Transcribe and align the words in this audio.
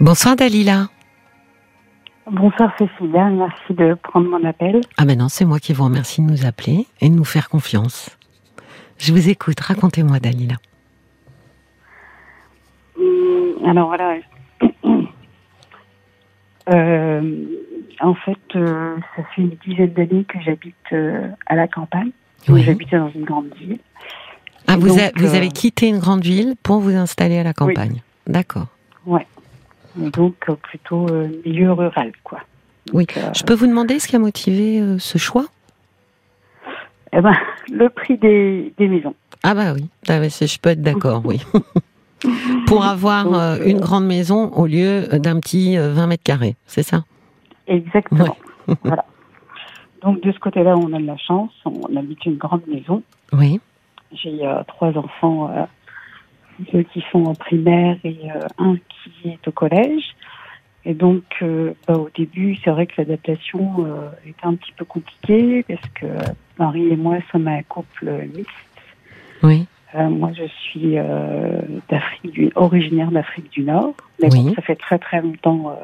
Bonsoir 0.00 0.36
Dalila. 0.36 0.88
Bonsoir 2.30 2.72
Cécilia, 2.78 3.28
merci 3.28 3.74
de 3.74 3.94
prendre 3.94 4.28
mon 4.28 4.44
appel. 4.48 4.80
Ah 4.96 5.04
ben 5.04 5.18
non, 5.18 5.28
c'est 5.28 5.44
moi 5.44 5.58
qui 5.58 5.72
vous 5.72 5.84
remercie 5.84 6.22
de 6.22 6.26
nous 6.30 6.46
appeler 6.46 6.86
et 7.00 7.08
de 7.08 7.14
nous 7.14 7.24
faire 7.24 7.48
confiance. 7.48 8.16
Je 8.98 9.12
vous 9.12 9.28
écoute, 9.28 9.58
racontez-moi 9.60 10.20
Dalila. 10.20 10.54
Hum, 12.98 13.66
alors 13.66 13.88
voilà. 13.88 14.14
Euh, 16.68 17.46
en 18.00 18.14
fait, 18.14 18.38
euh, 18.54 18.96
ça 19.16 19.22
fait 19.34 19.42
une 19.42 19.56
dizaine 19.66 19.92
d'années 19.92 20.22
que 20.24 20.38
j'habite 20.44 20.76
euh, 20.92 21.26
à 21.46 21.56
la 21.56 21.66
campagne. 21.66 22.10
Oui. 22.48 22.62
J'habitais 22.62 22.96
dans 22.96 23.10
une 23.10 23.24
grande 23.24 23.48
ville. 23.58 23.78
Ah, 24.68 24.76
vous, 24.76 24.86
donc, 24.88 25.00
a- 25.00 25.10
vous 25.16 25.34
avez 25.34 25.48
quitté 25.48 25.88
une 25.88 25.98
grande 25.98 26.22
ville 26.22 26.54
pour 26.62 26.78
vous 26.78 26.94
installer 26.94 27.38
à 27.38 27.42
la 27.42 27.52
campagne. 27.54 28.02
D'accord. 28.28 28.66
Ouais. 29.04 29.26
Donc 29.96 30.36
euh, 30.48 30.54
plutôt 30.54 31.06
euh, 31.10 31.28
milieu 31.44 31.72
rural, 31.72 32.12
quoi. 32.24 32.40
Oui. 32.92 33.06
Donc, 33.06 33.16
euh, 33.16 33.30
Je 33.34 33.42
peux 33.44 33.54
vous 33.54 33.66
demander 33.66 33.98
ce 33.98 34.08
qui 34.08 34.16
a 34.16 34.18
motivé 34.18 34.82
ce 34.98 35.18
choix? 35.18 35.46
Eh 37.12 37.20
ben, 37.20 37.34
le 37.70 37.88
prix 37.88 38.18
des, 38.18 38.72
des 38.78 38.88
maisons. 38.88 39.14
Ah 39.42 39.54
bah 39.54 39.72
oui, 39.74 39.88
Ah 40.08 40.18
bah, 40.20 40.28
je 40.28 40.58
peux 40.58 40.70
être 40.70 40.82
d'accord, 40.82 41.22
oui. 41.24 41.40
pour 42.66 42.84
avoir 42.84 43.32
euh, 43.34 43.56
une 43.64 43.80
grande 43.80 44.06
maison 44.06 44.50
au 44.52 44.66
lieu 44.66 45.06
d'un 45.12 45.40
petit 45.40 45.78
euh, 45.78 45.92
20 45.92 46.06
mètres 46.06 46.22
carrés, 46.22 46.56
c'est 46.66 46.82
ça? 46.82 47.04
Exactement. 47.66 48.36
voilà. 48.84 49.04
Donc 50.02 50.20
de 50.22 50.32
ce 50.32 50.38
côté-là, 50.38 50.76
on 50.76 50.92
a 50.92 50.98
de 50.98 51.06
la 51.06 51.16
chance. 51.16 51.50
On 51.64 51.96
habite 51.96 52.24
une 52.26 52.36
grande 52.36 52.66
maison. 52.66 53.02
Oui. 53.32 53.60
J'ai 54.12 54.46
euh, 54.46 54.62
trois 54.66 54.96
enfants, 54.96 55.50
deux 56.72 56.82
qui 56.84 57.04
sont 57.10 57.24
en 57.24 57.34
primaire 57.34 57.96
et 58.04 58.18
euh, 58.34 58.46
un 58.58 58.76
qui 58.76 59.28
est 59.28 59.48
au 59.48 59.52
collège. 59.52 60.04
Et 60.84 60.94
donc, 60.94 61.24
euh, 61.42 61.72
bah, 61.86 61.94
au 61.94 62.08
début, 62.16 62.56
c'est 62.64 62.70
vrai 62.70 62.86
que 62.86 62.94
l'adaptation 62.98 63.84
euh, 63.84 64.08
était 64.26 64.44
un 64.44 64.54
petit 64.54 64.72
peu 64.72 64.84
compliquée 64.84 65.62
parce 65.64 65.86
que 65.94 66.06
Marie 66.58 66.88
et 66.88 66.96
moi 66.96 67.18
sommes 67.30 67.48
un 67.48 67.62
couple 67.62 68.10
mixte. 68.34 68.54
Oui. 69.42 69.66
Euh, 69.94 70.08
moi, 70.08 70.30
je 70.32 70.44
suis 70.46 70.96
d'Afrique 71.88 72.32
du, 72.32 72.50
originaire 72.54 73.10
d'Afrique 73.10 73.50
du 73.50 73.62
Nord. 73.62 73.94
Mais 74.22 74.32
Oui. 74.32 74.44
bon, 74.44 74.54
ça 74.54 74.62
fait 74.62 74.76
très 74.76 74.98
très 74.98 75.20
longtemps 75.20 75.76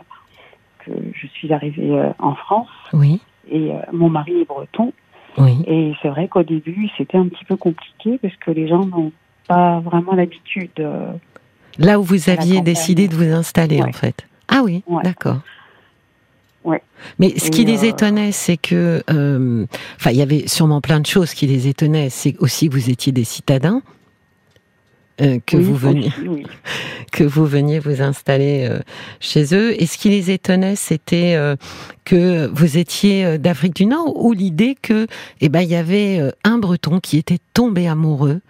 que 0.85 0.93
je 1.15 1.27
suis 1.27 1.53
arrivée 1.53 2.11
en 2.19 2.35
France 2.35 2.69
Oui. 2.93 3.21
et 3.51 3.73
mon 3.93 4.09
mari 4.09 4.41
est 4.43 4.45
breton. 4.45 4.93
Oui. 5.39 5.63
Et 5.67 5.93
c'est 6.01 6.09
vrai 6.09 6.29
qu'au 6.29 6.45
début, 6.45 6.89
c'était 6.97 7.19
un 7.19 7.29
petit 7.29 7.45
peu 7.45 7.57
compliqué 7.57 8.19
parce 8.19 8.37
que 8.37 8.51
les 8.51 8.69
gens 8.69 8.87
n'ont 8.87 9.13
pas 9.47 9.81
vraiment 9.81 10.15
l'habitude. 10.15 10.71
euh, 10.79 11.13
Là 11.79 12.01
où 12.01 12.03
vous 12.03 12.31
aviez 12.31 12.61
décidé 12.63 13.07
de 13.09 13.15
vous 13.15 13.25
installer, 13.35 13.83
Ouais. 13.83 13.89
en 13.89 13.93
fait. 13.93 14.27
Ah 14.49 14.63
oui, 14.65 14.83
Ouais. 14.87 15.03
d'accord. 15.03 15.41
Ouais. 16.65 16.83
Mais 17.19 17.35
ce 17.39 17.47
Et, 17.47 17.51
qui 17.51 17.65
les 17.65 17.85
euh, 17.85 17.89
étonnait, 17.91 18.33
c'est 18.33 18.57
que, 18.57 19.03
euh, 19.11 19.67
enfin, 19.97 20.11
il 20.11 20.17
y 20.17 20.23
avait 20.23 20.49
sûrement 20.49 20.81
plein 20.81 20.99
de 21.01 21.07
choses 21.07 21.33
qui 21.35 21.47
les 21.47 21.69
étonnaient. 21.69 22.11
C'est 22.11 22.35
aussi 22.41 22.69
que 22.69 22.75
vous 22.75 22.91
étiez 22.91 23.13
des 23.13 23.25
citadins, 23.25 23.83
euh, 25.21 25.39
que 25.47 25.57
oui, 25.57 25.63
vous 25.63 25.77
veniez, 25.77 26.09
aussi, 26.09 26.29
oui. 26.29 26.47
que 27.13 27.25
vous 27.25 27.47
veniez 27.47 27.79
vous 27.79 28.03
installer 28.03 28.69
euh, 28.69 28.81
chez 29.19 29.55
eux. 29.55 29.81
Et 29.81 29.87
ce 29.87 29.97
qui 29.97 30.11
les 30.11 30.31
étonnait, 30.31 30.77
c'était 30.77 31.35
euh, 31.37 31.57
que 32.05 32.47
vous 32.49 32.77
étiez 32.77 33.39
d'Afrique 33.39 33.75
du 33.75 33.87
Nord, 33.87 34.23
ou 34.23 34.33
l'idée 34.33 34.77
que, 34.81 35.07
eh 35.41 35.49
ben, 35.49 35.61
il 35.61 35.71
y 35.71 35.75
avait 35.75 36.21
un 36.45 36.59
Breton 36.59 37.01
qui 37.01 37.17
était 37.17 37.39
tombé 37.55 37.89
amoureux 37.89 38.41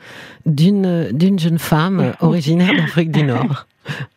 d'une 0.45 1.11
d'une 1.13 1.39
jeune 1.39 1.59
femme 1.59 2.13
originaire 2.21 2.75
d'Afrique 2.75 3.13
du 3.13 3.23
Nord. 3.23 3.67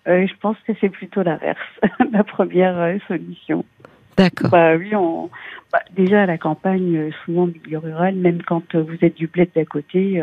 Je 0.07 0.33
pense 0.41 0.57
que 0.65 0.73
c'est 0.81 0.89
plutôt 0.89 1.21
l'inverse, 1.21 1.59
la 2.11 2.23
première 2.23 2.97
solution. 3.07 3.63
D'accord. 4.17 4.49
Bah 4.49 4.75
oui, 4.75 4.95
on, 4.95 5.29
bah, 5.71 5.81
déjà 5.95 6.23
à 6.23 6.25
la 6.25 6.39
campagne, 6.39 7.11
souvent 7.23 7.45
milieu 7.45 7.77
rural, 7.77 8.15
même 8.15 8.41
quand 8.41 8.75
vous 8.75 8.97
êtes 9.03 9.15
du 9.15 9.27
bled 9.27 9.49
d'à 9.55 9.65
côté, 9.65 10.21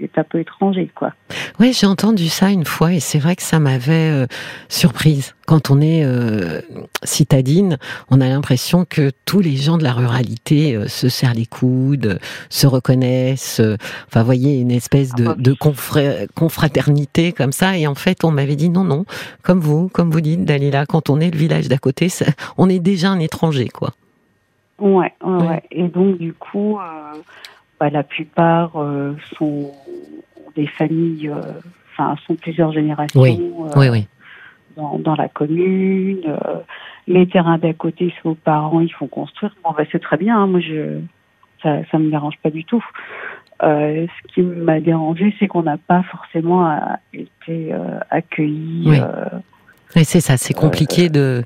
c'est 0.00 0.18
un 0.20 0.24
peu 0.24 0.40
étranger, 0.40 0.90
quoi. 0.94 1.12
Oui, 1.58 1.72
j'ai 1.72 1.86
entendu 1.86 2.28
ça 2.28 2.50
une 2.50 2.64
fois 2.64 2.92
et 2.92 3.00
c'est 3.00 3.18
vrai 3.18 3.36
que 3.36 3.42
ça 3.42 3.58
m'avait 3.58 4.10
euh, 4.10 4.26
surprise. 4.68 5.34
Quand 5.46 5.70
on 5.70 5.80
est 5.80 6.04
euh, 6.04 6.60
citadine, 7.02 7.76
on 8.10 8.20
a 8.20 8.28
l'impression 8.28 8.84
que 8.88 9.10
tous 9.26 9.40
les 9.40 9.56
gens 9.56 9.78
de 9.78 9.82
la 9.84 9.92
ruralité 9.92 10.74
euh, 10.76 10.86
se 10.88 11.08
serrent 11.08 11.34
les 11.34 11.46
coudes, 11.46 12.18
se 12.48 12.66
reconnaissent. 12.66 13.60
enfin, 14.08 14.20
vous 14.20 14.26
voyez, 14.26 14.58
une 14.60 14.70
espèce 14.70 15.12
de, 15.14 15.24
Ah 15.26 15.34
bah 15.34 15.34
de 15.38 15.52
confra- 15.54 16.26
confraternité 16.34 17.32
comme 17.32 17.52
ça. 17.52 17.76
Et 17.76 17.86
en 17.86 17.94
fait, 17.94 18.24
on 18.24 18.30
m'avait 18.30 18.56
dit 18.56 18.70
non, 18.70 18.84
non, 18.84 19.04
comme 19.42 19.60
vous, 19.60 19.88
comme 19.88 20.10
vous 20.10 20.20
dites, 20.20 20.44
Dalila, 20.44 20.86
quand 20.86 21.10
on 21.10 21.20
est 21.20 21.30
le 21.30 21.38
village 21.38 21.68
d'à 21.68 21.78
côté, 21.78 22.08
ça- 22.08 22.26
on 22.58 22.68
est 22.68 22.78
déjà 22.80 23.10
un 23.10 23.18
étranger, 23.20 23.68
quoi. 23.68 23.92
Ouais, 24.78 25.12
ouais, 25.22 25.32
Ouais. 25.34 25.46
ouais. 25.48 25.62
Et 25.72 25.88
donc, 25.88 26.16
du 26.18 26.32
coup, 26.32 26.78
euh, 26.78 27.18
bah, 27.80 27.88
la 27.90 28.02
plupart 28.02 28.76
euh, 28.76 29.14
sont 29.38 29.72
des 30.54 30.66
familles, 30.66 31.28
euh, 31.28 31.52
enfin, 31.92 32.14
sont 32.26 32.34
plusieurs 32.36 32.72
générations 32.72 33.20
Oui, 33.20 33.40
euh, 33.40 33.72
Oui, 33.76 33.88
oui. 33.88 34.06
dans, 34.76 34.98
dans 34.98 35.14
la 35.16 35.28
commune. 35.28 36.20
les 37.06 37.26
terrains 37.26 37.58
d'à 37.58 37.72
côté, 37.72 38.12
c'est 38.16 38.28
aux 38.28 38.34
parents, 38.34 38.80
ils 38.80 38.92
font 38.92 39.06
construire. 39.08 39.54
Bon, 39.64 39.70
bah, 39.76 39.84
c'est 39.90 39.98
très 40.00 40.18
bien. 40.18 40.38
hein, 40.38 40.46
moi, 40.46 40.60
je, 40.60 41.00
ça, 41.62 41.78
ça 41.90 41.98
me 41.98 42.10
dérange 42.10 42.36
pas 42.42 42.50
du 42.50 42.64
tout. 42.64 42.84
Euh, 43.62 44.06
ce 44.06 44.32
qui 44.34 44.42
m'a 44.42 44.80
dérangé, 44.80 45.34
c'est 45.38 45.46
qu'on 45.46 45.62
n'a 45.62 45.76
pas 45.78 46.02
forcément 46.04 46.78
été 47.12 47.72
euh, 47.74 47.98
accueillis. 48.10 48.84
Oui. 48.86 48.98
euh, 49.00 49.38
Et 49.96 50.04
c'est 50.04 50.20
ça, 50.20 50.36
c'est 50.36 50.54
compliqué 50.54 51.08
de 51.08 51.42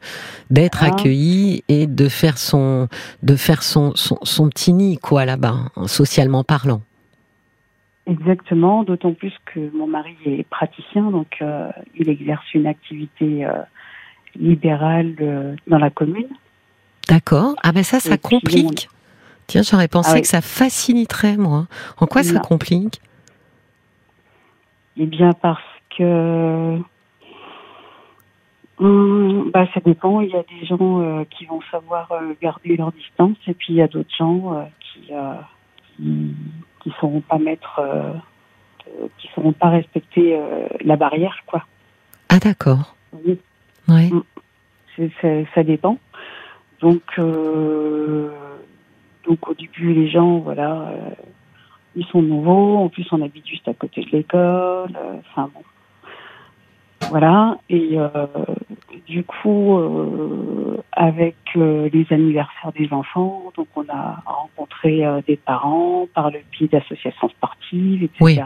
d'être 0.50 0.82
hein. 0.82 0.88
accueilli 0.92 1.64
et 1.68 1.86
de 1.86 2.08
faire 2.08 2.36
son 2.38 2.88
de 3.22 3.36
faire 3.36 3.62
son 3.62 3.92
son, 3.94 4.18
son 4.22 4.48
petit 4.48 4.72
nid 4.72 4.98
quoi 4.98 5.24
là-bas, 5.24 5.56
hein, 5.76 5.86
socialement 5.86 6.44
parlant. 6.44 6.82
Exactement, 8.06 8.84
d'autant 8.84 9.14
plus 9.14 9.32
que 9.46 9.74
mon 9.74 9.86
mari 9.86 10.14
est 10.26 10.46
praticien, 10.48 11.10
donc 11.10 11.38
euh, 11.40 11.70
il 11.98 12.10
exerce 12.10 12.44
une 12.52 12.66
activité 12.66 13.46
euh, 13.46 13.62
libérale 14.38 15.14
euh, 15.22 15.56
dans 15.66 15.78
la 15.78 15.88
commune. 15.88 16.28
D'accord. 17.08 17.54
Ah 17.62 17.72
ben 17.72 17.82
ça, 17.82 18.00
ça 18.00 18.14
Et 18.14 18.18
complique. 18.18 18.90
Tiens, 19.46 19.62
j'aurais 19.62 19.88
pensé 19.88 20.10
Ah 20.12 20.14
oui. 20.16 20.22
que 20.22 20.28
ça 20.28 20.42
faciliterait 20.42 21.38
moi. 21.38 21.66
En 21.98 22.06
quoi 22.06 22.22
ça 22.22 22.40
complique? 22.40 23.00
Eh 24.98 25.06
bien 25.06 25.32
parce 25.32 25.62
que 25.96 26.78
hum, 28.78 29.50
bah, 29.52 29.66
ça 29.74 29.80
dépend. 29.80 30.20
Il 30.20 30.30
y 30.30 30.36
a 30.36 30.42
des 30.42 30.66
gens 30.66 31.00
euh, 31.00 31.24
qui 31.30 31.46
vont 31.46 31.60
savoir 31.70 32.10
euh, 32.12 32.34
garder 32.40 32.76
leur 32.76 32.92
distance 32.92 33.36
et 33.46 33.54
puis 33.54 33.74
il 33.74 33.76
y 33.76 33.82
a 33.82 33.88
d'autres 33.88 34.14
gens 34.16 34.54
euh, 34.54 34.64
qui 34.80 35.12
euh, 35.12 35.34
qui 35.96 36.34
qui 36.82 36.92
sauront 37.00 37.20
pas 37.22 37.38
mettre, 37.38 37.80
qui 39.18 39.28
sauront 39.34 39.52
pas 39.52 39.70
respecter 39.70 40.36
euh, 40.36 40.68
la 40.82 40.96
barrière, 40.96 41.38
quoi. 41.46 41.64
Ah 42.28 42.38
d'accord. 42.38 42.94
Oui. 43.24 43.38
Ouais. 43.88 44.10
C'est- 44.96 45.46
ça 45.54 45.62
dépend. 45.62 45.98
Donc, 46.80 47.02
euh, 47.18 48.28
donc 49.26 49.48
au 49.48 49.54
début, 49.54 49.92
les 49.94 50.08
gens, 50.08 50.38
voilà, 50.38 50.88
euh, 50.88 51.10
ils 51.96 52.04
sont 52.06 52.20
nouveaux. 52.22 52.76
En 52.76 52.88
plus, 52.90 53.06
on 53.12 53.22
habite 53.22 53.46
juste 53.46 53.66
à 53.66 53.72
côté 53.74 54.02
de 54.04 54.10
l'école. 54.10 54.90
euh, 54.96 55.16
Enfin 55.30 55.50
bon, 55.54 55.62
voilà. 57.10 57.58
Et 57.68 57.98
euh, 57.98 58.08
du 59.06 59.24
coup, 59.24 59.78
euh, 59.78 60.76
avec 60.92 61.36
euh, 61.56 61.88
les 61.92 62.06
anniversaires 62.10 62.72
des 62.78 62.92
enfants, 62.92 63.52
donc 63.56 63.68
on 63.76 63.84
a 63.88 64.22
rencontré 64.26 65.04
euh, 65.04 65.20
des 65.26 65.36
parents 65.36 66.06
par 66.14 66.30
le 66.30 66.40
biais 66.52 66.68
d'associations 66.68 67.28
sportives, 67.28 68.04
etc. 68.04 68.18
Oui. 68.20 68.38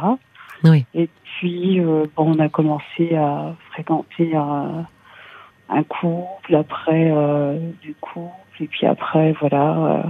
Oui. 0.64 0.84
Et 0.94 1.08
puis, 1.22 1.80
euh, 1.80 2.04
bon, 2.16 2.34
on 2.36 2.38
a 2.40 2.48
commencé 2.48 3.14
à 3.14 3.54
fréquenter 3.70 4.34
un, 4.34 4.86
un 5.68 5.82
couple, 5.84 6.54
après 6.54 7.10
euh, 7.12 7.58
du 7.80 7.94
couple, 7.94 8.32
et 8.62 8.66
puis 8.66 8.86
après, 8.86 9.32
voilà, 9.40 9.76
euh, 9.76 10.02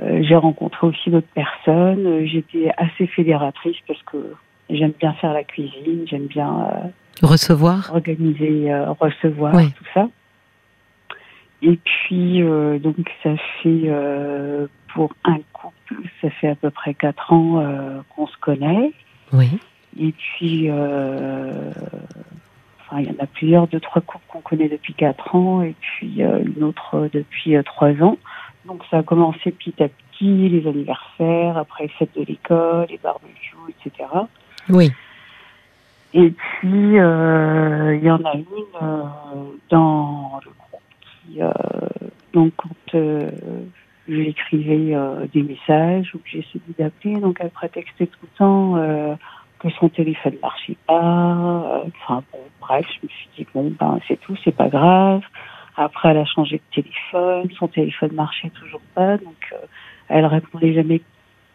euh, 0.00 0.22
j'ai 0.22 0.36
rencontré 0.36 0.86
aussi 0.86 1.10
d'autres 1.10 1.26
personnes. 1.34 2.06
Euh, 2.06 2.26
J'étais 2.26 2.70
assez 2.76 3.06
fédératrice 3.06 3.76
parce 3.86 4.02
que 4.02 4.34
j'aime 4.70 4.92
bien 4.98 5.12
faire 5.14 5.32
la 5.32 5.44
cuisine, 5.44 6.04
j'aime 6.06 6.26
bien 6.26 6.60
euh, 6.60 6.88
Recevoir. 7.22 7.90
organiser, 7.94 8.72
euh, 8.72 8.90
recevoir, 8.92 9.54
Oui. 9.54 9.70
tout 9.72 9.84
ça. 9.94 10.08
Et 11.62 11.78
puis, 11.82 12.42
euh, 12.42 12.78
donc, 12.78 12.96
ça 13.22 13.30
fait, 13.62 13.82
euh, 13.86 14.66
pour 14.92 15.14
un 15.24 15.38
couple, 15.52 16.02
ça 16.20 16.30
fait 16.30 16.48
à 16.48 16.54
peu 16.54 16.70
près 16.70 16.94
quatre 16.94 17.32
ans 17.32 17.64
qu'on 18.14 18.26
se 18.26 18.36
connaît. 18.38 18.92
Oui. 19.32 19.58
Et 19.98 20.12
puis, 20.12 20.70
enfin, 20.70 23.00
il 23.00 23.06
y 23.06 23.10
en 23.10 23.22
a 23.22 23.26
plusieurs, 23.26 23.66
deux, 23.68 23.80
trois 23.80 24.02
couples 24.02 24.24
qu'on 24.28 24.40
connaît 24.40 24.68
depuis 24.68 24.94
quatre 24.94 25.34
ans, 25.34 25.62
et 25.62 25.74
puis 25.80 26.20
une 26.20 26.62
autre 26.64 27.08
depuis 27.12 27.56
euh, 27.56 27.62
trois 27.62 27.92
ans. 28.02 28.18
Donc, 28.66 28.82
ça 28.90 28.98
a 28.98 29.02
commencé 29.02 29.50
petit 29.52 29.74
à 29.82 29.88
petit, 29.88 30.48
les 30.48 30.66
anniversaires, 30.68 31.56
après 31.56 31.84
les 31.84 31.90
fêtes 31.90 32.14
de 32.16 32.24
l'école, 32.24 32.86
les 32.90 32.98
barbecues, 32.98 33.56
etc. 33.84 34.08
Oui. 34.68 34.90
Et 36.16 36.30
puis, 36.30 36.98
euh, 36.98 37.96
il 37.96 38.04
y 38.04 38.10
en 38.10 38.24
a 38.24 38.34
une 38.34 38.44
euh, 38.80 39.02
dans 39.68 40.40
le 40.44 40.50
groupe 40.52 40.80
qui, 41.02 41.42
euh, 41.42 41.50
donc, 42.32 42.52
quand 42.56 42.94
euh, 42.94 43.30
j'écrivais 44.08 44.94
euh, 44.94 45.26
des 45.34 45.42
messages 45.42 46.14
ou 46.14 46.18
que 46.18 46.28
j'essayais 46.28 46.62
d'appeler, 46.78 47.16
donc 47.16 47.38
elle 47.40 47.50
prétextait 47.50 48.06
tout 48.06 48.20
le 48.22 48.38
temps 48.38 48.76
euh, 48.76 49.16
que 49.58 49.68
son 49.70 49.88
téléphone 49.88 50.36
marchait 50.40 50.76
pas. 50.86 51.82
Enfin, 51.86 52.22
bon, 52.32 52.38
bref, 52.60 52.86
je 52.90 53.06
me 53.06 53.10
suis 53.10 53.28
dit, 53.36 53.46
bon, 53.52 53.72
ben, 53.76 53.98
c'est 54.06 54.20
tout, 54.20 54.36
c'est 54.44 54.54
pas 54.54 54.68
grave. 54.68 55.22
Après, 55.76 56.10
elle 56.10 56.18
a 56.18 56.24
changé 56.26 56.58
de 56.58 56.82
téléphone, 56.82 57.50
son 57.58 57.66
téléphone 57.66 58.12
marchait 58.12 58.50
toujours 58.50 58.82
pas, 58.94 59.16
donc 59.16 59.52
elle 60.08 60.26
répondait 60.26 60.74
jamais, 60.74 61.00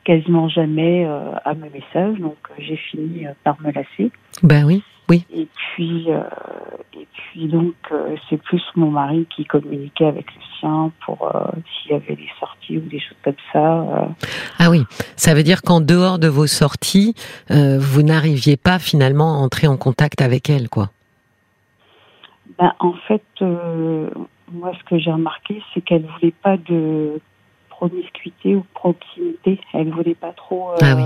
quasiment 0.10 0.50
jamais 0.50 1.06
euh, 1.06 1.36
à 1.46 1.54
mes 1.54 1.70
messages, 1.70 2.18
donc 2.18 2.38
euh, 2.50 2.54
j'ai 2.58 2.78
fini 2.78 3.28
euh, 3.28 3.34
par 3.44 3.62
me 3.62 3.72
lasser. 3.72 4.12
Ben 4.42 4.66
oui, 4.66 4.82
oui. 5.08 5.24
Et 5.32 5.48
puis, 5.54 6.08
et 6.94 7.08
puis 7.14 7.48
donc, 7.48 7.76
c'est 8.28 8.42
plus 8.42 8.62
mon 8.76 8.90
mari 8.90 9.28
qui 9.36 9.46
communiquait 9.46 10.08
avec 10.08 10.26
le 10.36 10.42
sien 10.60 10.92
pour 11.06 11.32
s'il 11.54 11.92
y 11.92 11.96
avait 11.96 12.16
des 12.16 12.30
sorties 12.40 12.78
ou 12.78 12.82
des 12.82 13.00
choses 13.00 13.18
comme 13.24 13.34
ça. 13.52 13.86
Ah 14.60 14.70
oui, 14.70 14.84
ça 15.16 15.34
veut 15.34 15.44
dire 15.44 15.62
qu'en 15.64 15.82
dehors 15.82 16.20
de 16.20 16.28
vos 16.28 16.46
sorties, 16.46 17.16
vous 17.50 18.04
n'arriviez 18.04 18.56
pas 18.56 18.78
finalement 18.78 19.34
à 19.34 19.38
entrer 19.38 19.66
en 19.66 19.78
contact 19.78 20.22
avec 20.22 20.48
elle, 20.50 20.70
quoi. 20.70 20.90
Ben, 22.60 22.74
en 22.80 22.94
fait, 23.08 23.24
euh, 23.42 24.10
moi, 24.52 24.74
ce 24.78 24.84
que 24.84 25.00
j'ai 25.00 25.12
remarqué, 25.12 25.62
c'est 25.74 25.82
qu'elle 25.82 26.06
voulait 26.06 26.34
pas 26.44 26.58
de 26.58 27.22
promiscuité 27.80 28.56
ou 28.56 28.66
proximité. 28.74 29.60
Elle 29.74 29.90
voulait 29.92 30.16
pas 30.16 30.34
trop. 30.34 30.72
euh, 30.72 30.76
Ah 30.82 30.96
oui. 30.98 31.04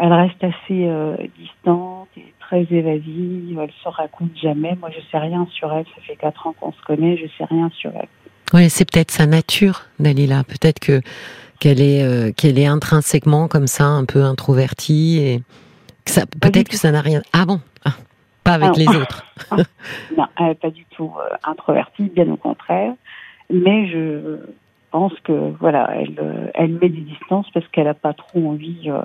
Elle 0.00 0.12
reste 0.12 0.42
assez 0.44 0.86
euh, 0.86 1.16
distante 1.36 2.08
et 2.16 2.32
très 2.38 2.62
évasive. 2.70 3.58
Elle 3.60 3.72
se 3.82 3.88
raconte 3.88 4.30
jamais. 4.40 4.76
Moi, 4.76 4.90
je 4.94 5.00
sais 5.10 5.18
rien 5.18 5.44
sur 5.52 5.72
elle. 5.72 5.84
Ça 5.86 6.00
fait 6.06 6.14
quatre 6.14 6.46
ans 6.46 6.54
qu'on 6.60 6.72
se 6.72 6.80
connaît. 6.82 7.16
Je 7.16 7.26
sais 7.36 7.44
rien 7.44 7.68
sur 7.76 7.90
elle. 7.96 8.06
Oui, 8.54 8.70
c'est 8.70 8.88
peut-être 8.90 9.10
sa 9.10 9.26
nature, 9.26 9.82
Dalila. 9.98 10.44
Peut-être 10.44 10.78
que 10.78 11.00
qu'elle 11.58 11.80
est 11.80 12.04
euh, 12.04 12.30
qu'elle 12.32 12.58
est 12.58 12.66
intrinsèquement 12.66 13.48
comme 13.48 13.66
ça, 13.66 13.84
un 13.86 14.04
peu 14.04 14.22
introvertie 14.22 15.18
et 15.18 15.42
que 16.04 16.12
ça 16.12 16.26
du 16.26 16.38
peut-être 16.38 16.68
que 16.68 16.76
ça 16.76 16.92
n'a 16.92 17.00
rien. 17.00 17.20
Ah 17.32 17.44
bon 17.44 17.60
Ah, 17.84 17.94
Pas 18.44 18.52
avec 18.52 18.70
Ah 18.74 18.78
les 18.78 18.88
autres. 18.88 19.24
Non, 20.16 20.26
elle 20.38 20.46
n'est 20.46 20.54
pas 20.54 20.70
du 20.70 20.84
tout 20.96 21.12
euh, 21.18 21.34
introvertie, 21.42 22.04
bien 22.04 22.28
au 22.30 22.36
contraire. 22.36 22.92
Mais 23.50 23.88
je 23.88 24.38
pense 24.90 25.12
que 25.20 25.52
voilà, 25.60 25.90
elle, 25.94 26.18
euh, 26.18 26.50
elle 26.54 26.72
met 26.72 26.88
des 26.88 27.00
distances 27.00 27.50
parce 27.52 27.66
qu'elle 27.68 27.84
n'a 27.84 27.94
pas 27.94 28.12
trop 28.14 28.50
envie 28.50 28.90
euh, 28.90 29.02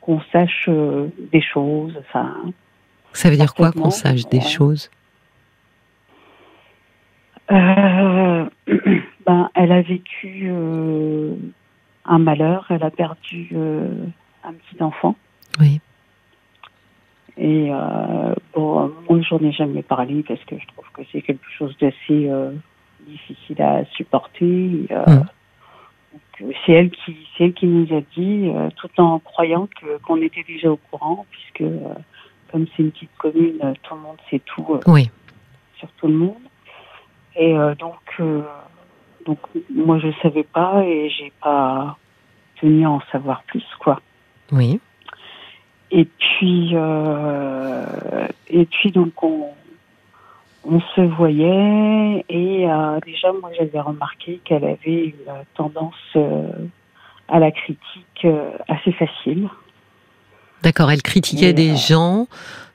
qu'on 0.00 0.20
sache 0.32 0.66
euh, 0.68 1.08
des 1.32 1.40
choses. 1.40 1.94
Enfin, 1.98 2.34
Ça 3.12 3.30
veut 3.30 3.36
dire 3.36 3.54
quoi 3.54 3.72
qu'on 3.72 3.90
sache 3.90 4.26
des 4.26 4.40
choses? 4.40 4.90
Euh, 7.50 8.48
ben, 9.26 9.50
elle 9.54 9.72
a 9.72 9.82
vécu 9.82 10.48
euh, 10.50 11.34
un 12.04 12.18
malheur. 12.18 12.66
Elle 12.70 12.82
a 12.82 12.90
perdu 12.90 13.50
euh, 13.54 13.88
un 14.44 14.52
petit 14.52 14.82
enfant. 14.82 15.16
Oui. 15.60 15.80
Et 17.38 17.70
bon, 18.54 18.90
moi, 19.10 19.20
j'en 19.20 19.38
ai 19.40 19.52
jamais 19.52 19.82
parlé 19.82 20.24
parce 20.26 20.42
que 20.44 20.58
je 20.58 20.66
trouve 20.68 20.86
que 20.94 21.02
c'est 21.12 21.20
quelque 21.20 21.44
chose 21.58 21.76
d'assez 21.78 22.30
difficile 23.06 23.60
à 23.62 23.84
supporter. 23.86 24.86
Euh, 24.90 25.04
euh, 25.08 26.52
c'est 26.64 26.72
elle 26.72 26.90
qui, 26.90 27.16
c'est 27.36 27.44
elle 27.44 27.54
qui 27.54 27.66
nous 27.66 27.96
a 27.96 28.00
dit, 28.16 28.48
euh, 28.48 28.68
tout 28.76 28.90
en 28.98 29.18
croyant 29.18 29.68
que 29.80 29.98
qu'on 30.02 30.20
était 30.20 30.44
déjà 30.46 30.70
au 30.70 30.76
courant, 30.76 31.26
puisque 31.30 31.62
euh, 31.62 31.94
comme 32.52 32.66
c'est 32.76 32.82
une 32.82 32.92
petite 32.92 33.16
commune, 33.18 33.58
tout 33.82 33.94
le 33.94 34.00
monde 34.00 34.16
sait 34.30 34.40
tout 34.40 34.80
Oui. 34.86 35.10
sur 35.78 35.88
tout 35.92 36.08
le 36.08 36.14
monde. 36.14 36.34
Et 37.38 37.54
donc, 37.78 38.22
donc 39.26 39.38
moi, 39.68 39.98
je 39.98 40.08
savais 40.22 40.44
pas 40.44 40.82
et 40.84 41.10
j'ai 41.10 41.30
pas 41.42 41.98
tenu 42.60 42.86
à 42.86 42.90
en 42.90 43.00
savoir 43.12 43.42
plus, 43.42 43.64
quoi. 43.78 44.00
Oui. 44.52 44.80
Et 45.90 46.04
puis, 46.04 46.70
euh, 46.74 48.26
et 48.48 48.66
puis 48.66 48.90
donc 48.90 49.22
on, 49.22 49.50
on 50.68 50.80
se 50.80 51.00
voyait 51.00 52.24
et 52.28 52.68
euh, 52.68 52.98
déjà 53.04 53.32
moi 53.40 53.50
j'avais 53.56 53.80
remarqué 53.80 54.40
qu'elle 54.44 54.64
avait 54.64 55.06
une 55.06 55.44
tendance 55.54 55.94
euh, 56.16 56.48
à 57.28 57.38
la 57.38 57.50
critique 57.50 58.24
euh, 58.24 58.50
assez 58.68 58.92
facile. 58.92 59.48
D'accord. 60.62 60.90
Elle 60.90 61.02
critiquait 61.02 61.50
Et, 61.50 61.54
des 61.54 61.76
gens. 61.76 62.26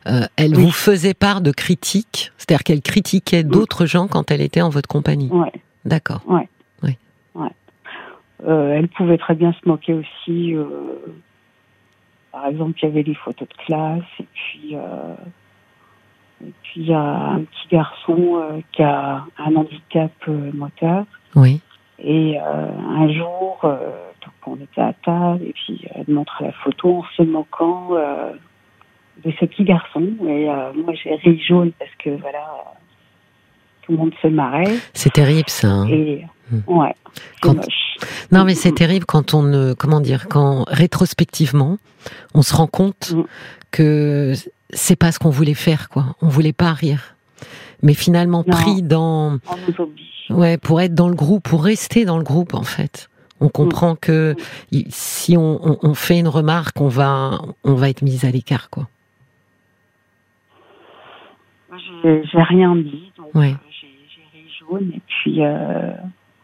elle 0.05 0.55
oui. 0.55 0.63
vous 0.63 0.71
faisait 0.71 1.13
part 1.13 1.41
de 1.41 1.51
critiques, 1.51 2.31
c'est-à-dire 2.37 2.63
qu'elle 2.63 2.81
critiquait 2.81 3.43
d'autres 3.43 3.85
gens 3.85 4.07
quand 4.07 4.31
elle 4.31 4.41
était 4.41 4.61
en 4.61 4.69
votre 4.69 4.87
compagnie. 4.87 5.29
Ouais. 5.29 5.51
D'accord. 5.85 6.21
Euh, 8.47 8.73
elle 8.73 8.87
pouvait 8.87 9.19
très 9.19 9.35
bien 9.35 9.53
se 9.53 9.69
moquer 9.69 9.93
aussi. 9.93 10.55
par 12.31 12.47
exemple, 12.47 12.79
il 12.81 12.85
y 12.85 12.87
avait 12.87 13.03
des 13.03 13.13
photos 13.13 13.47
de 13.47 13.53
classe 13.65 14.01
et 14.19 14.25
puis 14.33 14.75
et 16.47 16.53
puis 16.63 16.81
il 16.81 16.87
y 16.87 16.93
a 16.93 16.99
un 17.01 17.39
petit 17.41 17.67
garçon 17.71 18.17
euh, 18.41 18.59
qui 18.71 18.83
a 18.83 19.25
un 19.37 19.55
handicap 19.55 20.11
euh, 20.27 20.51
moteur. 20.53 21.05
Oui. 21.35 21.61
Et 21.99 22.37
euh, 22.39 22.67
un 22.97 23.13
jour, 23.13 23.59
donc 23.61 24.33
on 24.47 24.55
était 24.55 24.81
à 24.81 24.93
table 25.05 25.43
et 25.45 25.53
puis 25.53 25.85
elle 25.93 26.11
montre 26.13 26.41
la 26.41 26.51
photo 26.51 26.99
en 26.99 27.03
se 27.15 27.21
moquant 27.21 27.89
de 29.23 29.31
ce 29.39 29.45
petit 29.45 29.63
garçon. 29.63 30.01
Et 30.27 30.45
moi 30.47 30.93
j'ai 30.95 31.13
ri 31.15 31.39
jaune 31.47 31.71
parce 31.77 31.91
que 32.03 32.09
voilà, 32.09 32.43
tout 33.83 33.91
le 33.91 33.97
monde 33.99 34.13
se 34.21 34.27
marrait. 34.27 34.77
C'est 34.93 35.13
terrible 35.13 35.49
ça. 35.49 35.67
hein. 35.67 35.87
Et 35.89 36.25
Hmm. 36.51 36.79
ouais, 36.79 36.93
Quand- 37.41 37.53
moche. 37.55 37.95
Non, 38.29 38.43
mais 38.43 38.55
c'est 38.55 38.73
terrible 38.73 39.05
quand 39.05 39.33
on 39.33 39.41
ne, 39.41 39.73
comment 39.73 40.01
dire, 40.01 40.27
quand 40.27 40.65
rétrospectivement, 40.67 41.77
on 42.33 42.41
se 42.41 42.53
rend 42.53 42.67
compte 42.67 43.11
Mm. 43.15 43.23
que 43.71 44.33
c'est 44.73 44.95
pas 44.95 45.11
ce 45.11 45.19
qu'on 45.19 45.29
voulait 45.29 45.53
faire, 45.53 45.89
quoi. 45.89 46.15
On 46.21 46.27
voulait 46.27 46.53
pas 46.53 46.73
rire. 46.73 47.15
Mais 47.83 47.93
finalement, 47.93 48.43
Non. 48.45 48.53
pris 48.53 48.81
dans, 48.83 49.37
ouais, 50.29 50.57
pour 50.57 50.81
être 50.81 50.93
dans 50.93 51.09
le 51.09 51.15
groupe, 51.15 51.43
pour 51.43 51.63
rester 51.63 52.05
dans 52.05 52.17
le 52.17 52.23
groupe, 52.23 52.53
en 52.53 52.63
fait. 52.63 53.09
On 53.39 53.49
comprend 53.49 53.95
que 53.95 54.35
il- 54.71 54.85
si 54.91 55.35
on, 55.35 55.59
on- 55.67 55.77
on 55.81 55.93
fait 55.95 56.19
une 56.19 56.27
remarque, 56.27 56.79
on 56.79 56.89
va, 56.89 57.41
on 57.63 57.73
va 57.73 57.89
être 57.89 58.03
mis 58.03 58.23
à 58.25 58.29
l'écart, 58.29 58.69
quoi. 58.69 58.87
J'ai 62.03 62.41
rien 62.41 62.75
dit, 62.75 63.11
donc 63.17 63.33
Ouais. 63.35 63.51
euh, 63.51 63.69
j'ai 63.81 63.87
ri 64.39 64.45
jaune. 64.59 64.91
Et 64.95 65.01
puis, 65.07 65.43
euh, 65.43 65.91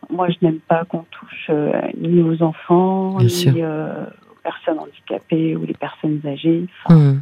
moi, 0.09 0.27
je 0.29 0.35
n'aime 0.45 0.59
pas 0.59 0.85
qu'on 0.85 1.05
touche 1.11 1.47
euh, 1.49 1.71
ni 1.99 2.21
aux 2.21 2.41
enfants, 2.43 3.17
Bien 3.17 3.27
ni 3.27 3.61
euh, 3.63 4.03
aux 4.31 4.37
personnes 4.43 4.79
handicapées 4.79 5.55
ou 5.55 5.65
les 5.65 5.73
personnes 5.73 6.21
âgées. 6.25 6.65
Enfin, 6.85 6.95
Hum. 6.95 7.21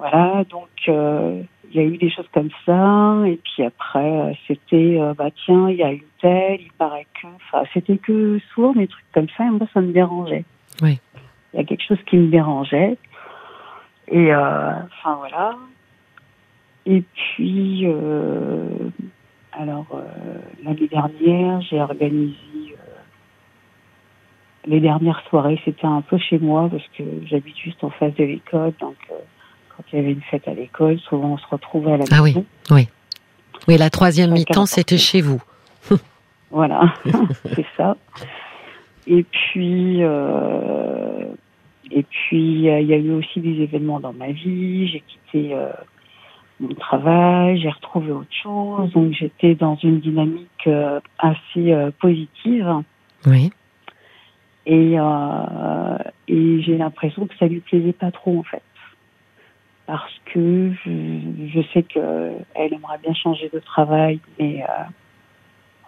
Voilà, 0.00 0.44
donc 0.48 0.70
euh, 0.88 1.42
il 1.70 1.76
y 1.76 1.78
a 1.78 1.82
eu 1.82 1.98
des 1.98 2.08
choses 2.08 2.28
comme 2.32 2.48
ça. 2.64 3.22
Et 3.26 3.36
puis 3.36 3.62
après, 3.62 4.10
euh, 4.10 4.32
c'était, 4.48 4.98
euh, 4.98 5.12
bah 5.12 5.28
tiens, 5.44 5.68
il 5.68 5.76
y 5.76 5.82
a 5.82 5.92
une 5.92 6.00
telle, 6.22 6.62
il 6.62 6.72
paraît 6.72 7.06
que... 7.20 7.26
Enfin, 7.36 7.64
c'était 7.74 7.98
que 7.98 8.38
souvent 8.54 8.72
des 8.72 8.86
trucs 8.86 9.04
comme 9.12 9.28
ça, 9.36 9.44
et 9.44 9.50
moi, 9.50 9.66
ça 9.74 9.82
me 9.82 9.92
dérangeait. 9.92 10.46
Oui. 10.80 10.98
Il 11.52 11.58
y 11.58 11.62
a 11.62 11.64
quelque 11.64 11.84
chose 11.86 11.98
qui 12.06 12.16
me 12.16 12.28
dérangeait. 12.28 12.96
Et 14.08 14.32
euh, 14.32 14.70
enfin, 14.84 15.16
voilà. 15.16 15.56
Et 16.86 17.02
puis, 17.02 17.82
euh, 17.84 18.68
alors, 19.52 20.00
l'année 20.64 20.88
dernière, 20.88 21.60
j'ai 21.60 21.78
organisé 21.78 22.34
les 24.66 24.80
dernières 24.80 25.22
soirées, 25.28 25.60
c'était 25.64 25.86
un 25.86 26.00
peu 26.00 26.16
chez 26.16 26.38
moi 26.38 26.68
parce 26.70 26.86
que 26.96 27.02
j'habite 27.26 27.58
juste 27.58 27.84
en 27.84 27.90
face 27.90 28.14
de 28.14 28.24
l'école. 28.24 28.72
Donc, 28.80 28.96
quand 29.80 29.92
il 29.92 29.96
y 29.96 30.02
avait 30.02 30.12
une 30.12 30.22
fête 30.22 30.46
à 30.48 30.54
l'école, 30.54 30.98
souvent 31.00 31.32
on 31.32 31.38
se 31.38 31.46
retrouvait 31.50 31.92
à 31.92 31.96
la 31.96 32.04
Ah 32.12 32.22
oui. 32.22 32.30
maison. 32.34 32.44
Oui, 33.68 33.76
la 33.78 33.90
troisième 33.90 34.32
mi-temps, 34.32 34.66
c'était 34.66 34.98
chez 34.98 35.20
vous. 35.20 35.42
Voilà, 36.52 36.92
c'est 37.54 37.64
ça. 37.76 37.96
Et 39.06 39.22
puis, 39.22 39.98
euh, 40.02 41.24
et 41.92 42.02
puis, 42.02 42.68
euh, 42.68 42.80
il 42.80 42.88
y 42.88 42.92
a 42.92 42.96
eu 42.96 43.12
aussi 43.12 43.38
des 43.40 43.62
événements 43.62 44.00
dans 44.00 44.12
ma 44.12 44.32
vie. 44.32 44.88
J'ai 44.88 45.00
quitté 45.06 45.54
euh, 45.54 45.68
mon 46.58 46.74
travail, 46.74 47.60
j'ai 47.60 47.68
retrouvé 47.70 48.10
autre 48.10 48.34
chose. 48.42 48.90
Donc, 48.92 49.12
j'étais 49.12 49.54
dans 49.54 49.76
une 49.76 50.00
dynamique 50.00 50.66
euh, 50.66 50.98
assez 51.20 51.72
positive. 52.00 52.68
Oui. 53.26 53.52
Et, 54.66 54.96
et 56.28 56.62
j'ai 56.62 56.76
l'impression 56.76 57.26
que 57.28 57.36
ça 57.38 57.46
lui 57.46 57.60
plaisait 57.60 57.92
pas 57.92 58.10
trop, 58.10 58.40
en 58.40 58.42
fait. 58.42 58.62
Parce 59.90 60.20
que 60.26 60.70
je, 60.84 61.48
je 61.52 61.60
sais 61.74 61.82
qu'elle 61.82 62.44
aimerait 62.54 62.98
bien 63.02 63.12
changer 63.12 63.50
de 63.52 63.58
travail, 63.58 64.20
mais 64.38 64.62
euh, 64.62 64.84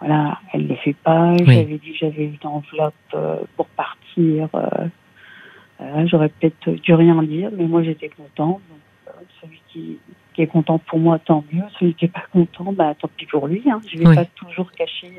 voilà, 0.01 0.39
elle 0.51 0.67
le 0.67 0.75
fait 0.75 0.91
pas. 1.05 1.37
J'avais 1.37 1.77
dit 1.77 1.91
que 1.93 1.97
j'avais 2.01 2.25
une 2.25 2.37
enveloppe 2.43 2.93
euh, 3.13 3.37
pour 3.55 3.67
partir. 3.67 4.49
Euh, 4.55 6.05
J'aurais 6.07 6.27
peut-être 6.27 6.69
dû 6.81 6.93
rien 6.93 7.23
dire, 7.23 7.49
mais 7.53 7.63
moi 7.63 7.81
j'étais 7.81 8.09
contente. 8.09 8.59
Donc, 8.69 9.51
qui, 9.69 9.99
qui 10.33 10.41
est 10.41 10.47
content 10.47 10.79
pour 10.79 10.99
moi, 10.99 11.17
tant 11.19 11.45
mieux. 11.53 11.63
Celui 11.79 11.93
qui 11.93 12.03
n'est 12.03 12.11
pas 12.11 12.25
content, 12.33 12.73
bah, 12.73 12.93
tant 12.99 13.09
pis 13.15 13.25
pour 13.25 13.47
lui. 13.47 13.63
Hein. 13.71 13.79
Je 13.87 13.95
ne 13.95 14.01
vais 14.01 14.07
Oui. 14.09 14.15
pas 14.15 14.25
toujours 14.25 14.69
cacher 14.73 15.13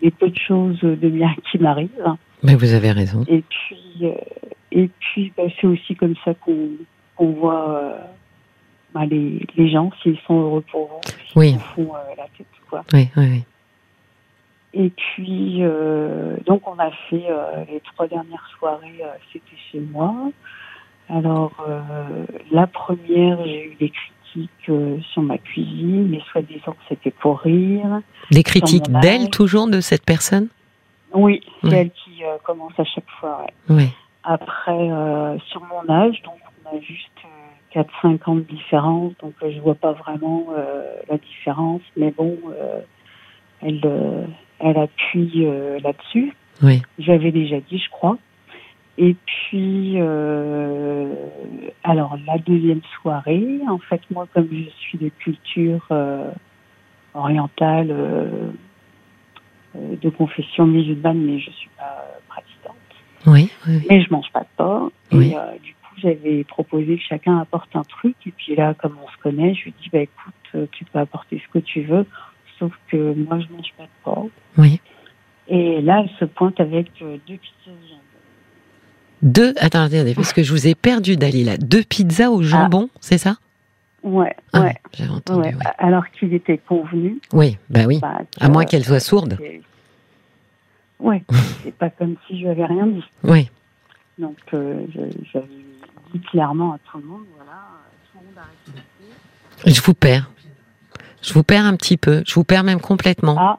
les 0.00 0.10
peu 0.12 0.28
de 0.28 0.38
choses 0.38 0.78
de 0.78 1.08
bien 1.08 1.34
qui 1.50 1.58
m'arrivent. 1.58 2.14
Mais 2.44 2.54
vous 2.54 2.72
avez 2.72 2.92
raison. 2.92 3.24
Et 3.26 3.42
puis, 3.42 4.06
et 4.70 4.88
puis 5.00 5.32
bah, 5.36 5.42
c'est 5.60 5.66
aussi 5.66 5.96
comme 5.96 6.14
ça 6.24 6.34
qu'on 6.34 6.68
qu'on 7.20 7.32
voit 7.32 7.70
euh, 7.70 7.98
bah, 8.94 9.04
les, 9.04 9.46
les 9.56 9.70
gens, 9.70 9.90
s'ils 10.02 10.18
sont 10.26 10.40
heureux 10.40 10.64
pour 10.72 10.88
vous, 10.88 11.00
s'ils 11.28 11.36
Oui. 11.36 11.56
font 11.74 11.94
euh, 11.94 12.14
la 12.16 12.24
tête. 12.36 12.46
Quoi. 12.70 12.82
Oui, 12.94 13.08
oui, 13.16 13.26
oui. 13.30 13.44
Et 14.72 14.90
puis, 14.90 15.58
euh, 15.60 16.36
donc, 16.46 16.66
on 16.66 16.78
a 16.78 16.90
fait 17.08 17.26
les 17.70 17.80
trois 17.80 18.06
dernières 18.06 18.46
soirées, 18.56 19.02
c'était 19.32 19.56
chez 19.70 19.80
moi. 19.80 20.14
Alors, 21.08 21.66
la 22.52 22.68
première, 22.68 23.44
j'ai 23.44 23.64
eu 23.72 23.74
des 23.74 23.90
critiques 23.90 24.70
sur 25.12 25.22
ma 25.22 25.38
cuisine, 25.38 26.08
mais 26.08 26.20
soi-disant 26.30 26.72
que 26.72 26.84
c'était 26.88 27.10
pour 27.10 27.40
rire. 27.40 28.00
Des 28.30 28.44
critiques 28.44 28.88
d'elle, 29.02 29.28
toujours, 29.28 29.66
de 29.68 29.80
cette 29.80 30.04
personne? 30.06 30.48
Oui, 31.12 31.40
c'est 31.62 31.72
elle 31.72 31.90
qui 31.90 32.22
euh, 32.24 32.36
commence 32.44 32.78
à 32.78 32.84
chaque 32.84 33.10
fois. 33.18 33.42
ouais. 33.42 33.74
Oui. 33.76 33.88
Après, 34.22 34.90
euh, 34.90 35.38
sur 35.48 35.62
mon 35.62 35.88
âge, 35.92 36.20
donc 36.22 36.38
on 36.64 36.76
a 36.76 36.80
juste 36.80 37.08
euh, 37.24 37.82
4-5 37.82 38.30
ans 38.30 38.34
de 38.34 38.40
différence, 38.40 39.12
donc 39.22 39.34
euh, 39.42 39.50
je 39.50 39.60
vois 39.60 39.74
pas 39.74 39.92
vraiment 39.92 40.48
euh, 40.50 40.94
la 41.08 41.16
différence, 41.16 41.82
mais 41.96 42.10
bon, 42.10 42.36
euh, 42.48 42.80
elle, 43.62 43.80
euh, 43.84 44.26
elle 44.58 44.76
appuie 44.76 45.46
euh, 45.46 45.80
là-dessus. 45.80 46.34
Oui. 46.62 46.82
J'avais 46.98 47.32
déjà 47.32 47.60
dit, 47.60 47.78
je 47.78 47.88
crois. 47.90 48.18
Et 48.98 49.16
puis, 49.24 49.94
euh, 49.96 51.14
alors 51.82 52.18
la 52.26 52.36
deuxième 52.36 52.82
soirée, 53.00 53.60
en 53.68 53.78
fait, 53.78 54.02
moi, 54.10 54.26
comme 54.34 54.48
je 54.52 54.68
suis 54.80 54.98
de 54.98 55.08
culture 55.08 55.86
euh, 55.90 56.30
orientale, 57.14 57.88
euh, 57.90 58.50
euh, 59.76 59.96
de 59.96 60.10
confession 60.10 60.66
musulmane, 60.66 61.18
mais 61.18 61.38
je 61.38 61.50
suis 61.50 61.70
pas 61.78 62.19
Oui, 63.26 63.50
oui. 63.68 63.86
mais 63.88 64.02
je 64.02 64.10
mange 64.10 64.30
pas 64.32 64.40
de 64.40 64.46
porc. 64.56 64.90
Oui. 65.12 65.30
Et 65.32 65.36
euh, 65.36 65.40
du 65.62 65.72
coup, 65.74 65.94
j'avais 65.98 66.44
proposé 66.44 66.96
que 66.96 67.02
chacun 67.02 67.38
apporte 67.38 67.74
un 67.74 67.82
truc. 67.82 68.14
Et 68.26 68.30
puis 68.30 68.56
là, 68.56 68.74
comme 68.74 68.96
on 69.04 69.08
se 69.08 69.16
connaît, 69.22 69.54
je 69.54 69.64
lui 69.64 69.74
dis, 69.82 69.90
bah 69.92 70.00
écoute, 70.00 70.34
euh, 70.54 70.66
tu 70.72 70.84
peux 70.84 70.98
apporter 70.98 71.42
ce 71.46 71.52
que 71.58 71.62
tu 71.62 71.82
veux, 71.82 72.06
sauf 72.58 72.72
que 72.88 73.14
moi, 73.14 73.38
je 73.40 73.54
mange 73.54 73.72
pas 73.76 73.84
de 73.84 73.88
porc. 74.04 74.28
oui. 74.58 74.80
Et 75.52 75.80
là, 75.82 76.02
elle 76.04 76.10
se 76.20 76.24
pointe 76.26 76.60
avec 76.60 76.86
euh, 77.02 77.16
deux 77.26 77.34
pizzas 77.36 77.72
au 77.72 77.88
jambon. 77.88 78.00
Deux, 79.22 79.52
attendez, 79.58 79.96
attendez, 79.98 80.14
parce 80.14 80.32
que 80.32 80.44
je 80.44 80.52
vous 80.52 80.68
ai 80.68 80.76
perdu, 80.76 81.16
Dalila. 81.16 81.56
Deux 81.56 81.82
pizzas 81.82 82.30
au 82.30 82.40
jambon, 82.42 82.88
c'est 83.00 83.18
ça? 83.18 83.34
Ouais, 84.04 84.34
Ah, 84.52 84.60
ouais, 84.62 84.74
J'avais 84.96 85.10
entendu, 85.10 85.48
ouais. 85.48 85.54
Alors 85.78 86.08
qu'il 86.10 86.32
était 86.34 86.56
convenu. 86.56 87.18
Oui, 87.32 87.58
bah 87.68 87.80
oui. 87.86 87.98
bah, 88.00 88.20
À 88.40 88.48
moins 88.48 88.64
qu'elle 88.64 88.84
soit 88.84 89.00
sourde. 89.00 89.36
Ouais, 91.00 91.22
c'est 91.64 91.74
pas 91.74 91.90
comme 91.90 92.16
si 92.26 92.36
je 92.36 92.42
lui 92.44 92.48
avais 92.50 92.64
rien 92.66 92.86
dit. 92.86 93.04
Oui. 93.24 93.50
Donc, 94.18 94.36
euh, 94.54 94.84
je- 94.94 95.18
j'avais 95.32 95.46
dit 96.12 96.20
clairement 96.30 96.72
à 96.74 96.78
tout 96.90 96.98
le 96.98 97.04
monde, 97.04 97.22
voilà, 97.36 97.52
tout 98.12 98.18
le 98.18 98.26
monde 98.26 98.34
de 98.66 99.62
faire. 99.64 99.74
Je 99.74 99.80
vous 99.82 99.94
perds. 99.94 100.30
Je 101.22 101.32
vous 101.34 101.42
perds 101.42 101.64
un 101.66 101.76
petit 101.76 101.96
peu. 101.96 102.22
Je 102.26 102.34
vous 102.34 102.44
perds 102.44 102.64
même 102.64 102.80
complètement. 102.80 103.36
Ah, 103.38 103.58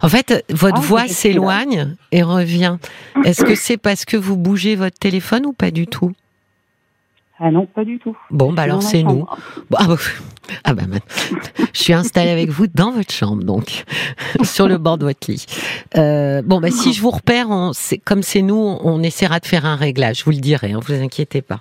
En 0.00 0.08
fait, 0.08 0.42
votre 0.50 0.78
Ah, 0.78 0.80
voix 0.80 1.06
s'éloigne 1.08 1.94
et 2.10 2.22
revient. 2.22 2.78
Est-ce 3.24 3.44
que 3.44 3.54
c'est 3.54 3.76
parce 3.76 4.06
que 4.06 4.16
vous 4.16 4.36
bougez 4.38 4.74
votre 4.76 4.98
téléphone 4.98 5.44
ou 5.44 5.52
pas 5.52 5.70
du 5.70 5.86
tout? 5.86 6.12
Ah 7.38 7.50
non, 7.50 7.66
pas 7.66 7.84
du 7.84 7.98
tout. 7.98 8.16
Bon, 8.30 8.52
bah 8.52 8.62
alors 8.62 8.82
c'est 8.82 9.02
nous. 9.02 9.26
Bon, 9.70 9.76
ah, 9.78 9.86
bah, 9.88 9.96
ah 10.64 10.74
bah, 10.74 10.82
maintenant, 10.88 11.38
je 11.74 11.82
suis 11.82 11.92
installée 11.92 12.30
avec 12.30 12.48
vous 12.48 12.66
dans 12.66 12.92
votre 12.92 13.12
chambre, 13.12 13.42
donc 13.44 13.84
sur 14.42 14.68
le 14.68 14.78
bord 14.78 14.96
de 14.96 15.04
votre 15.04 15.30
lit. 15.30 15.44
Euh, 15.96 16.40
bon, 16.42 16.60
bah 16.60 16.70
si 16.70 16.92
je 16.92 17.02
vous 17.02 17.10
repère, 17.10 17.50
on, 17.50 17.72
c'est- 17.74 17.98
comme 17.98 18.22
c'est 18.22 18.42
nous, 18.42 18.56
on 18.82 19.02
essaiera 19.02 19.38
de 19.40 19.46
faire 19.46 19.66
un 19.66 19.76
réglage. 19.76 20.20
Je 20.20 20.24
vous 20.24 20.30
le 20.30 20.38
dirai, 20.38 20.72
hein, 20.72 20.80
vous 20.82 20.94
inquiétez 20.94 21.42
pas. 21.42 21.58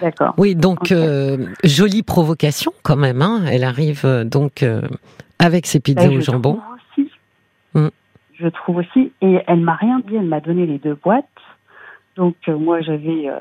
D'accord. 0.00 0.34
Oui, 0.38 0.54
donc 0.54 0.90
euh, 0.92 1.46
jolie 1.62 2.02
provocation 2.02 2.72
quand 2.82 2.96
même. 2.96 3.20
Hein. 3.22 3.42
Elle 3.50 3.64
arrive 3.64 4.02
euh, 4.04 4.24
donc 4.24 4.62
euh, 4.62 4.80
avec 5.38 5.66
ses 5.66 5.80
pizzas 5.80 6.04
Et 6.06 6.16
au 6.16 6.20
je 6.20 6.24
jambon. 6.26 6.54
trouve 6.54 6.74
aussi. 7.04 7.10
Mm. 7.74 7.88
Je 8.40 8.48
trouve 8.48 8.76
aussi. 8.76 9.12
Et 9.20 9.38
elle 9.46 9.60
m'a 9.60 9.74
rien 9.76 10.00
dit. 10.08 10.16
Elle 10.16 10.26
m'a 10.26 10.40
donné 10.40 10.64
les 10.66 10.78
deux 10.78 10.94
boîtes. 10.94 11.24
Donc 12.16 12.36
euh, 12.48 12.56
moi 12.56 12.80
j'avais 12.80 13.28
euh, 13.28 13.36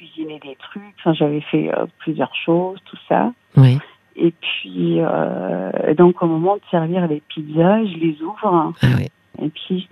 cuisiné 0.00 0.38
des 0.40 0.56
trucs. 0.56 0.82
Enfin 0.98 1.12
j'avais 1.12 1.40
fait 1.42 1.70
euh, 1.76 1.84
plusieurs 1.98 2.34
choses, 2.34 2.78
tout 2.86 2.96
ça. 3.08 3.32
Oui, 3.56 3.78
Et 4.16 4.32
puis 4.32 4.96
euh, 5.00 5.94
donc 5.94 6.22
au 6.22 6.26
moment 6.26 6.56
de 6.56 6.62
servir 6.70 7.06
les 7.06 7.20
pizzas, 7.28 7.84
je 7.84 7.96
les 7.98 8.22
ouvre. 8.22 8.72
ah 8.82 8.86
oui. 8.96 9.08
Et 9.42 9.48
puis 9.50 9.88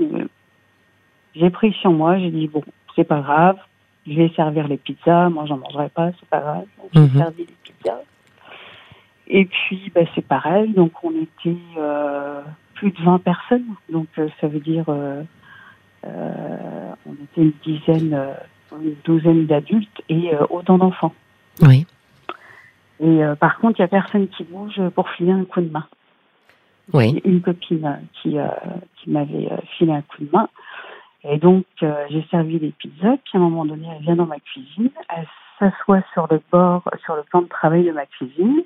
j'ai 1.34 1.50
pris 1.50 1.72
sur 1.74 1.92
moi. 1.92 2.18
J'ai 2.18 2.30
dit 2.30 2.48
bon 2.48 2.62
c'est 2.96 3.04
pas 3.04 3.20
grave. 3.20 3.56
Je 4.06 4.14
vais 4.14 4.30
servir 4.34 4.66
les 4.68 4.78
pizzas. 4.78 5.28
Moi 5.28 5.44
j'en 5.46 5.58
mangerai 5.58 5.90
pas. 5.90 6.10
C'est 6.18 6.28
pas 6.28 6.40
grave. 6.40 6.64
Donc, 6.78 6.90
j'ai 6.94 7.00
Mhm. 7.00 7.18
servi 7.18 7.44
les 7.46 7.54
pizzas. 7.64 8.00
Et 9.30 9.44
puis, 9.44 9.92
bah, 9.94 10.00
c'est 10.14 10.26
pareil. 10.26 10.72
Donc, 10.72 10.92
on 11.04 11.10
était 11.10 11.54
euh, 11.76 12.40
plus 12.72 12.92
de 12.92 13.02
20 13.02 13.18
personnes. 13.22 13.66
Donc, 13.92 14.06
ça 14.40 14.48
veut 14.48 14.58
dire, 14.60 14.84
on 14.88 15.26
était 16.06 17.42
une 17.42 17.52
dizaine, 17.62 18.18
une 18.76 18.94
douzaine 19.04 19.46
d'adultes 19.46 20.02
et 20.08 20.34
euh, 20.34 20.44
autant 20.50 20.78
d'enfants. 20.78 21.14
Oui, 21.62 21.86
Et 23.00 23.24
euh, 23.24 23.34
par 23.34 23.58
contre, 23.58 23.78
il 23.78 23.82
n'y 23.82 23.86
a 23.86 23.88
personne 23.88 24.28
qui 24.28 24.44
bouge 24.44 24.80
pour 24.94 25.08
filer 25.10 25.32
un 25.32 25.44
coup 25.44 25.60
de 25.60 25.70
main. 25.70 25.86
oui. 26.92 27.20
Une 27.24 27.40
copine 27.40 27.84
euh, 27.86 27.96
qui, 28.22 28.36
qui 28.96 29.10
m'avait 29.10 29.48
filé 29.76 29.92
un 29.92 30.02
coup 30.02 30.22
de 30.22 30.28
main. 30.32 30.48
Et 31.24 31.38
donc, 31.38 31.64
euh, 31.82 32.06
j'ai 32.10 32.24
servi 32.30 32.58
les 32.58 32.70
pizzas. 32.70 33.16
Puis, 33.24 33.32
à 33.34 33.38
un 33.38 33.40
moment 33.40 33.64
donné, 33.64 33.88
elle 33.94 34.02
vient 34.02 34.16
dans 34.16 34.26
ma 34.26 34.38
cuisine. 34.38 34.90
Elle 35.08 35.26
s'assoit 35.58 36.02
sur 36.12 36.28
le 36.30 36.40
bord, 36.50 36.82
sur 37.04 37.16
le 37.16 37.22
plan 37.24 37.42
de 37.42 37.48
travail 37.48 37.84
de 37.84 37.92
ma 37.92 38.06
cuisine. 38.06 38.62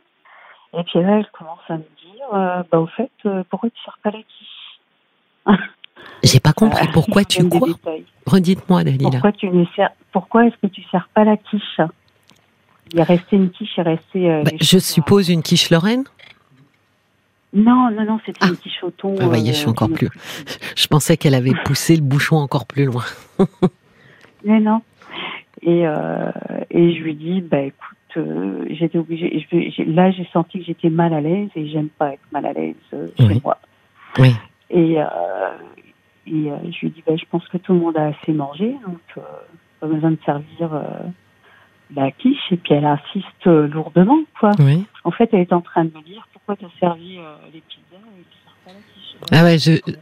Et 0.75 0.83
puis 0.85 1.01
là, 1.01 1.19
elle 1.19 1.29
commence 1.33 1.61
à 1.69 1.75
me 1.75 1.79
dire, 1.79 2.35
euh, 2.35 2.63
bah, 2.71 2.79
au 2.81 2.87
fait, 2.87 3.11
euh, 3.27 3.43
pourquoi 3.51 3.71
tu 3.71 3.83
sers 3.83 3.99
pas 4.03 4.11
la 4.11 4.19
quiche? 4.19 4.81
J'ai 6.23 6.41
pas 6.41 6.53
compris. 6.53 6.87
Euh, 6.87 6.91
Pourquoi 6.93 7.25
tu 7.27 7.49
quoi. 7.49 7.69
Redites-moi, 8.27 8.85
Dalila. 8.85 9.11
Pourquoi 9.11 9.33
tu 9.33 9.49
ne 9.51 9.65
sers, 9.77 9.91
pourquoi 10.13 10.47
est-ce 10.47 10.57
que 10.63 10.67
tu 10.69 10.83
sers 10.91 11.09
pas 11.15 11.25
la 11.25 11.37
quiche 11.37 11.81
Il 12.93 13.01
est 13.01 13.03
resté 13.03 13.37
une 13.37 13.51
quiche, 13.51 13.71
il 13.77 13.81
est 13.81 13.83
resté. 13.85 14.31
euh, 14.31 14.43
Bah, 14.45 14.51
je 14.61 14.65
choses, 14.65 14.85
suppose 14.85 15.29
une 15.29 15.43
quiche 15.43 15.71
Lorraine. 15.71 16.05
euh, 17.55 17.61
Non, 17.61 17.91
non, 17.91 18.05
non, 18.05 18.21
c'était 18.25 18.39
Ah. 18.43 18.49
une 18.49 18.57
quiche 18.57 18.83
au 18.85 18.91
thon. 18.91 19.15
Ah, 19.21 19.27
voyez, 19.27 19.53
je 19.53 19.59
suis 19.59 19.69
encore 19.69 19.89
d'une 19.89 19.97
plus-. 19.97 20.11
Je 20.77 20.87
pensais 20.87 21.17
qu'elle 21.17 21.35
avait 21.35 21.55
poussé 21.65 21.97
le 21.97 22.03
bouchon 22.03 22.37
encore 22.37 22.67
plus 22.67 22.85
loin. 22.85 23.05
Mais 24.45 24.61
non. 24.61 24.81
Et, 25.63 25.87
euh, 25.87 26.31
et 26.71 26.95
je 26.95 27.03
lui 27.03 27.15
dis, 27.15 27.41
bah 27.41 27.61
écoute, 27.61 27.97
euh, 28.17 28.65
j'étais 28.71 28.99
obligée. 28.99 29.47
je 29.51 29.83
là, 29.85 30.11
j'ai 30.11 30.29
senti 30.33 30.59
que 30.61 30.65
j'étais 30.65 30.91
mal 30.91 31.13
à 31.15 31.21
l'aise 31.21 31.51
et 31.55 31.69
j'aime 31.69 31.89
pas 31.89 32.13
être 32.15 32.23
mal 32.33 32.47
à 32.47 32.53
l'aise 32.53 32.75
euh, 32.95 33.09
chez 33.17 33.27
Oui. 33.27 33.41
moi. 33.45 33.59
Oui. 34.19 34.35
Et, 34.71 35.01
euh, 35.01 35.07
et 36.27 36.51
euh, 36.51 36.57
je 36.71 36.81
lui 36.81 36.91
dis, 36.91 37.03
bah, 37.07 37.17
je 37.17 37.25
pense 37.31 37.47
que 37.49 37.59
tout 37.59 37.73
le 37.73 37.81
monde 37.81 37.97
a 37.97 38.07
assez 38.07 38.33
mangé, 38.33 38.77
donc 38.87 39.01
euh, 39.17 39.21
pas 39.81 39.87
besoin 39.87 40.13
de 40.13 40.19
servir 40.25 40.73
euh, 40.73 40.83
la 41.95 42.11
quiche. 42.13 42.53
Et 42.53 42.57
puis 42.57 42.75
elle 42.75 42.85
insiste 42.85 43.47
euh, 43.47 43.67
lourdement, 43.67 44.19
quoi. 44.39 44.51
Oui. 44.59 44.85
En 45.05 45.11
fait, 45.11 45.29
elle 45.33 45.41
est 45.41 45.53
en 45.53 45.61
train 45.61 45.85
de 45.85 45.93
me 45.95 46.03
dire, 46.03 46.27
pourquoi 46.33 46.57
tu 46.57 46.65
as 46.65 46.79
servi 46.79 47.19
euh, 47.19 47.35
les 47.53 47.61
pizzas 47.61 47.97
et 47.97 48.25
sers 48.45 48.55
pas 48.65 48.73
la 48.73 48.79
quiche 48.95 49.17
Ah 49.33 49.43
ouais, 49.45 49.59
je, 49.59 49.95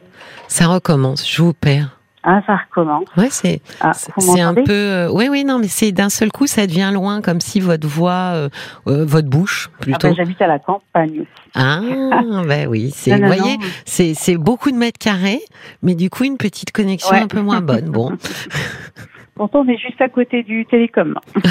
ça 0.49 0.67
recommence. 0.67 1.29
Je 1.31 1.43
vous 1.43 1.55
perds. 1.55 2.00
Ah, 2.23 2.43
ça 2.47 2.57
recommence. 2.57 3.05
Ouais, 3.17 3.29
c'est, 3.31 3.63
Ah, 3.81 3.93
c'est 3.95 4.41
un 4.41 4.53
peu. 4.55 4.65
euh, 4.69 5.11
oui, 5.11 5.29
oui, 5.31 5.43
non, 5.45 5.59
mais 5.59 5.69
c'est 5.69 5.91
d'un 5.91 6.11
seul 6.11 6.31
coup, 6.31 6.47
ça 6.47 6.67
devient 6.67 6.91
loin, 6.93 7.23
comme 7.23 7.41
si 7.41 7.61
votre 7.61 7.89
voix, 7.89 8.33
euh, 8.35 8.49
euh, 8.89 9.05
votre 9.07 9.29
bouche, 9.29 9.71
Ah, 9.73 9.77
plutôt. 9.81 10.09
bah, 10.09 10.15
J'habite 10.17 10.43
à 10.43 10.47
la 10.47 10.59
campagne. 10.59 11.25
Ah, 11.55 11.81
ben 12.47 12.69
oui, 12.69 12.91
c'est, 12.95 13.17
vous 13.19 13.25
voyez, 13.27 13.57
c'est, 13.87 14.13
c'est 14.15 14.37
beaucoup 14.37 14.71
de 14.71 14.77
mètres 14.77 14.99
carrés, 14.99 15.41
mais 15.83 15.95
du 15.95 16.11
coup, 16.11 16.25
une 16.25 16.37
petite 16.37 16.73
connexion 16.73 17.17
Ouais. 17.17 17.23
un 17.23 17.27
peu 17.29 17.41
moins 17.41 17.63
bonne. 17.63 17.89
Bon. 17.89 18.13
Pourtant, 19.35 19.61
on 19.67 19.69
est 19.69 19.79
juste 19.79 20.01
à 20.03 20.09
côté 20.11 20.43
du 20.43 20.67
télécom. 20.67 21.15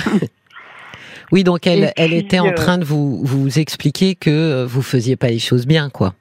Oui, 1.31 1.43
donc 1.43 1.67
elle, 1.67 1.93
elle 1.95 2.13
était 2.13 2.39
en 2.39 2.51
train 2.53 2.79
de 2.79 2.83
vous, 2.83 3.23
vous 3.23 3.59
expliquer 3.59 4.15
que 4.15 4.63
vous 4.65 4.81
faisiez 4.81 5.15
pas 5.15 5.27
les 5.27 5.37
choses 5.37 5.67
bien, 5.67 5.91
quoi. 5.91 6.15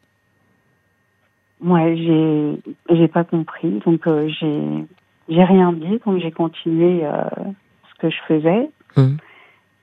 Moi, 1.60 1.94
j'ai 1.96 2.60
j'ai 2.90 3.08
pas 3.08 3.24
compris, 3.24 3.80
donc 3.84 4.06
euh, 4.06 4.28
j'ai 4.28 4.62
j'ai 5.28 5.44
rien 5.44 5.72
dit, 5.72 6.00
donc 6.04 6.20
j'ai 6.20 6.30
continué 6.30 7.04
euh, 7.04 7.24
ce 7.90 8.00
que 8.00 8.10
je 8.10 8.18
faisais. 8.26 8.70
Hum. 8.96 9.16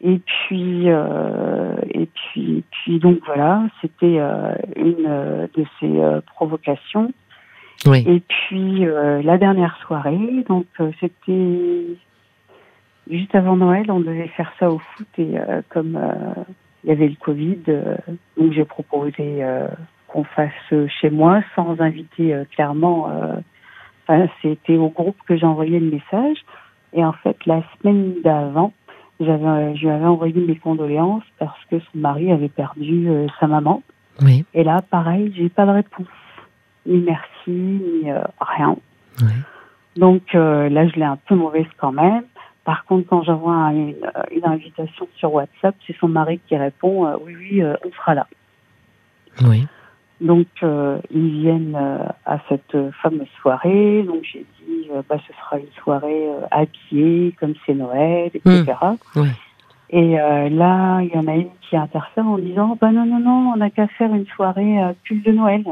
Et 0.01 0.19
puis 0.19 0.89
euh, 0.89 1.75
et 1.89 2.07
puis 2.07 2.63
puis 2.71 2.99
donc 2.99 3.19
voilà, 3.25 3.63
c'était 3.81 4.19
euh, 4.19 4.55
une 4.75 5.05
euh, 5.07 5.47
de 5.55 5.65
ces 5.79 5.99
euh, 5.99 6.21
provocations. 6.21 7.11
Oui. 7.85 8.03
Et 8.07 8.21
puis 8.21 8.85
euh, 8.85 9.21
la 9.21 9.37
dernière 9.37 9.77
soirée, 9.85 10.45
donc 10.47 10.65
euh, 10.79 10.91
c'était 10.99 11.97
juste 13.09 13.35
avant 13.35 13.57
Noël, 13.57 13.91
on 13.91 13.99
devait 13.99 14.29
faire 14.29 14.51
ça 14.59 14.71
au 14.71 14.79
foot 14.79 15.07
et 15.17 15.35
comme 15.69 15.99
il 16.83 16.89
y 16.89 16.91
avait 16.91 17.07
le 17.07 17.15
Covid, 17.19 17.59
donc 18.37 18.53
j'ai 18.53 18.65
proposé 18.65 19.43
qu'on 20.15 20.23
fasse 20.23 20.89
chez 21.01 21.09
moi 21.09 21.41
sans 21.55 21.79
inviter 21.81 22.33
clairement. 22.51 23.09
Enfin, 24.07 24.27
c'était 24.41 24.77
au 24.77 24.87
groupe 24.87 25.17
que 25.27 25.35
j'ai 25.35 25.45
envoyé 25.45 25.77
le 25.79 25.91
message. 25.91 26.37
Et 26.93 27.03
en 27.03 27.11
fait, 27.11 27.35
la 27.45 27.61
semaine 27.77 28.13
d'avant, 28.23 28.71
j'avais, 29.19 29.75
je 29.75 29.81
lui 29.81 29.89
avais 29.89 30.05
envoyé 30.05 30.39
mes 30.39 30.55
condoléances 30.55 31.23
parce 31.37 31.59
que 31.69 31.79
son 31.79 31.97
mari 31.97 32.31
avait 32.31 32.47
perdu 32.47 33.09
sa 33.39 33.47
maman. 33.47 33.83
Oui. 34.21 34.45
Et 34.53 34.63
là, 34.63 34.81
pareil, 34.81 35.33
j'ai 35.35 35.49
pas 35.49 35.65
de 35.65 35.71
réponse. 35.71 36.07
Ni 36.85 36.99
merci, 36.99 37.49
ni 37.49 38.09
rien. 38.39 38.77
Oui. 39.21 39.33
Donc 39.97 40.35
euh, 40.35 40.69
là, 40.69 40.87
je 40.87 40.95
l'ai 40.95 41.05
un 41.05 41.17
peu 41.27 41.35
mauvaise 41.35 41.67
quand 41.77 41.91
même. 41.91 42.23
Par 42.63 42.85
contre, 42.85 43.07
quand 43.07 43.23
j'envoie 43.23 43.71
une, 43.71 43.95
une, 44.31 44.45
invitation 44.45 45.07
sur 45.15 45.33
WhatsApp, 45.33 45.75
c'est 45.85 45.95
son 45.97 46.07
mari 46.07 46.39
qui 46.47 46.57
répond 46.57 47.05
euh, 47.05 47.15
oui, 47.23 47.35
oui, 47.37 47.61
euh, 47.61 47.75
on 47.85 47.91
sera 47.91 48.15
là. 48.15 48.27
Oui. 49.43 49.67
Donc 50.21 50.47
ils 50.61 51.41
viennent 51.41 51.77
à 52.25 52.39
cette 52.47 52.77
fameuse 53.01 53.27
soirée. 53.41 54.03
Donc 54.03 54.23
j'ai 54.23 54.45
dit 54.65 54.89
bah 55.09 55.17
ce 55.27 55.33
sera 55.33 55.59
une 55.59 55.71
soirée 55.83 56.27
habillée 56.51 57.33
comme 57.39 57.53
c'est 57.65 57.73
Noël, 57.73 58.31
etc. 58.33 58.63
Mmh. 58.81 59.19
Oui. 59.19 59.27
Et 59.89 60.15
là, 60.15 61.01
il 61.01 61.11
y 61.13 61.17
en 61.17 61.27
a 61.27 61.35
une 61.35 61.49
qui 61.61 61.75
interfère 61.75 62.25
en 62.25 62.37
disant 62.37 62.77
bah 62.79 62.91
non 62.91 63.05
non 63.05 63.19
non, 63.19 63.51
on 63.53 63.57
n'a 63.57 63.69
qu'à 63.69 63.87
faire 63.87 64.13
une 64.13 64.25
soirée 64.27 64.79
pull 65.03 65.21
de 65.21 65.31
Noël. 65.33 65.63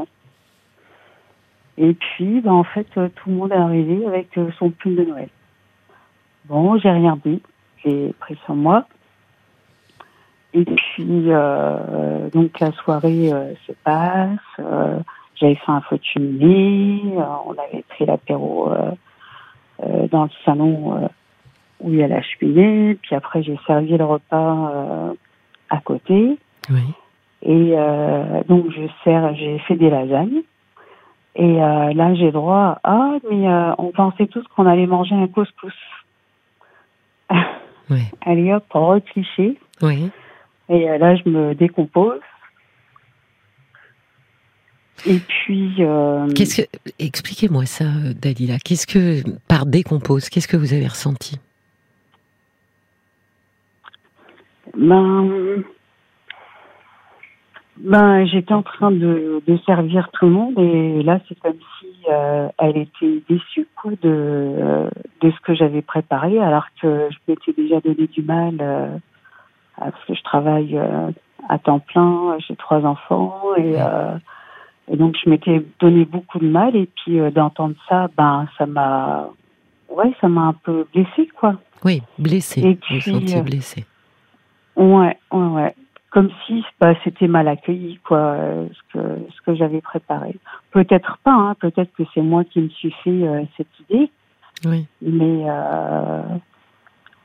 Et 1.76 1.94
puis, 1.94 2.40
ben, 2.40 2.52
en 2.52 2.64
fait, 2.64 2.86
euh, 2.96 3.08
tout 3.08 3.30
le 3.30 3.36
monde 3.36 3.52
est 3.52 3.56
arrivé 3.56 4.06
avec 4.06 4.36
euh, 4.38 4.50
son 4.58 4.70
pull 4.70 4.94
de 4.94 5.04
Noël. 5.04 5.28
Bon, 6.46 6.78
j'ai 6.78 6.90
rien 6.90 7.18
dit. 7.24 7.42
J'ai 7.84 8.12
pris 8.20 8.38
sur 8.44 8.54
moi. 8.54 8.86
Et 10.54 10.64
puis, 10.64 11.24
euh, 11.32 12.30
donc 12.30 12.60
la 12.60 12.70
soirée 12.72 13.32
euh, 13.32 13.54
se 13.66 13.72
passe. 13.84 14.38
Euh, 14.60 15.00
J'avais 15.34 15.56
fait 15.56 15.72
un 15.72 15.82
cheminée. 16.00 17.02
on 17.44 17.52
avait 17.52 17.84
pris 17.88 18.06
l'apéro 18.06 18.72
dans 19.82 20.24
le 20.24 20.30
salon 20.44 21.10
où 21.80 21.90
il 21.90 21.96
y 21.96 22.02
a 22.04 22.08
la 22.08 22.22
cheminée. 22.22 22.96
Puis 23.02 23.16
après, 23.16 23.42
j'ai 23.42 23.58
servi 23.66 23.98
le 23.98 24.04
repas 24.04 25.12
à 25.70 25.80
côté. 25.80 26.38
Oui. 26.70 26.94
Et 27.42 27.74
donc, 28.48 28.70
je 28.70 28.86
sers, 29.02 29.34
j'ai 29.34 29.58
fait 29.58 29.74
des 29.74 29.90
lasagnes. 29.90 30.42
Et 31.34 31.56
là, 31.56 32.14
j'ai 32.14 32.30
droit 32.30 32.78
à 32.84 32.92
ah, 32.94 33.14
mais 33.28 33.48
on 33.78 33.90
pensait 33.90 34.28
tous 34.28 34.46
qu'on 34.54 34.66
allait 34.66 34.86
manger 34.86 35.16
un 35.16 35.26
couscous. 35.26 35.74
Oui. 37.90 38.04
Allez 38.24 38.54
hop, 38.54 38.66
recliché. 38.72 39.58
Oui. 39.82 40.12
Et 40.68 40.90
euh, 40.90 40.98
là, 40.98 41.16
je 41.16 41.28
me 41.28 41.54
décompose. 41.54 42.20
Et 45.06 45.18
puis. 45.18 45.74
Euh, 45.80 46.28
Qu'est-ce 46.34 46.62
que 46.62 46.68
expliquez-moi 46.98 47.66
ça, 47.66 47.84
Dalila. 48.20 48.58
Qu'est-ce 48.58 48.86
que 48.86 49.22
par 49.48 49.66
décompose 49.66 50.28
Qu'est-ce 50.28 50.48
que 50.48 50.56
vous 50.56 50.72
avez 50.72 50.88
ressenti? 50.88 51.38
Ben, 54.76 55.62
ben, 57.76 58.24
j'étais 58.26 58.54
en 58.54 58.62
train 58.62 58.90
de, 58.90 59.42
de, 59.46 59.56
servir 59.66 60.08
tout 60.12 60.26
le 60.26 60.32
monde 60.32 60.58
et 60.58 61.02
là, 61.02 61.20
c'est 61.28 61.38
comme 61.38 61.58
si 61.80 61.88
euh, 62.08 62.48
elle 62.58 62.76
était 62.76 63.22
déçue 63.28 63.66
quoi, 63.76 63.92
de, 63.92 63.96
euh, 64.04 64.88
de 65.20 65.30
ce 65.30 65.40
que 65.40 65.54
j'avais 65.54 65.82
préparé, 65.82 66.38
alors 66.38 66.66
que 66.80 67.08
je 67.10 67.16
m'étais 67.28 67.52
déjà 67.52 67.80
donné 67.80 68.06
du 68.06 68.22
mal 68.22 68.56
euh, 68.60 68.96
parce 69.78 70.04
que 70.06 70.14
je 70.14 70.22
travaille 70.22 70.76
euh, 70.76 71.10
à 71.48 71.58
temps 71.58 71.80
plein, 71.80 72.36
j'ai 72.46 72.56
trois 72.56 72.84
enfants 72.84 73.40
et, 73.56 73.74
euh, 73.76 74.16
et 74.88 74.96
donc 74.96 75.16
je 75.22 75.28
m'étais 75.28 75.64
donné 75.80 76.04
beaucoup 76.04 76.38
de 76.38 76.48
mal 76.48 76.74
et 76.76 76.86
puis 76.86 77.18
d'entendre 77.32 77.74
ça, 77.88 78.08
ben 78.16 78.46
ça 78.58 78.66
m'a, 78.66 79.28
ouais, 79.90 80.14
ça 80.20 80.28
m'a 80.28 80.42
un 80.42 80.52
peu 80.52 80.86
blessée 80.92 81.28
quoi. 81.38 81.56
Oui, 81.84 82.02
blessée. 82.18 82.62
Et 82.62 82.74
puis, 82.76 83.42
blessée. 83.42 83.84
Ouais, 84.76 85.18
ouais, 85.32 85.46
ouais 85.46 85.74
comme 86.14 86.30
si 86.46 86.64
bah, 86.80 86.94
c'était 87.02 87.26
mal 87.26 87.48
accueilli, 87.48 87.98
quoi, 88.04 88.18
euh, 88.18 88.68
ce 88.68 88.92
que, 88.92 89.18
ce 89.34 89.40
que 89.44 89.56
j'avais 89.56 89.80
préparé. 89.80 90.36
Peut-être 90.70 91.18
pas, 91.24 91.32
hein, 91.32 91.56
peut-être 91.58 91.92
que 91.96 92.04
c'est 92.14 92.22
moi 92.22 92.44
qui 92.44 92.60
me 92.60 92.68
suis 92.68 92.94
fait 93.02 93.10
euh, 93.10 93.42
cette 93.56 93.80
idée. 93.80 94.08
Oui. 94.64 94.86
Mais, 95.02 95.44
euh, 95.44 96.22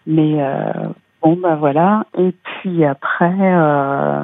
mais 0.07 0.41
euh, 0.41 0.89
bon, 1.21 1.37
bah 1.37 1.55
voilà. 1.55 2.05
Et 2.17 2.31
puis 2.31 2.85
après, 2.85 3.35
euh, 3.39 4.23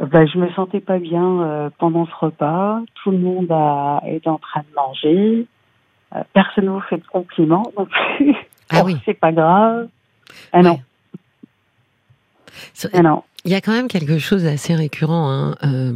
bah, 0.00 0.26
je 0.26 0.38
me 0.38 0.50
sentais 0.52 0.80
pas 0.80 0.98
bien 0.98 1.70
pendant 1.78 2.06
ce 2.06 2.14
repas. 2.18 2.80
Tout 3.02 3.10
le 3.10 3.18
monde 3.18 3.50
a, 3.50 4.00
est 4.06 4.26
en 4.26 4.38
train 4.38 4.60
de 4.60 4.74
manger. 4.74 5.46
personne 6.32 6.66
ne 6.66 6.70
vous 6.70 6.80
fait 6.80 6.98
de 6.98 7.06
compliments 7.06 7.70
non 7.78 7.86
plus. 7.86 8.34
Ah 8.70 8.82
oui. 8.82 8.96
C'est 9.04 9.12
pas 9.12 9.30
grave. 9.30 9.88
Ah 10.52 10.62
non. 10.62 10.80
Alors, 12.92 13.24
il 13.44 13.50
y 13.50 13.54
a 13.54 13.60
quand 13.60 13.72
même 13.72 13.88
quelque 13.88 14.18
chose 14.18 14.44
d'assez 14.44 14.74
récurrent. 14.74 15.30
Hein. 15.30 15.54
Euh, 15.64 15.92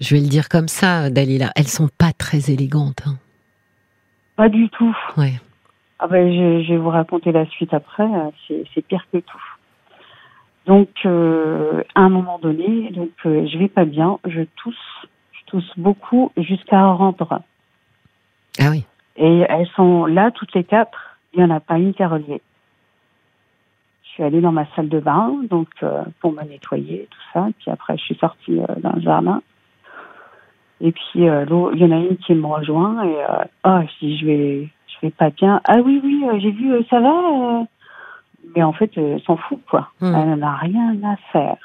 je 0.00 0.14
vais 0.14 0.20
le 0.20 0.28
dire 0.28 0.48
comme 0.48 0.68
ça, 0.68 1.10
Dalila. 1.10 1.50
Elles 1.56 1.68
sont 1.68 1.88
pas 1.98 2.12
très 2.12 2.50
élégantes. 2.50 3.02
Hein. 3.06 3.16
Pas 4.36 4.48
du 4.48 4.68
tout. 4.70 4.96
Ouais. 5.16 5.34
Ah 5.98 6.08
ben, 6.08 6.30
je, 6.30 6.64
je, 6.64 6.72
vais 6.72 6.78
vous 6.78 6.90
raconter 6.90 7.32
la 7.32 7.46
suite 7.46 7.72
après. 7.72 8.04
Euh, 8.04 8.30
c'est 8.74 8.86
pire 8.86 9.06
que 9.12 9.18
tout. 9.18 9.42
Donc, 10.66 10.88
euh, 11.04 11.82
à 11.94 12.00
un 12.02 12.08
moment 12.08 12.38
donné, 12.38 12.90
donc 12.90 13.12
euh, 13.24 13.46
je 13.46 13.58
vais 13.58 13.68
pas 13.68 13.84
bien. 13.84 14.18
Je 14.26 14.42
tousse, 14.56 15.06
je 15.32 15.44
tousse 15.46 15.72
beaucoup 15.76 16.32
jusqu'à 16.36 16.86
rentrer. 16.92 17.36
Ah 18.58 18.70
oui. 18.70 18.84
Et 19.16 19.44
elles 19.48 19.68
sont 19.76 20.06
là 20.06 20.30
toutes 20.30 20.54
les 20.54 20.64
quatre. 20.64 21.18
Il 21.32 21.40
y 21.40 21.44
en 21.44 21.50
a 21.50 21.60
pas 21.60 21.78
une 21.78 21.94
qui 21.94 22.02
a 22.02 22.08
relié 22.08 22.42
suis 24.16 24.22
allée 24.22 24.40
dans 24.40 24.52
ma 24.52 24.66
salle 24.74 24.88
de 24.88 24.98
bain, 24.98 25.42
donc 25.50 25.68
euh, 25.82 26.02
pour 26.20 26.32
me 26.32 26.42
nettoyer, 26.42 27.06
tout 27.10 27.18
ça. 27.34 27.48
Puis 27.58 27.70
après, 27.70 27.98
je 27.98 28.02
suis 28.02 28.14
sortie 28.14 28.58
euh, 28.58 28.74
dans 28.78 28.94
le 28.94 29.02
jardin. 29.02 29.42
Et 30.80 30.90
puis 30.90 31.02
il 31.16 31.24
y 31.24 31.30
en 31.30 31.90
a 31.90 31.96
une 31.96 32.16
qui 32.16 32.34
me 32.34 32.46
rejoint 32.46 33.02
et 33.04 33.16
ah, 33.62 33.82
je 33.82 34.06
dis 34.06 34.18
je 34.18 34.26
vais, 34.26 34.68
je 35.00 35.06
vais 35.06 35.10
pas 35.12 35.30
bien. 35.30 35.60
Ah 35.64 35.78
oui 35.84 36.00
oui, 36.02 36.24
j'ai 36.40 36.50
vu, 36.50 36.72
ça 36.90 37.00
va. 37.00 37.64
Mais 38.54 38.62
en 38.62 38.72
fait, 38.72 38.90
elle 38.96 39.20
s'en 39.26 39.36
fout 39.36 39.60
quoi. 39.70 39.90
Mmh. 40.00 40.14
Elle 40.14 40.38
n'a 40.38 40.54
rien 40.56 40.96
à 41.04 41.16
faire. 41.32 41.56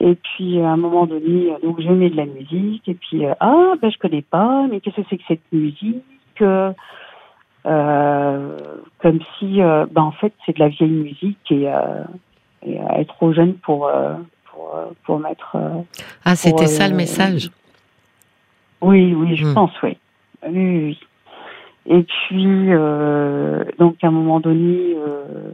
Et 0.00 0.14
puis 0.14 0.60
à 0.60 0.70
un 0.70 0.76
moment 0.78 1.06
donné, 1.06 1.52
donc 1.62 1.80
je 1.80 1.88
mets 1.90 2.08
de 2.10 2.16
la 2.16 2.24
musique 2.26 2.88
et 2.88 2.94
puis 2.94 3.24
ah 3.40 3.72
ben 3.82 3.90
je 3.90 3.98
connais 3.98 4.22
pas, 4.22 4.66
mais 4.70 4.80
qu'est-ce 4.80 4.96
que 4.96 5.06
c'est 5.10 5.18
que 5.18 5.24
cette 5.28 5.52
musique 5.52 6.02
euh, 7.66 8.56
comme 9.02 9.18
si, 9.38 9.60
euh, 9.60 9.84
ben 9.90 10.02
en 10.02 10.12
fait, 10.12 10.32
c'est 10.46 10.54
de 10.54 10.60
la 10.60 10.68
vieille 10.68 10.88
musique 10.90 11.52
et, 11.52 11.68
euh, 11.68 12.04
et 12.64 12.76
elle 12.76 13.00
est 13.02 13.04
trop 13.08 13.32
jeune 13.34 13.54
pour 13.54 13.86
euh, 13.88 14.14
pour, 14.46 14.74
pour 15.04 15.18
mettre. 15.18 15.56
ah, 16.24 16.34
c'était 16.36 16.66
ça 16.66 16.88
le 16.88 16.94
message. 16.94 17.50
Oui, 18.80 19.12
oui, 19.14 19.36
je 19.36 19.44
Hmm. 19.44 19.54
pense, 19.54 19.82
oui. 19.82 19.98
Oui, 20.48 20.52
oui. 20.84 21.00
Et 21.92 22.04
puis, 22.04 22.66
euh, 22.68 23.64
donc 23.80 23.96
à 24.02 24.06
un 24.06 24.12
moment 24.12 24.38
donné, 24.38 24.94
euh, 24.96 25.50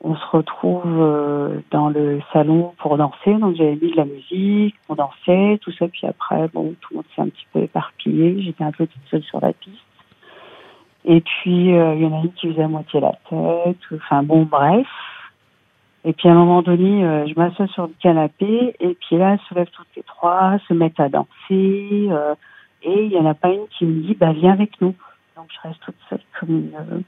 on 0.00 0.14
se 0.14 0.26
retrouve 0.30 0.84
euh, 0.86 1.58
dans 1.72 1.88
le 1.88 2.20
salon 2.32 2.72
pour 2.78 2.96
danser. 2.96 3.34
Donc 3.34 3.56
j'avais 3.56 3.74
mis 3.74 3.90
de 3.90 3.96
la 3.96 4.04
musique, 4.04 4.76
on 4.88 4.94
dansait, 4.94 5.58
tout 5.60 5.72
ça. 5.72 5.88
Puis 5.88 6.06
après, 6.06 6.46
bon, 6.54 6.76
tout 6.80 6.92
le 6.92 6.96
monde 6.96 7.04
s'est 7.16 7.22
un 7.22 7.28
petit 7.28 7.46
peu 7.52 7.58
éparpillé. 7.58 8.40
J'étais 8.40 8.62
un 8.62 8.70
peu 8.70 8.86
toute 8.86 9.02
seule 9.10 9.24
sur 9.24 9.40
la 9.40 9.52
piste. 9.52 9.76
Et 11.04 11.20
puis, 11.20 11.74
euh, 11.74 11.96
il 11.96 12.02
y 12.02 12.06
en 12.06 12.16
a 12.16 12.22
une 12.22 12.32
qui 12.34 12.48
faisait 12.52 12.62
à 12.62 12.68
moitié 12.68 13.00
la 13.00 13.12
tête. 13.28 13.78
Enfin, 13.92 14.22
bon, 14.22 14.44
bref. 14.44 14.86
Et 16.04 16.12
puis, 16.12 16.28
à 16.28 16.32
un 16.32 16.36
moment 16.36 16.62
donné, 16.62 17.04
euh, 17.04 17.26
je 17.26 17.34
m'assois 17.34 17.66
sur 17.66 17.88
le 17.88 17.94
canapé. 18.00 18.76
Et 18.78 18.96
puis 19.00 19.16
là, 19.16 19.32
elles 19.32 19.40
se 19.48 19.54
lèvent 19.56 19.70
toutes 19.72 19.96
les 19.96 20.04
trois, 20.04 20.58
se 20.68 20.74
mettent 20.74 21.00
à 21.00 21.08
danser. 21.08 22.06
euh, 22.10 22.36
et 22.84 23.04
il 23.04 23.10
n'y 23.10 23.18
en 23.18 23.26
a 23.26 23.34
pas 23.34 23.50
une 23.50 23.66
qui 23.76 23.84
me 23.84 24.02
dit, 24.02 24.14
bah, 24.14 24.32
viens 24.32 24.52
avec 24.52 24.80
nous. 24.80 24.94
Donc, 25.36 25.46
je 25.50 25.68
reste 25.68 25.80
toute 25.80 25.96
seule 26.08 26.20
comme 26.38 26.50
une, 26.50 26.74
euh, 26.74 27.00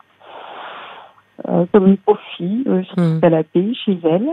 euh, 1.49 1.67
comme 1.73 1.89
une 1.89 1.99
pauvre 1.99 2.21
fille 2.37 2.65
euh, 2.67 2.83
sur 2.85 2.97
le 2.97 3.21
canapé 3.21 3.75
chez 3.75 3.99
elle. 4.05 4.31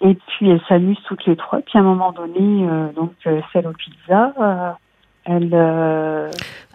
Et 0.00 0.14
puis, 0.14 0.50
elles 0.50 0.62
s'amusent 0.68 1.02
toutes 1.06 1.24
les 1.26 1.36
trois. 1.36 1.60
Puis, 1.60 1.78
à 1.78 1.80
un 1.80 1.84
moment 1.84 2.12
donné, 2.12 2.68
euh, 2.68 2.92
donc, 2.92 3.12
euh, 3.26 3.40
celle 3.52 3.66
aux 3.66 3.72
pizzas, 3.72 4.32
euh, 4.40 4.72
elle, 5.24 5.54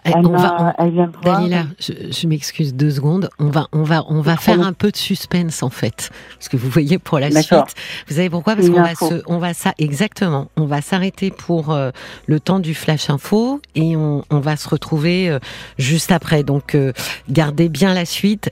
elle, 0.04 0.14
on 0.26 0.30
va, 0.32 0.38
m'a- 0.38 0.74
elle 0.78 0.90
vient 0.92 1.06
me 1.06 1.12
voir. 1.22 1.38
Dalila, 1.40 1.64
je, 1.80 1.92
je 2.10 2.26
m'excuse 2.26 2.74
deux 2.74 2.90
secondes. 2.90 3.28
On 3.38 3.48
va, 3.48 3.68
on 3.72 3.82
va, 3.82 4.04
on 4.08 4.20
va 4.20 4.36
faire 4.36 4.60
un 4.66 4.72
peu 4.72 4.90
de 4.90 4.96
suspense 4.96 5.62
en 5.62 5.70
fait, 5.70 6.10
parce 6.38 6.48
que 6.48 6.56
vous 6.56 6.68
voyez 6.68 6.98
pour 6.98 7.18
la 7.18 7.30
suite. 7.66 7.74
Vous 8.08 8.14
savez 8.16 8.30
pourquoi? 8.30 8.54
Parce 8.56 8.68
qu'on 8.68 8.82
va 8.82 8.94
se, 9.10 9.22
on 9.26 9.38
va 9.38 9.54
ça 9.54 9.72
exactement. 9.78 10.48
On 10.56 10.66
va 10.66 10.80
s'arrêter 10.82 11.30
pour 11.30 11.70
euh, 11.70 11.90
le 12.26 12.38
temps 12.40 12.58
du 12.60 12.74
flash 12.74 13.08
info 13.10 13.60
et 13.74 13.96
on, 13.96 14.24
on 14.30 14.38
va 14.40 14.56
se 14.56 14.68
retrouver 14.68 15.28
euh, 15.30 15.38
juste 15.78 16.12
après. 16.12 16.42
Donc 16.44 16.74
euh, 16.74 16.92
gardez 17.30 17.68
bien 17.68 17.94
la 17.94 18.04
suite. 18.04 18.50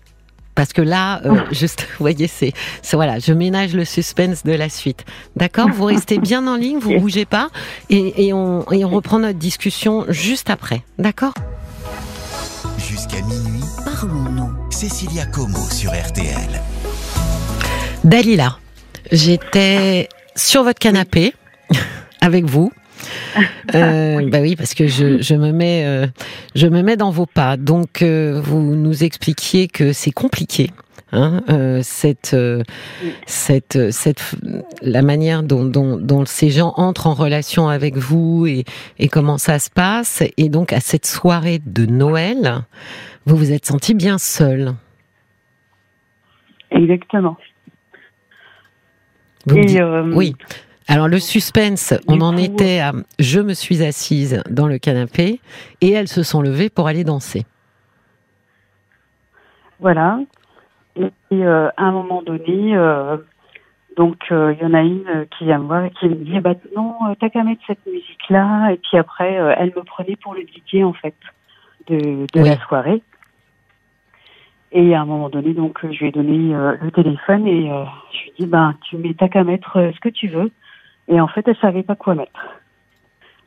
Parce 0.55 0.73
que 0.73 0.83
là, 0.83 1.23
euh, 1.25 1.45
juste, 1.51 1.83
vous 1.99 2.05
voyez, 2.05 2.27
c'est, 2.27 2.53
voilà, 2.93 3.19
je 3.19 3.33
ménage 3.33 3.75
le 3.75 3.85
suspense 3.85 4.45
de 4.45 4.53
la 4.53 4.69
suite. 4.69 5.05
D'accord? 5.37 5.69
Vous 5.71 5.85
restez 5.85 6.19
bien 6.19 6.47
en 6.47 6.57
ligne, 6.57 6.79
vous 6.79 6.99
bougez 6.99 7.25
pas, 7.25 7.49
et, 7.91 8.33
on, 8.33 8.65
et 8.71 8.85
on 8.85 8.91
reprend 8.91 9.19
notre 9.19 9.39
discussion 9.39 10.05
juste 10.09 10.51
après. 10.51 10.83
D'accord? 10.99 11.35
Jusqu'à 12.79 13.23
minuit, 13.23 13.65
parlons-nous. 13.85 14.51
Cécilia 14.71 15.27
Como 15.27 15.59
sur 15.71 15.93
RTL. 15.93 16.61
Dalila, 18.05 18.59
j'étais 19.11 20.09
sur 20.35 20.65
votre 20.65 20.79
canapé 20.79 21.35
avec 22.21 22.45
vous. 22.45 22.73
Euh, 23.75 24.29
bah 24.29 24.41
oui, 24.41 24.57
parce 24.57 24.75
que 24.75 24.87
je, 24.87 25.23
je, 25.23 25.35
me 25.35 25.53
mets, 25.53 25.85
euh, 25.87 26.07
je 26.55 26.67
me 26.67 26.83
mets 26.83 26.97
dans 26.97 27.11
vos 27.11 27.27
pas. 27.27 27.57
Donc, 27.57 28.03
euh, 28.03 28.41
vous 28.43 28.61
nous 28.61 29.05
expliquiez 29.05 29.69
que 29.69 29.93
c'est 29.93 30.11
compliqué. 30.11 30.71
Hein, 31.15 31.43
euh, 31.51 31.81
cette, 31.83 32.33
euh, 32.33 32.63
cette, 33.27 33.91
cette, 33.91 34.35
la 34.81 35.03
manière 35.03 35.43
dont, 35.43 35.65
dont, 35.65 35.99
dont, 35.99 36.25
ces 36.25 36.49
gens 36.49 36.73
entrent 36.79 37.07
en 37.07 37.13
relation 37.13 37.69
avec 37.69 37.99
vous 37.99 38.47
et, 38.47 38.65
et 38.99 39.09
comment 39.09 39.37
ça 39.37 39.59
se 39.59 39.69
passe. 39.69 40.23
Et 40.39 40.49
donc, 40.49 40.73
à 40.73 40.81
cette 40.81 41.05
soirée 41.05 41.61
de 41.67 41.85
Noël, 41.85 42.63
vous 43.27 43.37
vous 43.37 43.53
êtes 43.53 43.67
senti 43.67 43.93
bien 43.93 44.17
seul. 44.17 44.73
Exactement. 46.71 47.37
oui. 49.47 50.35
Alors 50.89 51.09
le 51.09 51.19
suspense, 51.19 51.95
on 52.09 52.21
en 52.21 52.37
était 52.37 52.81
à 52.81 52.93
je 53.19 53.41
me 53.41 53.55
suis 53.55 53.83
assise 53.83 54.43
dans 54.51 54.67
le 54.67 54.79
canapé 54.79 55.41
et 55.81 55.93
elles 55.93 56.09
se 56.09 56.23
sont 56.23 56.43
levées 56.43 56.71
pour 56.71 56.89
aller 56.89 57.05
danser. 57.05 57.45
Voilà. 59.81 60.21
Et 60.97 61.11
euh, 61.33 61.69
à 61.77 61.85
un 61.85 61.93
moment 61.93 62.23
donné, 62.23 62.77
euh, 62.77 63.17
donc 63.97 64.19
euh, 64.31 64.53
il 64.53 64.63
y 64.63 64.67
en 64.67 64.75
a 64.75 64.83
une 64.83 65.27
qui 65.37 65.45
vient 65.45 65.59
me 65.59 65.65
voir 65.65 65.85
et 65.85 65.91
qui 65.91 66.09
me 66.09 66.15
dit 66.15 66.39
bah 66.41 66.55
non, 66.77 66.95
t'as 67.19 67.31
qu'à 67.31 67.43
mettre 67.43 67.63
cette 67.67 67.85
musique 67.87 68.29
là. 68.29 68.71
Et 68.71 68.77
puis 68.77 68.99
après, 68.99 69.33
elle 69.33 69.73
me 69.75 69.83
prenait 69.83 70.17
pour 70.17 70.35
le 70.35 70.43
DJ 70.43 70.83
en 70.83 70.93
fait 70.93 71.15
de, 71.89 72.27
la 72.35 72.57
soirée. 72.59 73.03
Et 74.71 74.95
à 74.95 75.03
un 75.03 75.05
moment 75.05 75.29
donné, 75.29 75.53
donc 75.53 75.79
je 75.83 75.99
lui 75.99 76.09
ai 76.09 76.13
donné 76.13 76.55
le 76.81 76.91
téléphone 76.91 77.47
et 77.47 77.67
je 77.67 78.23
lui 78.23 78.29
ai 78.31 78.35
dit 78.41 78.47
bah 78.47 78.75
tu 78.83 78.97
mets 78.97 79.15
t'as 79.15 79.29
qu'à 79.29 79.45
mettre 79.45 79.91
ce 79.95 80.01
que 80.01 80.09
tu 80.11 80.29
veux. 80.29 80.51
Et 81.09 81.21
en 81.21 81.29
fait, 81.29 81.47
elle 81.47 81.57
savait 81.57 81.83
pas 81.83 81.97
quoi 81.97 82.15
mettre. 82.15 82.41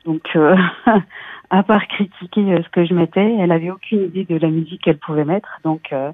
Donc, 0.06 0.22
euh, 0.36 0.56
à 1.50 1.62
part 1.62 1.86
critiquer 1.88 2.52
euh, 2.52 2.62
ce 2.62 2.68
que 2.70 2.84
je 2.86 2.94
mettais, 2.94 3.36
elle 3.38 3.52
avait 3.52 3.70
aucune 3.70 4.04
idée 4.04 4.24
de 4.24 4.36
la 4.36 4.48
musique 4.48 4.82
qu'elle 4.82 4.98
pouvait 4.98 5.24
mettre. 5.24 5.60
Donc, 5.64 5.92
euh, 5.92 6.12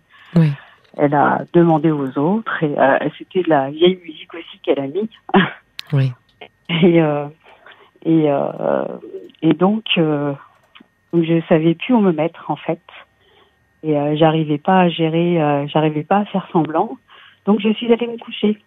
elle 0.96 1.14
a 1.14 1.42
demandé 1.52 1.90
aux 1.90 2.18
autres. 2.18 2.62
Et 2.62 2.74
c'était 3.18 3.42
de 3.42 3.50
la 3.50 3.70
vieille 3.70 4.00
musique 4.02 4.32
aussi 4.34 4.58
qu'elle 4.62 4.80
a 4.80 4.86
mis. 4.86 5.08
oui. 5.92 6.12
Et 6.70 7.00
et 8.04 8.28
et 9.42 9.54
donc, 9.54 9.84
je 9.96 11.42
savais 11.48 11.74
plus 11.74 11.94
où 11.94 12.00
me 12.00 12.12
mettre 12.12 12.50
en 12.50 12.56
fait. 12.56 12.80
Et 13.82 13.94
j'arrivais 14.16 14.58
pas 14.58 14.80
à 14.80 14.88
gérer, 14.88 15.66
j'arrivais 15.68 16.04
pas 16.04 16.18
à 16.18 16.24
faire 16.26 16.46
semblant. 16.52 16.96
Donc, 17.46 17.60
je 17.60 17.72
suis 17.72 17.92
allée 17.92 18.06
me 18.06 18.18
coucher. 18.18 18.58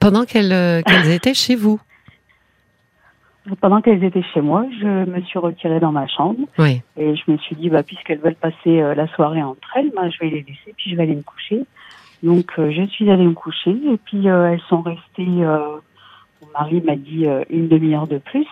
Pendant 0.00 0.24
qu'elles 0.24 0.84
qu'elles 0.84 1.10
étaient 1.12 1.34
chez 1.34 1.56
vous 1.56 1.80
pendant 3.60 3.80
qu'elles 3.80 4.04
étaient 4.04 4.24
chez 4.34 4.40
moi, 4.40 4.66
je 4.80 4.86
me 4.86 5.20
suis 5.22 5.38
retirée 5.38 5.80
dans 5.80 5.92
ma 5.92 6.06
chambre. 6.06 6.40
Oui. 6.58 6.82
Et 6.96 7.16
je 7.16 7.30
me 7.30 7.38
suis 7.38 7.56
dit, 7.56 7.70
bah, 7.70 7.82
puisqu'elles 7.82 8.18
veulent 8.18 8.34
passer 8.34 8.80
euh, 8.80 8.94
la 8.94 9.06
soirée 9.08 9.42
entre 9.42 9.68
elles, 9.76 9.90
bah, 9.94 10.08
je 10.10 10.18
vais 10.18 10.30
les 10.30 10.42
laisser, 10.42 10.74
puis 10.76 10.90
je 10.90 10.96
vais 10.96 11.02
aller 11.02 11.14
me 11.14 11.22
coucher. 11.22 11.64
Donc, 12.22 12.52
euh, 12.58 12.70
je 12.70 12.82
suis 12.86 13.10
allée 13.10 13.24
me 13.24 13.32
coucher, 13.32 13.70
et 13.70 13.96
puis 14.04 14.28
euh, 14.28 14.52
elles 14.52 14.62
sont 14.68 14.82
restées, 14.82 15.24
mon 15.24 16.48
mari 16.54 16.82
m'a 16.82 16.96
dit 16.96 17.26
une 17.48 17.68
demi-heure 17.68 18.06
de 18.06 18.18
plus. 18.18 18.46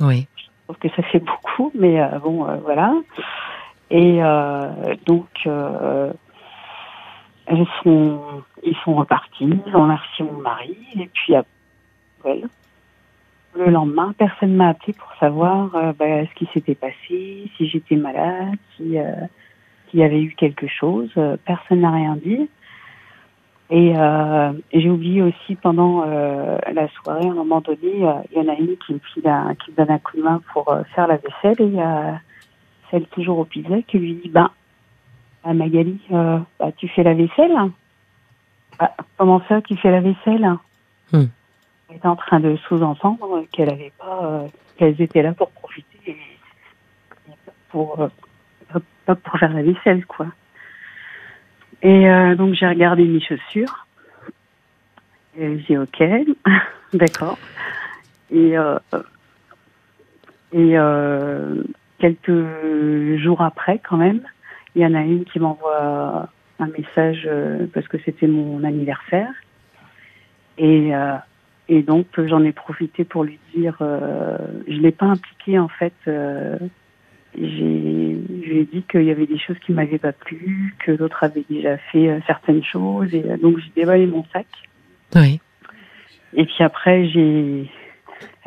Oui. 0.00 0.26
Je 0.36 0.44
trouve 0.64 0.78
que 0.78 0.88
ça 0.96 1.02
fait 1.08 1.20
beaucoup, 1.20 1.72
mais 1.74 2.00
bon, 2.22 2.46
voilà. 2.62 2.94
Et 3.90 4.20
donc, 5.06 5.48
elles 7.48 7.66
sont, 7.82 8.20
ils 8.62 8.76
sont 8.84 8.94
repartis, 8.94 9.48
ils 9.66 9.76
ont 9.76 9.82
remercié 9.82 10.24
mon 10.24 10.40
mari, 10.40 10.76
et 10.98 11.08
puis 11.12 11.34
après, 11.34 12.42
le 13.56 13.70
lendemain, 13.70 14.14
personne 14.16 14.54
m'a 14.54 14.68
appelé 14.68 14.92
pour 14.92 15.10
savoir 15.18 15.74
euh, 15.74 15.92
bah, 15.98 16.26
ce 16.26 16.34
qui 16.34 16.48
s'était 16.52 16.74
passé, 16.74 17.50
si 17.56 17.68
j'étais 17.68 17.96
malade, 17.96 18.56
si 18.76 18.98
euh, 18.98 19.12
s'il 19.90 20.00
y 20.00 20.04
avait 20.04 20.20
eu 20.20 20.34
quelque 20.34 20.66
chose. 20.66 21.10
Euh, 21.16 21.36
personne 21.46 21.80
n'a 21.80 21.90
rien 21.90 22.16
dit. 22.16 22.48
Et, 23.70 23.94
j'ai 24.72 24.88
oublié 24.88 25.20
aussi 25.20 25.54
pendant 25.56 26.02
la 26.06 26.88
soirée, 26.88 27.26
à 27.26 27.30
un 27.30 27.34
moment 27.34 27.60
donné, 27.60 27.78
il 27.82 28.36
y 28.36 28.40
en 28.40 28.48
a 28.48 28.54
une 28.54 28.78
qui 28.78 28.94
me, 28.94 28.98
qui 28.98 29.72
donne 29.72 29.90
un 29.90 29.98
coup 29.98 30.16
de 30.16 30.22
main 30.22 30.40
pour 30.54 30.74
faire 30.94 31.06
la 31.06 31.16
vaisselle 31.16 31.56
et 31.58 31.64
il 31.64 31.74
y 31.74 31.80
a 31.80 32.18
celle 32.90 33.04
toujours 33.08 33.40
au 33.40 33.44
piset 33.44 33.84
qui 33.86 33.98
lui 33.98 34.14
dit, 34.14 34.30
ben, 34.30 34.50
bah, 35.44 35.54
Magali, 35.54 36.00
bah, 36.10 36.72
tu 36.76 36.88
fais 36.88 37.02
la 37.02 37.14
vaisselle 37.14 37.56
bah, 38.78 38.94
Comment 39.16 39.42
ça, 39.48 39.60
tu 39.62 39.76
fais 39.76 39.90
la 39.90 40.00
vaisselle? 40.00 40.46
Hmm 41.12 41.26
était 41.94 42.06
en 42.06 42.16
train 42.16 42.40
de 42.40 42.56
sous-entendre 42.68 43.44
qu'elle 43.52 43.70
avait 43.70 43.92
pas, 43.98 44.24
euh, 44.24 44.48
qu'elles 44.76 45.00
étaient 45.00 45.22
là 45.22 45.32
pour 45.32 45.50
profiter, 45.50 45.98
et 46.06 46.16
pour 47.70 48.00
euh, 48.00 48.08
pas 49.06 49.14
pour 49.14 49.38
faire 49.38 49.52
la 49.52 49.62
vaisselle, 49.62 50.04
quoi. 50.06 50.26
Et 51.82 52.08
euh, 52.08 52.34
donc 52.34 52.54
j'ai 52.54 52.66
regardé 52.66 53.04
mes 53.04 53.20
chaussures. 53.20 53.86
Et 55.36 55.60
j'ai 55.60 55.78
ok, 55.78 56.02
d'accord. 56.92 57.38
Et 58.30 58.54
et 60.52 60.74
quelques 61.98 63.18
jours 63.18 63.40
après, 63.40 63.78
quand 63.78 63.96
même, 63.96 64.22
il 64.74 64.82
y 64.82 64.86
en 64.86 64.94
a 64.94 65.02
une 65.02 65.24
qui 65.24 65.38
m'envoie 65.40 66.28
un 66.58 66.66
message 66.66 67.28
parce 67.72 67.86
que 67.88 67.98
c'était 68.04 68.26
mon 68.26 68.64
anniversaire. 68.64 69.32
Et 70.58 70.92
et 71.68 71.82
donc 71.82 72.06
j'en 72.26 72.42
ai 72.44 72.52
profité 72.52 73.04
pour 73.04 73.24
lui 73.24 73.38
dire, 73.54 73.76
euh, 73.82 74.38
je 74.66 74.78
l'ai 74.78 74.92
pas 74.92 75.06
impliqué 75.06 75.58
en 75.58 75.68
fait. 75.68 75.92
Euh, 76.06 76.58
j'ai, 77.36 78.64
dit 78.72 78.82
qu'il 78.90 79.02
y 79.02 79.10
avait 79.10 79.26
des 79.26 79.38
choses 79.38 79.58
qui 79.64 79.72
m'avaient 79.72 79.98
pas 79.98 80.12
plu, 80.12 80.74
que 80.84 80.92
d'autres 80.92 81.22
avaient 81.22 81.44
déjà 81.48 81.76
fait 81.92 82.08
euh, 82.08 82.20
certaines 82.26 82.64
choses, 82.64 83.14
et 83.14 83.22
euh, 83.24 83.36
donc 83.36 83.58
j'ai 83.58 83.70
dévalé 83.76 84.06
mon 84.06 84.24
sac. 84.32 84.46
Oui. 85.14 85.40
Et 86.34 86.44
puis 86.44 86.64
après 86.64 87.06
j'ai, 87.08 87.70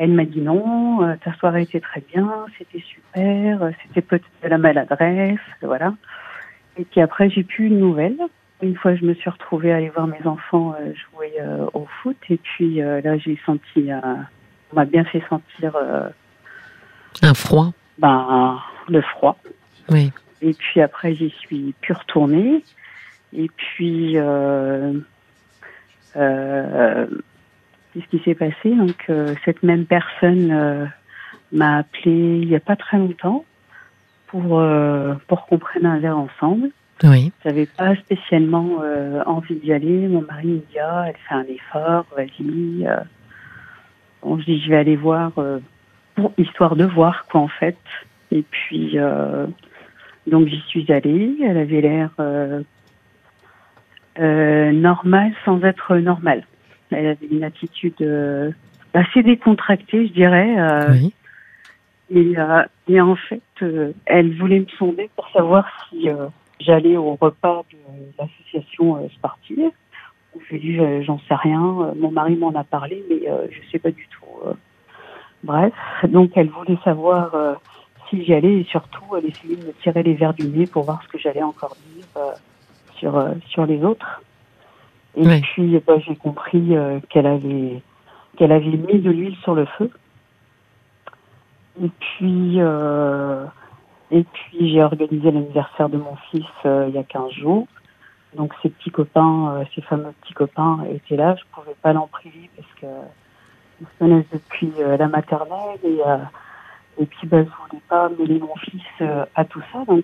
elle 0.01 0.13
m'a 0.13 0.25
dit 0.25 0.41
non, 0.41 1.03
euh, 1.03 1.15
ta 1.23 1.31
soirée 1.35 1.61
était 1.61 1.79
très 1.79 2.01
bien, 2.11 2.45
c'était 2.57 2.83
super, 2.83 3.69
c'était 3.83 4.01
peut-être 4.01 4.25
de 4.43 4.47
la 4.49 4.57
maladresse, 4.57 5.37
voilà. 5.61 5.93
Et 6.75 6.85
puis 6.85 7.01
après 7.01 7.29
j'ai 7.29 7.43
plus 7.43 7.67
une 7.67 7.77
nouvelle. 7.77 8.17
Une 8.63 8.75
fois, 8.75 8.95
je 8.95 9.05
me 9.05 9.13
suis 9.13 9.29
retrouvée 9.29 9.71
à 9.71 9.77
aller 9.77 9.89
voir 9.89 10.07
mes 10.07 10.25
enfants 10.25 10.73
euh, 10.79 10.93
jouer 10.93 11.33
euh, 11.39 11.65
au 11.73 11.87
foot. 12.01 12.17
Et 12.29 12.37
puis 12.37 12.81
euh, 12.81 13.01
là, 13.01 13.17
j'ai 13.17 13.39
senti, 13.45 13.89
on 14.71 14.75
m'a 14.75 14.85
bien 14.85 15.03
fait 15.03 15.23
sentir. 15.29 15.75
un 17.21 17.33
froid 17.35 17.71
Ben, 17.99 18.59
le 18.87 19.01
froid. 19.01 19.37
Oui. 19.89 20.11
Et 20.41 20.53
puis 20.53 20.81
après, 20.81 21.13
j'y 21.13 21.29
suis 21.29 21.75
plus 21.81 21.93
retournée. 21.93 22.63
Et 23.33 23.49
puis, 23.55 24.17
qu'est-ce 27.93 28.05
qui 28.07 28.23
s'est 28.23 28.35
passé 28.35 28.75
Donc, 28.75 29.09
cette 29.45 29.63
même 29.63 29.85
personne 29.85 30.89
m'a 31.51 31.77
appelé 31.77 32.39
il 32.41 32.47
n'y 32.47 32.55
a 32.55 32.59
pas 32.59 32.75
très 32.75 32.97
longtemps 32.97 33.45
pour, 34.27 34.63
pour 35.27 35.45
qu'on 35.45 35.57
prenne 35.57 35.85
un 35.85 35.99
verre 35.99 36.17
ensemble. 36.17 36.71
Oui. 37.03 37.31
J'avais 37.43 37.65
pas 37.65 37.95
spécialement 37.95 38.79
euh, 38.83 39.23
envie 39.25 39.55
d'y 39.55 39.73
aller. 39.73 40.07
Mon 40.07 40.21
mari 40.21 40.47
me 40.47 40.57
dit 40.57 40.79
ah, 40.79 41.05
elle 41.07 41.15
fait 41.27 41.33
un 41.33 41.45
effort, 41.45 42.05
vas-y. 42.15 42.85
Euh. 42.85 42.97
Bon, 44.21 44.39
je 44.39 44.45
dis 44.45 44.61
je 44.61 44.69
vais 44.69 44.77
aller 44.77 44.95
voir 44.95 45.31
euh, 45.37 45.59
pour 46.15 46.31
histoire 46.37 46.75
de 46.75 46.85
voir 46.85 47.25
quoi 47.27 47.41
en 47.41 47.47
fait. 47.47 47.77
Et 48.31 48.43
puis 48.43 48.97
donc 50.27 50.47
j'y 50.47 50.61
suis 50.67 50.91
allée. 50.91 51.37
Elle 51.43 51.57
avait 51.57 51.81
l'air 51.81 52.11
normale 54.17 55.33
sans 55.43 55.61
être 55.63 55.97
normale. 55.97 56.43
Elle 56.91 57.07
avait 57.07 57.27
une 57.31 57.43
attitude 57.43 58.53
assez 58.93 59.23
décontractée, 59.23 60.07
je 60.07 60.13
dirais. 60.13 60.55
Oui. 60.89 61.13
Et, 62.13 62.35
et, 62.89 63.01
en 63.01 63.15
fait, 63.15 63.41
elle 64.05 64.37
voulait 64.37 64.59
me 64.59 64.67
sonder 64.77 65.09
pour 65.15 65.29
savoir 65.29 65.65
si 65.89 66.09
j'allais 66.63 66.97
au 66.97 67.15
repas 67.15 67.63
de 67.71 67.77
l'association 68.17 68.97
euh, 68.97 69.07
sportive. 69.09 69.71
Je 70.49 70.55
lui 70.55 70.81
ai 70.81 71.03
j'en 71.03 71.19
sais 71.27 71.35
rien. 71.35 71.61
Euh, 71.61 71.91
mon 71.95 72.11
mari 72.11 72.35
m'en 72.35 72.53
a 72.55 72.63
parlé, 72.63 73.03
mais 73.09 73.29
euh, 73.29 73.47
je 73.49 73.69
sais 73.71 73.79
pas 73.79 73.91
du 73.91 74.07
tout. 74.07 74.25
Bref, 75.43 75.73
donc 76.07 76.31
elle 76.35 76.49
voulait 76.49 76.77
savoir 76.83 77.57
si 78.09 78.23
j'y 78.23 78.33
allais 78.33 78.59
et 78.59 78.63
surtout 78.65 79.03
elle 79.17 79.25
essayait 79.25 79.55
de 79.55 79.65
me 79.65 79.73
tirer 79.81 80.03
les 80.03 80.13
verres 80.13 80.35
du 80.35 80.47
nez 80.47 80.67
pour 80.67 80.83
voir 80.83 81.01
ce 81.03 81.07
que 81.07 81.17
j'allais 81.17 81.41
encore 81.41 81.75
dire 81.95 82.05
sur 82.95 83.27
sur 83.47 83.65
les 83.65 83.83
autres. 83.83 84.21
Et 85.15 85.41
puis 85.41 85.79
bah, 85.85 85.99
j'ai 85.99 86.15
compris 86.15 86.73
qu'elle 87.09 87.27
avait 87.27 87.81
qu'elle 88.37 88.51
avait 88.51 88.77
mis 88.77 88.99
de 88.99 89.11
l'huile 89.11 89.35
sur 89.43 89.55
le 89.55 89.65
feu. 89.65 89.89
Et 91.81 91.89
puis 91.99 92.59
et 94.11 94.23
puis 94.23 94.71
j'ai 94.71 94.83
organisé 94.83 95.31
l'anniversaire 95.31 95.89
de 95.89 95.97
mon 95.97 96.15
fils 96.29 96.45
il 96.63 96.93
y 96.93 96.97
a 96.97 97.03
15 97.03 97.31
jours. 97.31 97.67
Donc 98.35 98.53
ces 98.61 98.69
petits 98.69 98.91
copains, 98.91 99.65
ces 99.75 99.81
fameux 99.81 100.13
petits 100.21 100.33
copains 100.33 100.79
étaient 100.93 101.17
là. 101.17 101.35
Je 101.35 101.43
pouvais 101.53 101.75
pas 101.81 101.93
l'en 101.93 102.07
priver 102.07 102.49
parce 102.55 102.73
que 102.79 102.87
ils 103.81 103.87
se 103.87 103.99
connaissent 103.99 104.31
depuis 104.31 104.71
la 104.79 105.07
maternelle 105.07 105.79
et 105.83 105.99
et 106.99 107.05
puis, 107.05 107.27
ben, 107.27 107.45
je 107.45 107.63
voulais 107.63 107.81
pas 107.87 108.09
mêler 108.09 108.39
mon 108.39 108.55
fils 108.57 108.81
euh, 109.01 109.25
à 109.35 109.45
tout 109.45 109.61
ça. 109.71 109.83
Donc, 109.85 110.03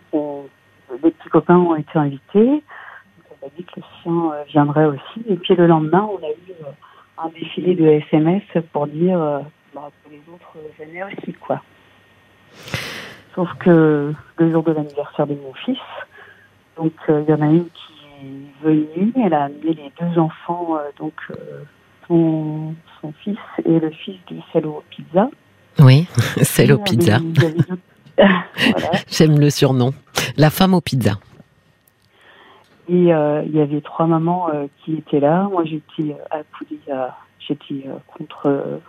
les 1.03 1.11
petits 1.11 1.29
copains 1.29 1.57
ont 1.57 1.75
été 1.75 1.97
invités. 1.97 2.63
A 3.47 3.49
dit 3.57 3.63
que 3.63 3.79
le 3.79 3.83
sien 4.01 4.31
euh, 4.33 4.43
viendrait 4.47 4.85
aussi. 4.85 5.23
Et 5.27 5.35
puis, 5.35 5.55
le 5.55 5.67
lendemain, 5.67 6.07
on 6.11 6.17
a 6.23 6.29
eu 6.29 6.51
euh, 6.61 6.71
un 7.17 7.29
défilé 7.29 7.75
de 7.75 7.85
SMS 7.85 8.43
pour 8.71 8.87
dire 8.87 9.17
bah, 9.73 9.89
que 10.03 10.11
les 10.11 10.21
autres 10.31 10.57
venaient 10.79 11.03
aussi, 11.03 11.33
quoi. 11.33 11.61
Sauf 13.35 13.49
que 13.59 14.13
le 14.37 14.51
jour 14.51 14.63
de 14.63 14.71
l'anniversaire 14.71 15.27
de 15.27 15.35
mon 15.35 15.53
fils, 15.53 15.77
donc 16.75 16.93
il 17.07 17.25
y 17.27 17.33
en 17.33 17.41
a 17.41 17.47
une 17.47 17.65
qui 17.65 17.93
est 18.23 18.63
venue, 18.63 19.13
elle 19.23 19.33
a 19.33 19.45
amené 19.45 19.73
les 19.73 19.91
deux 19.99 20.19
enfants, 20.19 20.77
donc 20.97 21.13
son, 22.07 22.73
son, 23.01 23.13
fils 23.23 23.37
et 23.65 23.79
le 23.79 23.91
fils 23.91 24.17
du 24.27 24.39
salaud 24.51 24.83
pizza. 24.89 25.29
Oui, 25.79 26.07
celle 26.41 26.73
aux 26.73 26.79
pizzas. 26.79 27.19
J'aime 29.09 29.39
le 29.39 29.49
surnom. 29.49 29.93
La 30.37 30.49
femme 30.49 30.73
aux 30.73 30.81
pizzas. 30.81 31.19
Et 32.89 33.13
euh, 33.13 33.43
il 33.45 33.55
y 33.55 33.59
avait 33.59 33.81
trois 33.81 34.07
mamans 34.07 34.49
euh, 34.49 34.67
qui 34.79 34.95
étaient 34.95 35.19
là. 35.19 35.49
Moi, 35.51 35.65
j'étais 35.65 36.15
à 36.31 36.41
j'étais 37.39 37.87
euh, 37.87 37.97
contre 38.17 38.79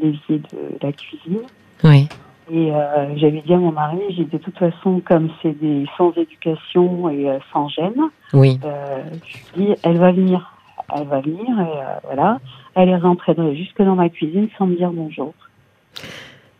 l'évier 0.00 0.38
de 0.38 0.78
la 0.82 0.92
cuisine. 0.92 1.42
Oui. 1.84 2.08
Et 2.52 2.70
j'avais 3.16 3.40
dit 3.40 3.52
à 3.52 3.56
mon 3.56 3.72
mari, 3.72 3.98
j'ai 4.10 4.24
de 4.24 4.38
toute 4.38 4.56
façon, 4.56 5.02
comme 5.04 5.30
c'est 5.42 5.58
des 5.58 5.84
sans 5.98 6.12
éducation 6.12 7.10
et 7.10 7.26
sans 7.52 7.68
gêne, 7.68 8.00
oui. 8.32 8.60
je 8.62 9.58
lui 9.58 9.66
dis, 9.66 9.74
elle 9.82 9.98
va 9.98 10.12
venir. 10.12 10.52
Elle 10.94 11.08
va 11.08 11.20
venir 11.20 11.58
et 11.58 12.04
voilà. 12.04 12.38
Elle 12.76 12.90
est 12.90 12.96
rentrée 12.96 13.34
jusque 13.56 13.82
dans 13.82 13.96
ma 13.96 14.08
cuisine 14.10 14.48
sans 14.56 14.68
me 14.68 14.76
dire 14.76 14.92
bonjour. 14.92 15.34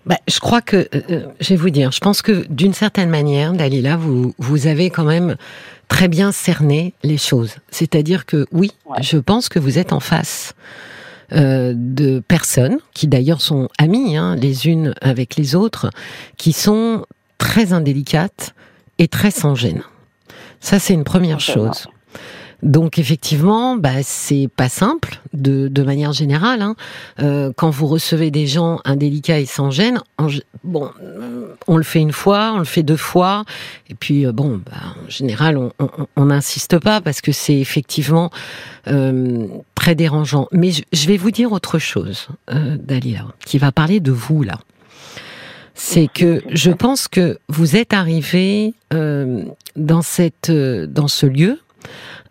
Bah, 0.06 0.18
je 0.28 0.38
crois 0.38 0.62
que, 0.62 0.76
euh, 0.76 1.00
euh, 1.10 1.26
je 1.40 1.50
vais 1.50 1.56
vous 1.56 1.70
dire, 1.70 1.90
je 1.90 1.98
pense 1.98 2.22
que 2.22 2.46
d'une 2.48 2.72
certaine 2.72 3.10
manière, 3.10 3.52
Dalila, 3.52 3.96
vous, 3.96 4.34
vous 4.38 4.68
avez 4.68 4.88
quand 4.88 5.04
même 5.04 5.36
très 5.88 6.06
bien 6.06 6.30
cerné 6.30 6.94
les 7.02 7.18
choses. 7.18 7.56
C'est-à-dire 7.70 8.24
que 8.24 8.46
oui, 8.52 8.70
je 9.00 9.18
pense 9.18 9.48
que 9.48 9.58
vous 9.58 9.78
êtes 9.78 9.92
en 9.92 9.98
face 9.98 10.54
euh, 11.32 11.72
de 11.76 12.20
personnes 12.20 12.78
qui 12.94 13.08
d'ailleurs 13.08 13.40
sont 13.40 13.68
amies 13.78 14.16
hein, 14.16 14.36
les 14.36 14.68
unes 14.68 14.94
avec 15.00 15.34
les 15.34 15.56
autres, 15.56 15.90
qui 16.36 16.52
sont 16.52 17.04
très 17.38 17.72
indélicates 17.72 18.54
et 18.98 19.08
très 19.08 19.32
sans 19.32 19.56
gêne. 19.56 19.82
Ça, 20.60 20.78
c'est 20.78 20.94
une 20.94 21.04
première 21.04 21.40
chose. 21.40 21.88
Donc 22.62 22.98
effectivement, 22.98 23.76
bah, 23.76 24.02
c'est 24.02 24.48
pas 24.54 24.68
simple 24.68 25.20
de, 25.34 25.68
de 25.68 25.82
manière 25.82 26.12
générale. 26.12 26.62
Hein. 26.62 26.74
Euh, 27.20 27.52
quand 27.54 27.70
vous 27.70 27.86
recevez 27.86 28.30
des 28.30 28.46
gens 28.46 28.80
indélicats 28.84 29.38
et 29.38 29.46
sans 29.46 29.70
gêne, 29.70 30.00
bon, 30.64 30.90
euh, 31.02 31.54
on 31.66 31.76
le 31.76 31.82
fait 31.82 32.00
une 32.00 32.12
fois, 32.12 32.52
on 32.54 32.58
le 32.58 32.64
fait 32.64 32.82
deux 32.82 32.96
fois, 32.96 33.44
et 33.90 33.94
puis 33.94 34.26
euh, 34.26 34.32
bon, 34.32 34.60
bah, 34.64 34.72
en 35.06 35.10
général, 35.10 35.58
on 36.16 36.24
n'insiste 36.24 36.78
pas 36.78 37.00
parce 37.00 37.20
que 37.20 37.32
c'est 37.32 37.58
effectivement 37.58 38.30
euh, 38.88 39.46
très 39.74 39.94
dérangeant. 39.94 40.48
Mais 40.50 40.70
je, 40.70 40.82
je, 40.92 41.06
vais 41.08 41.18
vous 41.18 41.30
dire 41.30 41.52
autre 41.52 41.78
chose, 41.78 42.28
euh, 42.50 42.76
qui 43.44 43.58
va 43.58 43.72
parler 43.72 44.00
de 44.00 44.12
vous 44.12 44.42
là 44.42 44.58
c'est 45.78 46.08
que 46.08 46.42
je 46.50 46.70
pense 46.70 47.06
que 47.06 47.38
vous 47.48 47.76
êtes 47.76 47.92
arrivé 47.92 48.72
euh, 48.94 49.44
dans 49.76 50.00
cette 50.00 50.50
dans 50.50 51.06
ce 51.06 51.26
lieu 51.26 51.60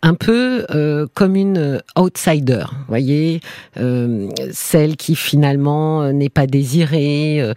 un 0.06 0.14
peu 0.14 0.68
euh, 0.70 1.08
comme 1.16 1.36
une 1.36 1.58
euh, 1.58 1.80
outsider, 1.98 2.66
voyez, 2.88 3.42
euh, 3.78 4.30
celle 4.52 4.98
qui 4.98 5.16
finalement 5.16 6.14
n'est 6.14 6.30
pas 6.30 6.46
désirée, 6.46 7.54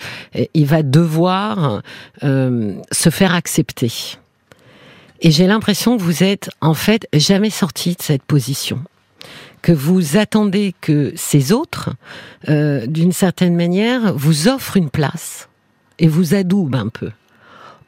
il 0.55 0.67
va 0.67 0.83
devoir 0.83 1.83
se 2.23 3.11
faire 3.11 3.35
accepter. 3.35 3.93
Et 5.21 5.31
j'ai 5.31 5.47
l'impression 5.47 5.99
que 5.99 6.03
vous 6.03 6.23
êtes 6.23 6.49
en 6.63 6.73
fait 6.73 7.07
jamais 7.13 7.51
sorti 7.51 7.91
de 7.91 8.03
cette 8.03 8.23
position 8.23 8.81
que 9.61 9.73
vous 9.73 10.17
attendez 10.17 10.73
que 10.81 11.13
ces 11.17 11.53
autres, 11.53 11.91
d'une 12.47 13.13
certaine 13.13 13.57
manière, 13.57 14.15
vous 14.15 14.47
offrent 14.47 14.77
une 14.77 14.89
place 14.89 15.49
et 15.99 16.07
vous 16.07 16.35
adoubent 16.35 16.77
un 16.77 16.89
peu. 16.89 17.11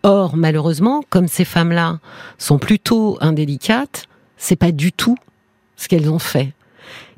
Or, 0.03 0.37
malheureusement, 0.37 1.03
comme 1.09 1.29
ces 1.29 1.45
femmes-là 1.45 2.01
sont 2.39 2.59
plutôt 2.59 3.19
indélicates, 3.21 4.09
c'est 4.41 4.57
pas 4.57 4.73
du 4.73 4.91
tout 4.91 5.17
ce 5.77 5.87
qu'elles 5.87 6.11
ont 6.11 6.19
fait. 6.19 6.53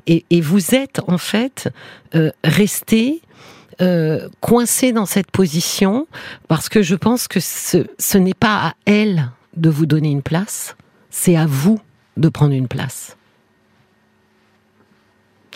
Et, 0.05 0.41
vous 0.41 0.75
êtes 0.75 0.99
en 1.07 1.17
fait 1.17 1.69
euh, 2.13 2.29
resté 2.43 3.21
euh, 3.79 4.27
coincé 4.41 4.91
dans 4.91 5.05
cette 5.05 5.31
position 5.31 6.07
parce 6.49 6.67
que 6.67 6.81
je 6.81 6.95
pense 6.95 7.29
que 7.29 7.39
ce, 7.39 7.87
ce 7.97 8.17
n'est 8.17 8.33
pas 8.33 8.67
à 8.67 8.73
elles 8.85 9.31
de 9.55 9.69
vous 9.69 9.85
donner 9.85 10.11
une 10.11 10.21
place, 10.21 10.75
c'est 11.09 11.37
à 11.37 11.45
vous 11.45 11.79
de 12.17 12.27
prendre 12.27 12.53
une 12.53 12.67
place. 12.67 13.15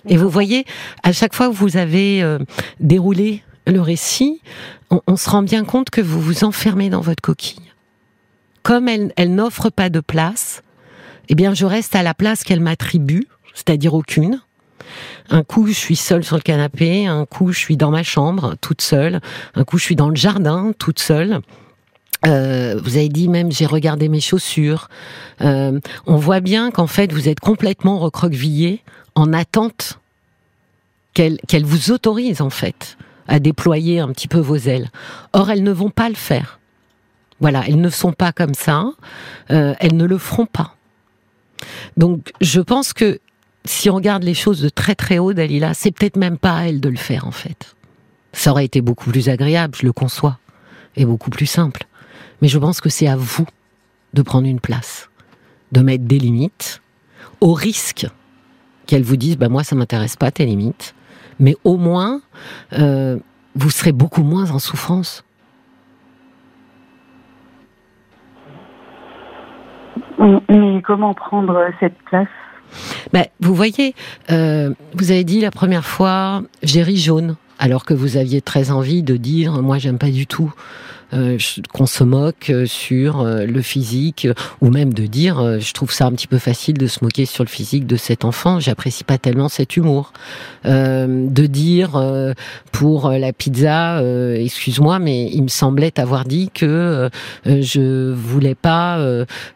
Et 0.07 0.15
vous 0.15 0.29
voyez, 0.29 0.65
à 1.03 1.11
chaque 1.11 1.35
fois 1.35 1.49
que 1.49 1.53
vous 1.53 1.75
avez 1.75 2.23
euh, 2.23 2.39
déroulé 2.79 3.43
le 3.65 3.81
récit, 3.81 4.41
on, 4.89 5.01
on, 5.07 5.17
se 5.17 5.29
rend 5.29 5.43
bien 5.43 5.65
compte 5.65 5.89
que 5.89 5.99
vous 5.99 6.21
vous 6.21 6.45
enfermez 6.45 6.89
dans 6.89 7.01
votre 7.01 7.21
coquille. 7.21 7.73
Comme 8.63 8.87
elle, 8.87 9.11
elle 9.17 9.35
n'offre 9.35 9.69
pas 9.69 9.89
de 9.89 9.99
place, 9.99 10.63
eh 11.29 11.35
bien, 11.35 11.53
je 11.53 11.65
reste 11.65 11.95
à 11.95 12.03
la 12.03 12.13
place 12.13 12.43
qu'elle 12.43 12.59
m'attribue, 12.59 13.27
c'est-à-dire 13.53 13.93
aucune. 13.93 14.41
Un 15.29 15.43
coup, 15.43 15.67
je 15.67 15.73
suis 15.73 15.95
seule 15.95 16.23
sur 16.23 16.37
le 16.37 16.41
canapé, 16.41 17.07
un 17.07 17.25
coup, 17.25 17.51
je 17.51 17.59
suis 17.59 17.77
dans 17.77 17.91
ma 17.91 18.03
chambre, 18.03 18.55
toute 18.61 18.81
seule, 18.81 19.19
un 19.55 19.63
coup, 19.63 19.77
je 19.77 19.83
suis 19.83 19.95
dans 19.95 20.09
le 20.09 20.15
jardin, 20.15 20.71
toute 20.77 20.99
seule. 20.99 21.41
Euh, 22.25 22.79
vous 22.83 22.97
avez 22.97 23.09
dit 23.09 23.27
même 23.27 23.51
j'ai 23.51 23.65
regardé 23.65 24.09
mes 24.09 24.19
chaussures. 24.19 24.89
Euh, 25.41 25.79
on 26.07 26.15
voit 26.15 26.39
bien 26.39 26.71
qu'en 26.71 26.87
fait 26.87 27.13
vous 27.13 27.29
êtes 27.29 27.39
complètement 27.39 27.99
recroquevillé 27.99 28.81
en 29.13 29.33
attente 29.33 29.99
qu'elle 31.13 31.39
vous 31.63 31.91
autorise 31.91 32.41
en 32.41 32.49
fait 32.49 32.97
à 33.27 33.39
déployer 33.39 33.99
un 33.99 34.09
petit 34.09 34.27
peu 34.27 34.39
vos 34.39 34.57
ailes. 34.57 34.89
Or 35.33 35.51
elles 35.51 35.63
ne 35.63 35.71
vont 35.71 35.89
pas 35.89 36.09
le 36.09 36.15
faire. 36.15 36.59
Voilà, 37.39 37.63
elles 37.67 37.79
ne 37.79 37.89
sont 37.89 38.13
pas 38.13 38.31
comme 38.31 38.53
ça. 38.53 38.85
Euh, 39.51 39.75
elles 39.79 39.95
ne 39.95 40.05
le 40.05 40.17
feront 40.17 40.47
pas. 40.47 40.76
Donc, 41.97 42.31
je 42.41 42.61
pense 42.61 42.93
que 42.93 43.19
si 43.65 43.89
on 43.89 43.95
regarde 43.95 44.23
les 44.23 44.33
choses 44.33 44.61
de 44.61 44.69
très 44.69 44.95
très 44.95 45.19
haut, 45.19 45.33
Dalila, 45.33 45.73
c'est 45.73 45.91
peut-être 45.91 46.17
même 46.17 46.37
pas 46.37 46.57
à 46.57 46.63
elle 46.65 46.79
de 46.79 46.89
le 46.89 46.97
faire 46.97 47.27
en 47.27 47.31
fait. 47.31 47.75
Ça 48.33 48.51
aurait 48.51 48.65
été 48.65 48.81
beaucoup 48.81 49.09
plus 49.09 49.29
agréable, 49.29 49.75
je 49.79 49.85
le 49.85 49.93
conçois, 49.93 50.39
et 50.95 51.05
beaucoup 51.05 51.29
plus 51.29 51.45
simple. 51.45 51.85
Mais 52.41 52.47
je 52.47 52.59
pense 52.59 52.81
que 52.81 52.89
c'est 52.89 53.07
à 53.07 53.15
vous 53.15 53.47
de 54.13 54.21
prendre 54.21 54.47
une 54.47 54.59
place, 54.59 55.09
de 55.71 55.81
mettre 55.81 56.05
des 56.05 56.19
limites, 56.19 56.81
au 57.41 57.53
risque 57.53 58.07
qu'elle 58.85 59.03
vous 59.03 59.17
dise 59.17 59.37
bah 59.37 59.49
moi 59.49 59.63
ça 59.63 59.75
m'intéresse 59.75 60.15
pas 60.15 60.31
tes 60.31 60.45
limites, 60.45 60.95
mais 61.39 61.55
au 61.63 61.77
moins 61.77 62.21
euh, 62.73 63.17
vous 63.55 63.69
serez 63.69 63.91
beaucoup 63.91 64.23
moins 64.23 64.51
en 64.51 64.59
souffrance. 64.59 65.23
Mais 70.19 70.81
comment 70.85 71.13
prendre 71.13 71.59
cette 71.79 71.97
place? 72.05 72.27
Ben, 73.13 73.25
Vous 73.39 73.55
voyez, 73.55 73.95
euh, 74.31 74.73
vous 74.95 75.11
avez 75.11 75.23
dit 75.23 75.39
la 75.41 75.51
première 75.51 75.85
fois, 75.85 76.41
j'ai 76.63 76.83
ri 76.83 76.97
jaune, 76.97 77.35
alors 77.59 77.85
que 77.85 77.93
vous 77.93 78.17
aviez 78.17 78.41
très 78.41 78.71
envie 78.71 79.03
de 79.03 79.15
dire, 79.17 79.61
moi 79.61 79.77
j'aime 79.77 79.97
pas 79.97 80.09
du 80.09 80.27
tout 80.27 80.53
qu'on 81.73 81.85
se 81.85 82.03
moque 82.03 82.49
euh, 82.49 82.65
sur 82.65 83.21
euh, 83.21 83.45
le 83.45 83.61
physique 83.61 84.27
ou 84.61 84.69
même 84.69 84.93
de 84.93 85.05
dire 85.05 85.59
je 85.59 85.73
trouve 85.73 85.91
ça 85.91 86.05
un 86.05 86.11
petit 86.11 86.27
peu 86.27 86.37
facile 86.37 86.77
de 86.77 86.87
se 86.87 87.03
moquer 87.03 87.25
sur 87.25 87.43
le 87.43 87.49
physique 87.49 87.87
de 87.87 87.95
cet 87.95 88.25
enfant 88.25 88.59
j'apprécie 88.59 89.03
pas 89.03 89.17
tellement 89.17 89.49
cet 89.49 89.77
humour. 89.77 90.11
De 90.65 91.45
dire 91.45 92.01
pour 92.71 93.09
la 93.09 93.31
pizza 93.33 94.01
excuse-moi 94.35 94.99
mais 94.99 95.29
il 95.31 95.43
me 95.43 95.47
semblait 95.47 95.97
avoir 95.99 96.25
dit 96.25 96.49
que 96.53 97.09
je 97.45 98.11
voulais 98.11 98.55
pas 98.55 98.97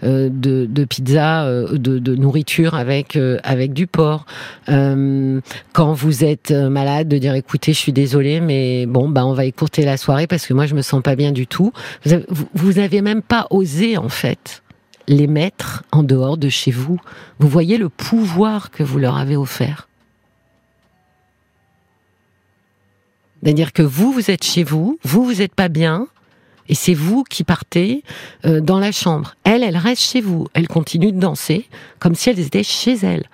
de, 0.01 0.85
pizza 0.85 1.45
de, 1.71 2.15
nourriture 2.15 2.75
avec 2.75 3.17
avec 3.43 3.73
du 3.73 3.87
porc. 3.87 4.25
Quand 4.67 5.93
vous 5.93 6.23
êtes 6.23 6.51
malade 6.51 7.07
de 7.07 7.17
dire 7.17 7.35
écoutez 7.35 7.73
je 7.73 7.79
suis 7.79 7.93
désolée 7.93 8.39
mais 8.39 8.85
bon 8.85 9.09
bah 9.09 9.25
on 9.25 9.33
va 9.33 9.45
écourter 9.45 9.83
la 9.83 9.97
soirée 9.97 10.27
parce 10.27 10.45
que 10.45 10.53
moi 10.53 10.65
je 10.65 10.75
me 10.75 10.81
sens 10.81 11.01
pas 11.01 11.15
bien 11.15 11.31
du 11.31 11.40
tout. 11.47 11.71
Vous, 12.53 12.73
n'avez 12.73 13.01
même 13.01 13.21
pas 13.21 13.47
osé, 13.49 13.97
en 13.97 14.09
fait, 14.09 14.63
les 15.07 15.27
mettre 15.27 15.83
en 15.91 16.03
dehors 16.03 16.37
de 16.37 16.49
chez 16.49 16.71
vous. 16.71 16.99
Vous 17.39 17.47
voyez 17.47 17.77
le 17.77 17.89
pouvoir 17.89 18.71
que 18.71 18.83
vous 18.83 18.99
leur 18.99 19.17
avez 19.17 19.35
offert. 19.35 19.87
C'est-à-dire 23.41 23.73
que 23.73 23.81
vous, 23.81 24.11
vous 24.11 24.29
êtes 24.29 24.43
chez 24.43 24.63
vous, 24.63 24.99
vous, 25.03 25.25
vous 25.25 25.35
n'êtes 25.35 25.55
pas 25.55 25.67
bien, 25.67 26.07
et 26.71 26.75
c'est 26.75 26.93
vous 26.93 27.23
qui 27.23 27.43
partez 27.43 28.03
euh, 28.45 28.61
dans 28.61 28.79
la 28.79 28.91
chambre. 28.91 29.35
Elle, 29.43 29.61
elle 29.61 29.77
reste 29.77 30.03
chez 30.03 30.21
vous. 30.21 30.47
Elle 30.53 30.67
continue 30.67 31.11
de 31.11 31.19
danser 31.19 31.65
comme 31.99 32.15
si 32.15 32.29
elle 32.29 32.39
était 32.39 32.63
chez 32.63 32.95
elle. 33.03 33.25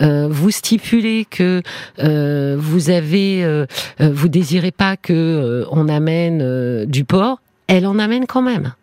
Euh, 0.00 0.28
vous 0.28 0.50
stipulez 0.50 1.24
que 1.24 1.62
euh, 2.00 2.56
vous 2.58 2.90
avez, 2.90 3.66
vous 4.00 4.28
désirez 4.28 4.72
pas 4.72 4.96
que 4.96 5.66
on 5.70 5.88
amène 5.88 6.84
du 6.86 7.04
porc. 7.04 7.40
Elle 7.70 7.86
en 7.86 7.98
amène 7.98 8.26
quand 8.26 8.42
même. 8.42 8.74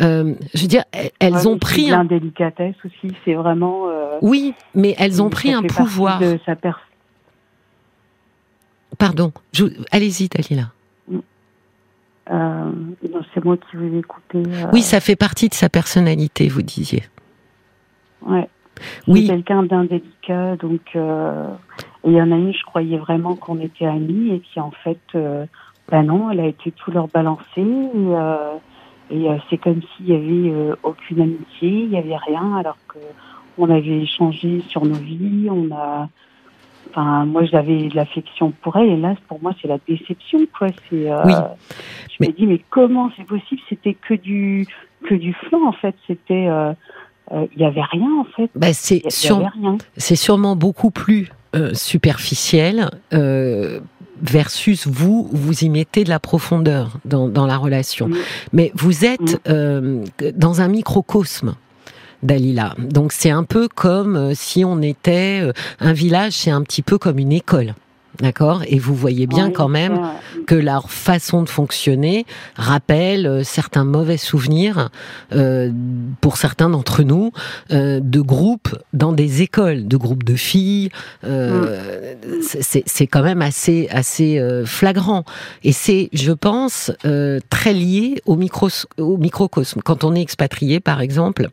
je 0.00 0.60
veux 0.60 0.68
dire, 0.68 0.84
elles 1.18 1.48
ont 1.48 1.58
pris 1.58 1.90
un 1.90 2.04
délicatesse 2.04 2.76
aussi. 2.84 3.14
C'est 3.24 3.34
vraiment. 3.34 3.86
oui, 4.20 4.54
mais 4.74 4.94
elles 4.98 5.22
ont 5.22 5.30
pris 5.30 5.52
un 5.52 5.62
pouvoir. 5.62 6.20
De 6.20 6.38
sa 6.44 6.56
Pardon. 8.98 9.32
Allez-y, 9.92 10.28
Dalila. 10.28 10.72
Euh, 12.30 12.72
c'est 13.32 13.44
moi 13.44 13.56
qui 13.56 13.76
vous 13.76 13.94
ai 13.94 13.98
écouté. 13.98 14.42
Euh. 14.46 14.70
Oui, 14.72 14.82
ça 14.82 15.00
fait 15.00 15.16
partie 15.16 15.48
de 15.48 15.54
sa 15.54 15.68
personnalité, 15.68 16.48
vous 16.48 16.62
disiez. 16.62 17.04
Ouais. 18.22 18.48
Oui. 19.06 19.26
Quelqu'un 19.26 19.62
d'indélicat, 19.62 20.56
donc 20.56 20.82
euh, 20.94 21.46
il 22.04 22.12
y 22.12 22.20
en 22.20 22.30
a 22.30 22.36
une, 22.36 22.52
je 22.52 22.62
croyais 22.64 22.98
vraiment 22.98 23.34
qu'on 23.34 23.60
était 23.60 23.86
amis, 23.86 24.34
et 24.34 24.38
puis 24.38 24.60
en 24.60 24.70
fait, 24.70 25.00
ben 25.90 26.02
non, 26.02 26.30
elle 26.30 26.40
a 26.40 26.46
été 26.46 26.70
tout 26.72 26.90
leur 26.90 27.08
balancée, 27.08 27.42
et, 29.10 29.26
c'est 29.48 29.58
comme 29.58 29.80
s'il 29.96 30.08
y 30.08 30.14
avait 30.14 30.72
aucune 30.82 31.22
amitié, 31.22 31.68
il 31.84 31.90
y 31.90 31.96
avait 31.96 32.16
rien, 32.16 32.56
alors 32.56 32.76
que 32.88 32.98
on 33.56 33.70
avait 33.70 34.02
échangé 34.02 34.62
sur 34.68 34.84
nos 34.84 34.94
vies, 34.94 35.48
on 35.50 35.74
a 35.74 36.08
Enfin, 36.90 37.26
moi, 37.26 37.44
j'avais 37.44 37.88
de 37.88 37.96
l'affection 37.96 38.52
pour 38.62 38.76
elle, 38.76 38.88
et 38.88 38.96
là, 38.96 39.14
pour 39.28 39.42
moi, 39.42 39.52
c'est 39.60 39.68
la 39.68 39.78
déception, 39.86 40.40
quoi. 40.56 40.68
C'est, 40.88 41.10
euh, 41.10 41.22
je 42.18 42.26
me 42.26 42.32
dis, 42.32 42.46
mais 42.46 42.60
comment 42.70 43.10
c'est 43.16 43.24
possible? 43.24 43.60
C'était 43.68 43.94
que 43.94 44.14
du 44.14 44.66
que 45.08 45.14
du 45.14 45.32
flanc, 45.34 45.66
en 45.66 45.72
fait. 45.72 45.94
C'était, 46.06 46.46
euh, 46.48 46.72
euh, 47.32 47.46
il 47.54 47.60
y 47.60 47.64
avait 47.64 47.82
rien, 47.82 48.08
en 48.20 48.24
fait. 48.24 48.50
Bah, 48.54 48.72
c'est 48.72 49.02
c'est 49.96 50.16
sûrement 50.16 50.56
beaucoup 50.56 50.90
plus 50.90 51.30
superficiel. 51.72 52.90
Versus 54.22 54.86
vous, 54.86 55.28
vous 55.32 55.64
y 55.64 55.68
mettez 55.68 56.04
de 56.04 56.08
la 56.08 56.18
profondeur 56.20 56.98
dans, 57.04 57.28
dans 57.28 57.46
la 57.46 57.56
relation. 57.56 58.10
Mais 58.52 58.72
vous 58.74 59.04
êtes 59.04 59.40
dans 59.46 60.60
un 60.60 60.68
microcosme. 60.68 61.54
Dalila. 62.22 62.74
Donc 62.78 63.12
c'est 63.12 63.30
un 63.30 63.44
peu 63.44 63.68
comme 63.68 64.16
euh, 64.16 64.32
si 64.34 64.64
on 64.64 64.82
était 64.82 65.40
euh, 65.42 65.52
un 65.80 65.92
village, 65.92 66.32
c'est 66.32 66.50
un 66.50 66.62
petit 66.62 66.82
peu 66.82 66.98
comme 66.98 67.18
une 67.18 67.32
école. 67.32 67.74
D'accord? 68.20 68.62
Et 68.66 68.78
vous 68.78 68.94
voyez 68.94 69.26
bien 69.26 69.50
quand 69.50 69.68
même 69.68 70.00
que 70.46 70.54
leur 70.54 70.90
façon 70.90 71.42
de 71.42 71.48
fonctionner 71.48 72.26
rappelle 72.56 73.26
euh, 73.26 73.44
certains 73.44 73.84
mauvais 73.84 74.16
souvenirs 74.16 74.90
pour 76.20 76.36
certains 76.36 76.70
d'entre 76.70 77.02
nous 77.02 77.32
de 77.70 78.20
groupes 78.20 78.76
dans 78.92 79.12
des 79.12 79.42
écoles, 79.42 79.86
de 79.86 79.96
groupes 79.96 80.24
de 80.24 80.34
filles. 80.34 80.90
Mm. 81.24 81.28
C'est 82.40 83.06
quand 83.06 83.22
même 83.22 83.42
assez 83.42 83.88
assez 83.90 84.42
flagrant 84.64 85.24
et 85.62 85.72
c'est, 85.72 86.08
je 86.12 86.32
pense, 86.32 86.90
très 87.50 87.72
lié 87.72 88.20
au, 88.26 88.36
micro, 88.36 88.68
au 88.98 89.16
microcosme. 89.16 89.80
Quand 89.82 90.04
on 90.04 90.14
est 90.14 90.22
expatrié, 90.22 90.80
par 90.80 91.00
exemple, 91.00 91.50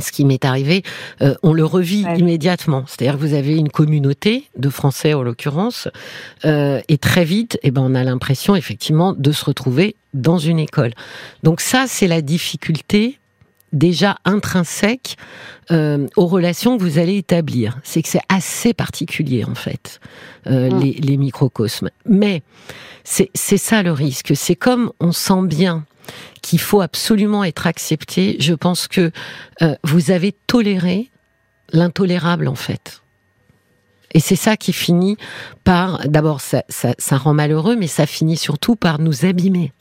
ce 0.00 0.12
qui 0.12 0.24
m'est 0.24 0.44
arrivé, 0.44 0.82
euh, 1.22 1.34
on 1.42 1.52
le 1.52 1.64
revit 1.64 2.04
immédiatement. 2.16 2.84
C'est-à-dire 2.86 3.14
que 3.14 3.24
vous 3.24 3.34
avez 3.34 3.56
une 3.56 3.70
communauté 3.70 4.44
de 4.56 4.68
Français 4.68 5.14
en 5.14 5.22
l'occurrence, 5.22 5.88
euh, 6.44 6.80
et 6.88 6.98
très 6.98 7.24
vite, 7.24 7.58
eh 7.62 7.70
ben, 7.70 7.82
on 7.82 7.94
a 7.94 8.04
l'impression 8.04 8.56
effectivement 8.56 9.12
de 9.12 9.32
se 9.32 9.44
retrouver 9.44 9.96
dans 10.14 10.38
une 10.38 10.58
école. 10.58 10.92
Donc 11.42 11.60
ça, 11.60 11.84
c'est 11.86 12.08
la 12.08 12.22
difficulté 12.22 13.18
déjà 13.72 14.16
intrinsèque 14.24 15.16
euh, 15.70 16.06
aux 16.16 16.26
relations 16.26 16.78
que 16.78 16.82
vous 16.82 16.98
allez 16.98 17.16
établir. 17.16 17.78
C'est 17.82 18.00
que 18.00 18.08
c'est 18.08 18.22
assez 18.28 18.72
particulier 18.72 19.44
en 19.44 19.54
fait, 19.54 20.00
les, 20.46 20.92
les 20.92 21.16
microcosmes. 21.16 21.90
Mais 22.06 22.42
c'est 23.04 23.30
ça 23.34 23.82
le 23.82 23.92
risque. 23.92 24.32
C'est 24.34 24.54
comme 24.54 24.92
on 25.00 25.12
sent 25.12 25.42
bien 25.44 25.84
qu'il 26.42 26.60
faut 26.60 26.80
absolument 26.80 27.44
être 27.44 27.66
accepté. 27.66 28.36
Je 28.40 28.54
pense 28.54 28.88
que 28.88 29.10
euh, 29.62 29.74
vous 29.84 30.10
avez 30.10 30.32
toléré 30.32 31.10
l'intolérable 31.72 32.48
en 32.48 32.54
fait. 32.54 33.02
Et 34.14 34.20
c'est 34.20 34.36
ça 34.36 34.56
qui 34.56 34.72
finit 34.72 35.18
par, 35.64 36.08
d'abord, 36.08 36.40
ça, 36.40 36.62
rend 37.16 37.34
malheureux, 37.34 37.76
mais 37.76 37.86
ça 37.86 38.06
finit 38.06 38.36
surtout 38.36 38.76
par 38.76 38.98
nous 38.98 39.26
abîmer. 39.26 39.72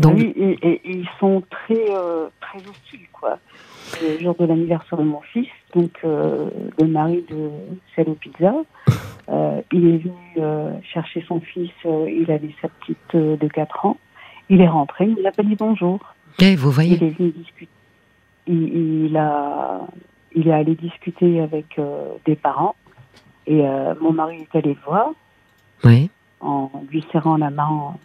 Donc, 0.00 0.16
oui, 0.16 0.34
et, 0.36 0.80
ils 0.84 1.08
sont 1.20 1.42
très, 1.48 1.90
euh, 1.90 2.28
très 2.40 2.58
hostiles, 2.58 3.06
quoi. 3.12 3.38
Le 4.02 4.18
jour 4.18 4.34
de 4.34 4.46
l'anniversaire 4.46 4.98
de 4.98 5.04
mon 5.04 5.20
fils, 5.20 5.48
donc 5.76 5.92
euh, 6.04 6.48
le 6.80 6.86
mari 6.86 7.24
de 7.30 7.50
Celle 7.94 8.14
Pizza, 8.14 8.54
euh, 9.28 9.60
il 9.72 9.86
est 9.86 9.98
venu 9.98 10.14
euh, 10.38 10.72
chercher 10.82 11.22
son 11.28 11.40
fils, 11.40 11.70
il 11.84 12.30
avait 12.30 12.54
sa 12.62 12.68
petite 12.68 13.14
de 13.14 13.48
4 13.48 13.86
ans. 13.86 13.98
Il 14.48 14.60
est 14.60 14.68
rentré, 14.68 15.06
il 15.06 15.22
n'a 15.22 15.32
pas 15.32 15.42
dit 15.42 15.56
bonjour. 15.56 16.00
Et 16.38 16.56
vous 16.56 16.70
voyez. 16.70 16.96
Il 16.96 17.04
est 17.04 17.10
venu 17.10 17.30
discuter. 17.30 17.68
Il, 18.46 19.16
a, 19.16 19.80
il 20.34 20.48
est 20.48 20.52
allé 20.52 20.76
discuter 20.76 21.40
avec 21.40 21.80
des 22.24 22.36
parents. 22.36 22.76
Et 23.48 23.62
mon 24.00 24.12
mari 24.12 24.42
est 24.42 24.56
allé 24.56 24.74
le 24.74 24.80
voir. 24.86 25.10
Oui. 25.82 26.10
En 26.40 26.70
lui 26.90 27.04
serrant 27.10 27.36
la 27.38 27.50
main, 27.50 27.96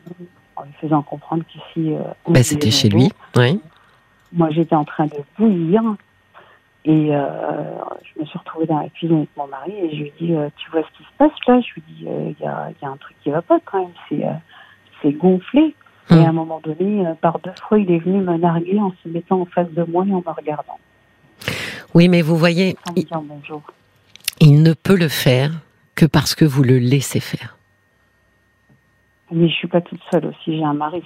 en, 0.56 0.64
lui 0.64 0.74
faisant 0.82 1.04
comprendre 1.04 1.44
qu'ici. 1.48 1.94
Ben, 2.28 2.42
C'était 2.42 2.72
chez 2.72 2.90
lui, 2.90 3.12
oui. 3.36 3.60
Moi, 4.34 4.50
j'étais 4.50 4.76
en 4.76 4.86
train 4.86 5.06
de 5.06 5.18
bouillir. 5.38 5.84
Et 6.84 7.16
euh, 7.16 7.78
je 8.04 8.22
me 8.22 8.26
suis 8.26 8.40
retrouvée 8.40 8.66
dans 8.66 8.80
la 8.80 8.90
cuisine 8.90 9.18
avec 9.18 9.30
mon 9.38 9.48
mari 9.48 9.72
et 9.72 9.96
je 9.96 10.04
lui 10.04 10.14
dis 10.20 10.34
euh, 10.34 10.50
Tu 10.58 10.72
vois 10.72 10.82
ce 10.82 10.98
qui 10.98 11.04
se 11.04 11.18
passe 11.18 11.32
là? 11.48 11.62
Je 11.62 11.74
lui 11.76 11.84
dis 11.88 12.08
euh, 12.08 12.34
Il 12.40 12.44
y, 12.44 12.48
a, 12.48 12.72
y, 12.82 12.86
a, 12.86 12.90
un 12.90 12.98
truc 12.98 13.16
qui 13.24 13.30
va 13.30 13.42
pas 13.42 13.60
quand 13.66 13.80
même, 13.80 13.94
c'est 14.10 14.26
c'est 15.02 15.12
gonflé. 15.12 15.76
Et 16.10 16.16
à 16.16 16.28
un 16.28 16.34
moment 16.34 16.60
donné, 16.62 17.06
par 17.22 17.40
deux 17.40 17.54
fois, 17.70 17.80
il 17.80 17.90
est 17.90 18.00
venu 18.00 18.20
me 18.20 18.36
narguer 18.36 18.78
en 18.80 18.92
se 19.02 19.08
mettant 19.08 19.42
en 19.42 19.46
face 19.46 19.72
de 19.72 19.84
moi 19.84 20.06
et 20.06 20.12
en 20.12 20.18
me 20.18 20.36
regardant. 20.36 20.78
Oui, 21.94 22.10
mais 22.10 22.22
vous 22.22 22.36
voyez, 22.36 22.76
il, 22.98 23.08
il 24.42 24.62
ne 24.62 24.74
peut 24.74 24.98
le 24.98 25.08
faire 25.08 25.52
que 25.96 26.06
parce 26.06 26.36
que 26.36 26.44
vous 26.44 26.64
le 26.64 26.80
laissez 26.80 27.22
faire. 27.22 27.56
Mais 29.32 29.48
je 29.48 29.54
suis 29.54 29.68
pas 29.70 29.80
toute 29.80 30.02
seule 30.12 30.26
aussi, 30.26 30.58
j'ai 30.58 30.64
un 30.64 30.74
mari. 30.74 31.04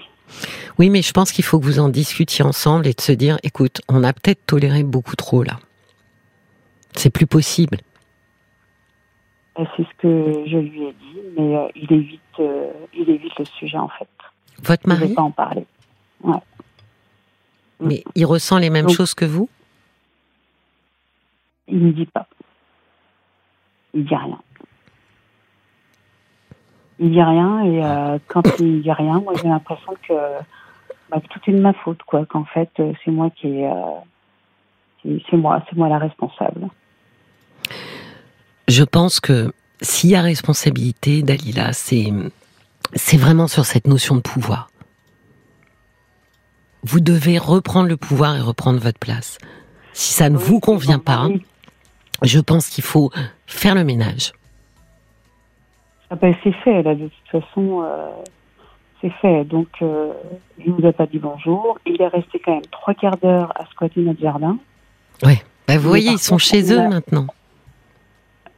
Oui, 0.78 0.90
mais 0.90 1.02
je 1.02 1.12
pense 1.12 1.32
qu'il 1.32 1.44
faut 1.44 1.60
que 1.60 1.66
vous 1.66 1.80
en 1.80 1.90
discutiez 1.90 2.44
ensemble 2.44 2.88
et 2.88 2.94
de 2.94 3.02
se 3.02 3.12
dire, 3.12 3.38
écoute, 3.44 3.82
on 3.88 4.04
a 4.04 4.14
peut-être 4.14 4.46
toléré 4.46 4.84
beaucoup 4.84 5.16
trop 5.16 5.44
là. 5.44 5.60
C'est 6.94 7.10
plus 7.10 7.28
possible. 7.28 7.78
C'est 9.56 9.84
ce 9.84 9.96
que 10.00 10.44
je 10.48 10.58
lui 10.58 10.84
ai 10.84 10.94
dit, 10.94 11.20
mais 11.38 11.56
euh, 11.56 11.68
il 11.76 11.92
évite, 11.94 12.22
euh, 12.40 12.72
il 12.94 13.10
évite 13.10 13.40
le 13.40 13.46
sujet 13.46 13.78
en 13.78 13.88
fait. 13.88 14.10
Votre 14.64 14.88
mari. 14.88 15.06
Il 15.06 15.10
ne 15.12 15.16
pas 15.16 15.22
en 15.22 15.32
parler. 15.32 15.66
Ouais. 16.22 16.40
Mais 17.80 18.04
il 18.16 18.26
ressent 18.26 18.58
les 18.58 18.70
mêmes 18.70 18.90
choses 18.90 19.14
que 19.14 19.26
vous? 19.26 19.50
Il 21.68 21.86
ne 21.86 21.92
dit 21.92 22.06
pas. 22.06 22.28
Il 23.94 24.06
dit 24.06 24.16
rien. 24.16 24.40
Il 27.00 27.12
dit 27.12 27.22
rien 27.22 27.62
et 27.64 27.84
euh, 27.84 28.20
quand 28.28 28.44
il 28.60 28.82
dit 28.82 28.92
rien, 28.92 29.20
moi 29.20 29.34
j'ai 29.42 29.48
l'impression 29.48 29.94
que, 30.08 30.14
bah, 31.10 31.20
tout 31.30 31.40
est 31.48 31.54
de 31.54 31.62
ma 31.62 31.74
faute, 31.74 32.02
quoi. 32.04 32.26
Qu'en 32.26 32.46
fait 32.46 32.70
c'est 32.78 33.12
moi 33.12 33.30
qui 33.30 33.48
est, 33.48 33.70
c'est 35.30 35.38
moi, 35.38 35.64
c'est 35.70 35.76
moi 35.76 35.90
la 35.90 35.98
responsable. 35.98 36.68
Je 38.68 38.84
pense 38.84 39.20
que 39.20 39.54
s'il 39.82 40.12
y 40.12 40.16
a 40.16 40.22
responsabilité, 40.22 41.22
Dalila, 41.22 41.74
c'est 41.74 42.12
c'est 42.94 43.18
vraiment 43.18 43.48
sur 43.48 43.66
cette 43.66 43.88
notion 43.88 44.16
de 44.16 44.22
pouvoir. 44.22 44.70
Vous 46.84 47.00
devez 47.00 47.38
reprendre 47.38 47.90
le 47.90 47.98
pouvoir 47.98 48.38
et 48.38 48.42
reprendre 48.42 48.80
votre 48.80 49.00
place. 49.00 49.38
Si 49.94 50.14
ça 50.14 50.30
ne 50.30 50.38
vous 50.38 50.60
convient 50.60 51.00
pas, 51.00 51.28
je 52.22 52.40
pense 52.40 52.70
qu'il 52.70 52.84
faut 52.84 53.12
faire 53.48 53.76
le 53.76 53.84
ménage. 53.84 54.34
Ah 56.16 56.18
ben, 56.22 56.36
c'est 56.44 56.54
fait, 56.54 56.82
là, 56.82 56.96
de 56.96 57.10
toute 57.10 57.42
façon, 57.42 57.84
euh, 57.84 58.10
c'est 59.02 59.12
fait. 59.22 59.44
Donc, 59.44 59.68
euh, 59.82 60.14
il 60.58 60.74
ne 60.74 60.82
nous 60.82 60.88
a 60.88 60.94
pas 60.94 61.06
dit 61.06 61.20
bonjour. 61.20 61.78
Il 61.86 62.02
est 62.02 62.08
resté 62.08 62.40
quand 62.44 62.54
même 62.54 62.66
trois 62.72 62.94
quarts 62.94 63.18
d'heure 63.18 63.52
à 63.56 63.66
squatter 63.66 64.02
notre 64.02 64.22
jardin. 64.22 64.58
Oui, 65.24 65.36
bah, 65.68 65.78
vous 65.78 65.90
voyez, 65.90 66.12
ils 66.12 66.20
sont 66.20 66.38
chez 66.38 66.72
eux 66.72 66.88
maintenant 66.88 67.28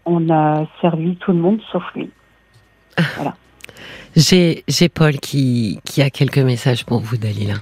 on 0.07 0.29
a 0.29 0.65
servi 0.81 1.15
tout 1.17 1.31
le 1.31 1.37
monde 1.37 1.59
sauf 1.71 1.83
lui. 1.93 2.09
Voilà. 3.15 3.35
J'ai 4.15 4.89
Paul 4.89 5.19
qui, 5.19 5.79
qui 5.85 6.01
a 6.01 6.09
quelques 6.09 6.39
messages 6.39 6.85
pour 6.85 7.01
vous, 7.01 7.17
Dalila. 7.17 7.55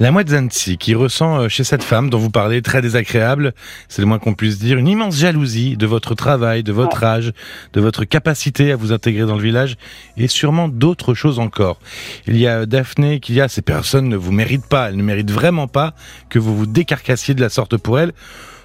La 0.00 0.12
Zanzi, 0.24 0.78
qui 0.78 0.94
ressent 0.94 1.40
euh, 1.40 1.48
chez 1.48 1.64
cette 1.64 1.82
femme 1.82 2.08
dont 2.08 2.18
vous 2.18 2.30
parlez, 2.30 2.62
très 2.62 2.80
désagréable, 2.80 3.52
c'est 3.88 4.00
le 4.00 4.06
moins 4.06 4.20
qu'on 4.20 4.34
puisse 4.34 4.60
dire, 4.60 4.78
une 4.78 4.86
immense 4.86 5.16
jalousie 5.16 5.76
de 5.76 5.86
votre 5.86 6.14
travail, 6.14 6.62
de 6.62 6.72
votre 6.72 7.02
âge, 7.02 7.32
de 7.72 7.80
votre 7.80 8.04
capacité 8.04 8.70
à 8.70 8.76
vous 8.76 8.92
intégrer 8.92 9.26
dans 9.26 9.34
le 9.34 9.42
village, 9.42 9.76
et 10.16 10.28
sûrement 10.28 10.68
d'autres 10.68 11.14
choses 11.14 11.40
encore. 11.40 11.80
Il 12.28 12.36
y 12.36 12.46
a 12.46 12.64
Daphné 12.64 13.18
qui 13.18 13.32
dit, 13.32 13.40
ah, 13.40 13.48
ces 13.48 13.62
personnes 13.62 14.08
ne 14.08 14.16
vous 14.16 14.30
méritent 14.30 14.68
pas, 14.68 14.88
elles 14.88 14.96
ne 14.96 15.02
méritent 15.02 15.32
vraiment 15.32 15.66
pas 15.66 15.94
que 16.28 16.38
vous 16.38 16.56
vous 16.56 16.66
décarcassiez 16.66 17.34
de 17.34 17.40
la 17.40 17.48
sorte 17.48 17.76
pour 17.76 17.98
elles 17.98 18.12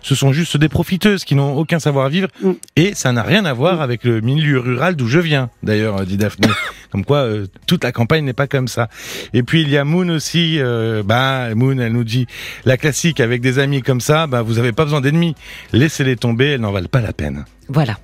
ce 0.04 0.14
sont 0.14 0.32
juste 0.32 0.58
des 0.58 0.70
profiteuses 0.70 1.24
qui 1.24 1.34
n'ont 1.34 1.56
aucun 1.56 1.80
savoir-vivre. 1.80 2.28
Mm. 2.42 2.52
Et 2.76 2.94
ça 2.94 3.12
n'a 3.12 3.24
rien 3.24 3.46
à 3.46 3.54
voir 3.54 3.82
avec 3.82 4.04
le 4.04 4.22
milieu 4.22 4.60
rural 4.60 4.96
d'où 4.96 5.08
je 5.08 5.20
viens, 5.20 5.50
d'ailleurs, 5.64 6.06
dit 6.06 6.18
Daphné. 6.18 6.48
comme 6.92 7.06
quoi, 7.06 7.20
euh, 7.20 7.48
toute 7.66 7.84
la 7.84 7.92
campagne 7.92 8.24
n'est 8.24 8.34
pas 8.34 8.46
comme 8.46 8.68
ça. 8.68 8.88
Et 9.34 9.42
puis, 9.42 9.64
il 9.64 9.70
y 9.70 9.78
a 9.78 9.84
Moon 9.84 10.10
aussi. 10.10 10.60
Euh, 10.60 11.02
bah, 11.04 11.56
Moon, 11.56 11.80
elle 11.80 11.94
nous 11.94 12.04
dit, 12.04 12.28
la 12.66 12.78
classique, 12.78 13.20
avec 13.20 13.42
des 13.42 13.58
amis 13.58 13.82
comme 13.82 14.02
ça, 14.02 14.28
bah, 14.28 14.44
vous 14.44 14.56
n'avez 14.56 14.74
pas 14.74 14.84
besoin 14.84 15.02
d'ennemis. 15.02 15.36
Laissez-les 15.72 16.18
tomber, 16.18 16.52
elles 16.52 16.62
n'en 16.62 16.72
valent 16.72 16.88
pas 16.88 17.02
la 17.02 17.14
peine. 17.14 17.46
Voilà. 17.68 17.98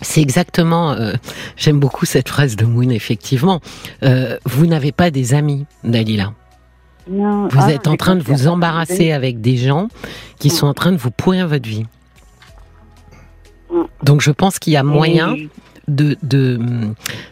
C'est 0.00 0.20
exactement, 0.20 0.92
euh, 0.92 1.12
j'aime 1.56 1.78
beaucoup 1.78 2.04
cette 2.04 2.28
phrase 2.28 2.56
de 2.56 2.64
Moon, 2.64 2.90
effectivement. 2.90 3.60
vous 4.02 4.66
n'avez 4.66 4.92
pas 4.92 5.10
des 5.10 5.34
amis, 5.34 5.66
Dalila. 5.84 6.32
Vous 7.06 7.48
ah, 7.58 7.72
êtes 7.72 7.86
en 7.86 7.96
train 7.96 8.16
de 8.16 8.22
vous 8.22 8.48
embarrasser 8.48 9.12
avec 9.12 9.40
des 9.40 9.56
gens 9.56 9.88
qui 10.38 10.50
sont 10.50 10.66
en 10.66 10.74
train 10.74 10.92
de 10.92 10.96
vous 10.96 11.10
pourrir 11.10 11.48
votre 11.48 11.68
vie. 11.68 11.84
Mm. 13.70 13.82
Donc 14.02 14.20
je 14.20 14.30
pense 14.30 14.58
qu'il 14.58 14.72
y 14.72 14.76
a 14.76 14.82
moyen 14.82 15.34
de 15.88 16.16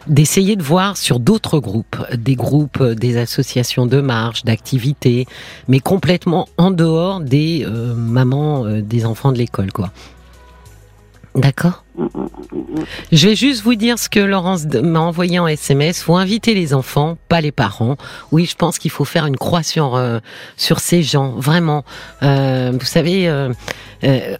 d'essayer 0.07 0.55
de, 0.55 0.61
voir 0.61 0.97
sur 0.97 1.19
d'autres 1.19 1.59
groupes, 1.59 1.97
des 2.15 2.35
groupes, 2.35 2.83
des 2.83 3.17
associations 3.17 3.87
de 3.87 3.99
marche, 3.99 4.43
d'activités, 4.43 5.25
mais 5.67 5.79
complètement 5.79 6.47
en 6.57 6.69
dehors 6.69 7.19
des 7.19 7.65
euh, 7.65 7.95
mamans, 7.95 8.65
euh, 8.65 8.81
des 8.81 9.05
enfants 9.05 9.31
de 9.31 9.39
l'école, 9.39 9.71
quoi. 9.71 9.91
D'accord. 11.35 11.83
Je 13.11 13.27
vais 13.27 13.35
juste 13.35 13.63
vous 13.63 13.73
dire 13.73 13.97
ce 13.97 14.07
que 14.07 14.19
Laurence 14.19 14.65
m'a 14.65 14.99
envoyé 14.99 15.39
en 15.39 15.47
SMS. 15.47 16.01
Faut 16.01 16.15
inviter 16.15 16.53
les 16.53 16.73
enfants, 16.73 17.17
pas 17.27 17.41
les 17.41 17.51
parents. 17.51 17.97
Oui, 18.31 18.45
je 18.45 18.55
pense 18.55 18.77
qu'il 18.77 18.91
faut 18.91 19.05
faire 19.05 19.25
une 19.25 19.37
croix 19.37 19.63
sur 19.63 19.95
euh, 19.95 20.19
sur 20.57 20.79
ces 20.79 21.01
gens, 21.01 21.31
vraiment. 21.31 21.85
Euh, 22.21 22.71
vous 22.79 22.85
savez, 22.85 23.27
euh, 23.27 23.51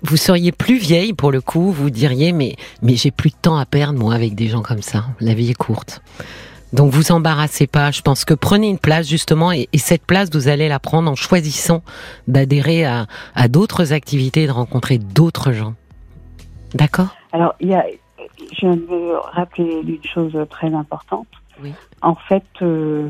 vous 0.04 0.18
seriez 0.18 0.52
plus 0.52 0.78
vieille 0.78 1.14
pour 1.14 1.32
le 1.32 1.42
coup, 1.42 1.72
vous 1.72 1.90
diriez 1.90 2.32
mais 2.32 2.56
mais 2.84 2.96
j'ai 2.96 3.12
plus 3.12 3.32
de 3.32 3.38
temps 3.42 3.58
à 3.58 3.66
perdre 3.66 3.98
moi 3.98 4.14
avec 4.14 4.36
des 4.36 4.48
gens 4.48 4.62
comme 4.62 4.84
ça. 4.84 5.06
La 5.20 5.34
vie 5.34 5.50
est 5.50 5.56
courte. 5.56 6.02
Donc 6.74 6.92
vous 6.92 7.12
embarrassez 7.12 7.68
pas. 7.68 7.92
Je 7.92 8.02
pense 8.02 8.26
que 8.26 8.34
prenez 8.34 8.68
une 8.68 8.80
place 8.80 9.08
justement 9.08 9.52
et, 9.52 9.68
cette 9.78 10.06
place 10.06 10.30
vous 10.32 10.48
allez 10.48 10.68
la 10.68 10.80
prendre 10.80 11.10
en 11.10 11.16
choisissant 11.16 11.84
d'adhérer 12.28 12.86
à, 12.86 13.08
à 13.36 13.48
d'autres 13.48 13.94
activités, 13.94 14.48
de 14.48 14.52
rencontrer 14.52 14.98
d'autres 14.98 15.52
gens. 15.54 15.76
D'accord 16.74 17.16
Alors, 17.32 17.56
il 17.60 17.70
y 17.70 17.76
a, 17.76 17.86
je 18.60 18.68
veux 18.68 19.18
rappeler 19.18 19.82
une 19.86 20.04
chose 20.04 20.38
très 20.50 20.74
importante. 20.74 21.28
Oui. 21.62 21.74
En 22.02 22.16
fait, 22.16 22.44
euh, 22.62 23.10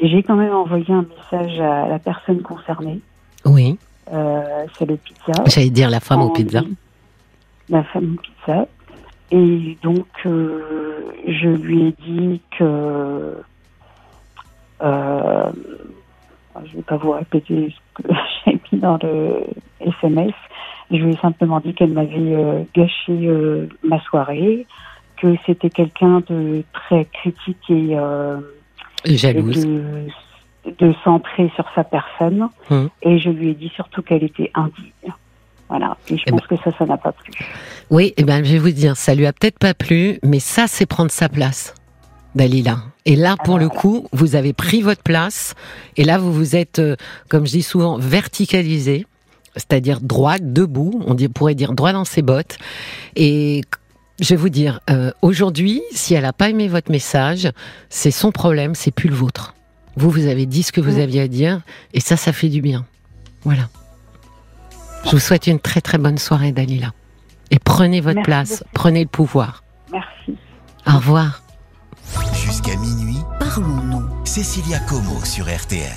j'ai 0.00 0.22
quand 0.22 0.36
même 0.36 0.54
envoyé 0.54 0.92
un 0.92 1.04
message 1.04 1.58
à 1.60 1.88
la 1.88 1.98
personne 1.98 2.42
concernée. 2.42 3.00
Oui. 3.44 3.78
Euh, 4.12 4.66
c'est 4.78 4.86
le 4.86 4.96
pizza. 4.96 5.44
J'allais 5.46 5.70
dire 5.70 5.90
la 5.90 6.00
femme 6.00 6.22
au 6.22 6.30
pizza. 6.30 6.62
La 7.68 7.82
femme 7.84 8.16
au 8.16 8.20
pizza. 8.20 8.66
Et 9.30 9.76
donc, 9.82 10.06
euh, 10.24 11.04
je 11.26 11.48
lui 11.48 11.88
ai 11.88 11.94
dit 12.06 12.40
que. 12.58 13.36
je 14.80 16.72
ne 16.72 16.76
vais 16.76 16.82
pas 16.82 16.96
vous 16.96 17.12
répéter 17.12 17.74
ce 17.96 18.02
que 18.02 18.08
j'ai 18.46 18.60
mis 18.72 18.80
dans 18.80 18.98
le 19.02 19.44
SMS, 19.80 20.32
je 20.90 20.96
lui 20.96 21.12
ai 21.12 21.16
simplement 21.18 21.60
dit 21.60 21.74
qu'elle 21.74 21.92
m'avait 21.92 22.16
euh, 22.16 22.62
gâché 22.74 23.12
euh, 23.12 23.68
ma 23.82 24.00
soirée, 24.02 24.66
que 25.20 25.34
c'était 25.44 25.70
quelqu'un 25.70 26.22
de 26.28 26.62
très 26.72 27.04
critique 27.06 27.70
et, 27.70 27.98
euh, 27.98 28.38
jalouse. 29.04 29.66
de, 29.66 30.94
centrer 31.04 31.50
sur 31.54 31.66
sa 31.74 31.84
personne. 31.84 32.48
Hum. 32.70 32.88
Et 33.02 33.18
je 33.18 33.28
lui 33.28 33.50
ai 33.50 33.54
dit 33.54 33.70
surtout 33.74 34.02
qu'elle 34.02 34.24
était 34.24 34.50
indigne. 34.54 35.12
Voilà. 35.68 35.98
Et 36.08 36.16
je 36.16 36.22
eh 36.26 36.30
pense 36.30 36.40
ben. 36.48 36.56
que 36.56 36.64
ça, 36.64 36.76
ça 36.78 36.86
n'a 36.86 36.96
pas 36.96 37.12
plu. 37.12 37.32
Oui, 37.90 38.06
et 38.06 38.14
eh 38.18 38.24
ben, 38.24 38.42
je 38.42 38.52
vais 38.52 38.58
vous 38.58 38.70
dire, 38.70 38.96
ça 38.96 39.14
lui 39.14 39.26
a 39.26 39.32
peut-être 39.34 39.58
pas 39.58 39.74
plu, 39.74 40.18
mais 40.22 40.40
ça, 40.40 40.66
c'est 40.66 40.86
prendre 40.86 41.10
sa 41.10 41.28
place. 41.28 41.74
Dalila. 42.34 42.78
Et 43.04 43.16
là, 43.16 43.36
pour 43.44 43.58
le 43.58 43.68
coup, 43.68 44.06
vous 44.12 44.36
avez 44.36 44.52
pris 44.52 44.80
votre 44.80 45.02
place. 45.02 45.54
Et 45.96 46.04
là, 46.04 46.18
vous 46.18 46.32
vous 46.32 46.56
êtes, 46.56 46.80
comme 47.28 47.46
je 47.46 47.52
dis 47.52 47.62
souvent, 47.62 47.98
verticalisé 47.98 49.06
c'est-à-dire 49.58 50.00
droit, 50.00 50.38
debout, 50.38 51.02
on 51.06 51.14
pourrait 51.28 51.54
dire 51.54 51.72
droit 51.72 51.92
dans 51.92 52.04
ses 52.04 52.22
bottes. 52.22 52.56
Et 53.16 53.62
je 54.20 54.30
vais 54.30 54.36
vous 54.36 54.48
dire, 54.48 54.80
euh, 54.88 55.10
aujourd'hui, 55.22 55.82
si 55.92 56.14
elle 56.14 56.22
n'a 56.22 56.32
pas 56.32 56.48
aimé 56.48 56.68
votre 56.68 56.90
message, 56.90 57.50
c'est 57.90 58.10
son 58.10 58.32
problème, 58.32 58.74
c'est 58.74 58.90
plus 58.90 59.08
le 59.08 59.14
vôtre. 59.14 59.54
Vous, 59.96 60.10
vous 60.10 60.26
avez 60.26 60.46
dit 60.46 60.62
ce 60.62 60.72
que 60.72 60.80
vous 60.80 60.98
aviez 60.98 61.22
à 61.22 61.28
dire, 61.28 61.60
et 61.92 62.00
ça, 62.00 62.16
ça 62.16 62.32
fait 62.32 62.48
du 62.48 62.60
bien. 62.60 62.86
Voilà. 63.44 63.68
Je 65.04 65.10
vous 65.10 65.18
souhaite 65.18 65.46
une 65.46 65.60
très 65.60 65.80
très 65.80 65.98
bonne 65.98 66.18
soirée, 66.18 66.52
Dalila. 66.52 66.92
Et 67.50 67.58
prenez 67.58 68.00
votre 68.00 68.22
place, 68.22 68.64
prenez 68.74 69.02
le 69.02 69.08
pouvoir. 69.08 69.62
Merci. 69.92 70.38
Au 70.86 70.96
revoir. 70.96 71.42
Jusqu'à 72.32 72.76
minuit, 72.76 73.18
parlons-nous. 73.38 74.04
Cécilia 74.24 74.78
Como 74.80 75.24
sur 75.24 75.46
RTL. 75.46 75.92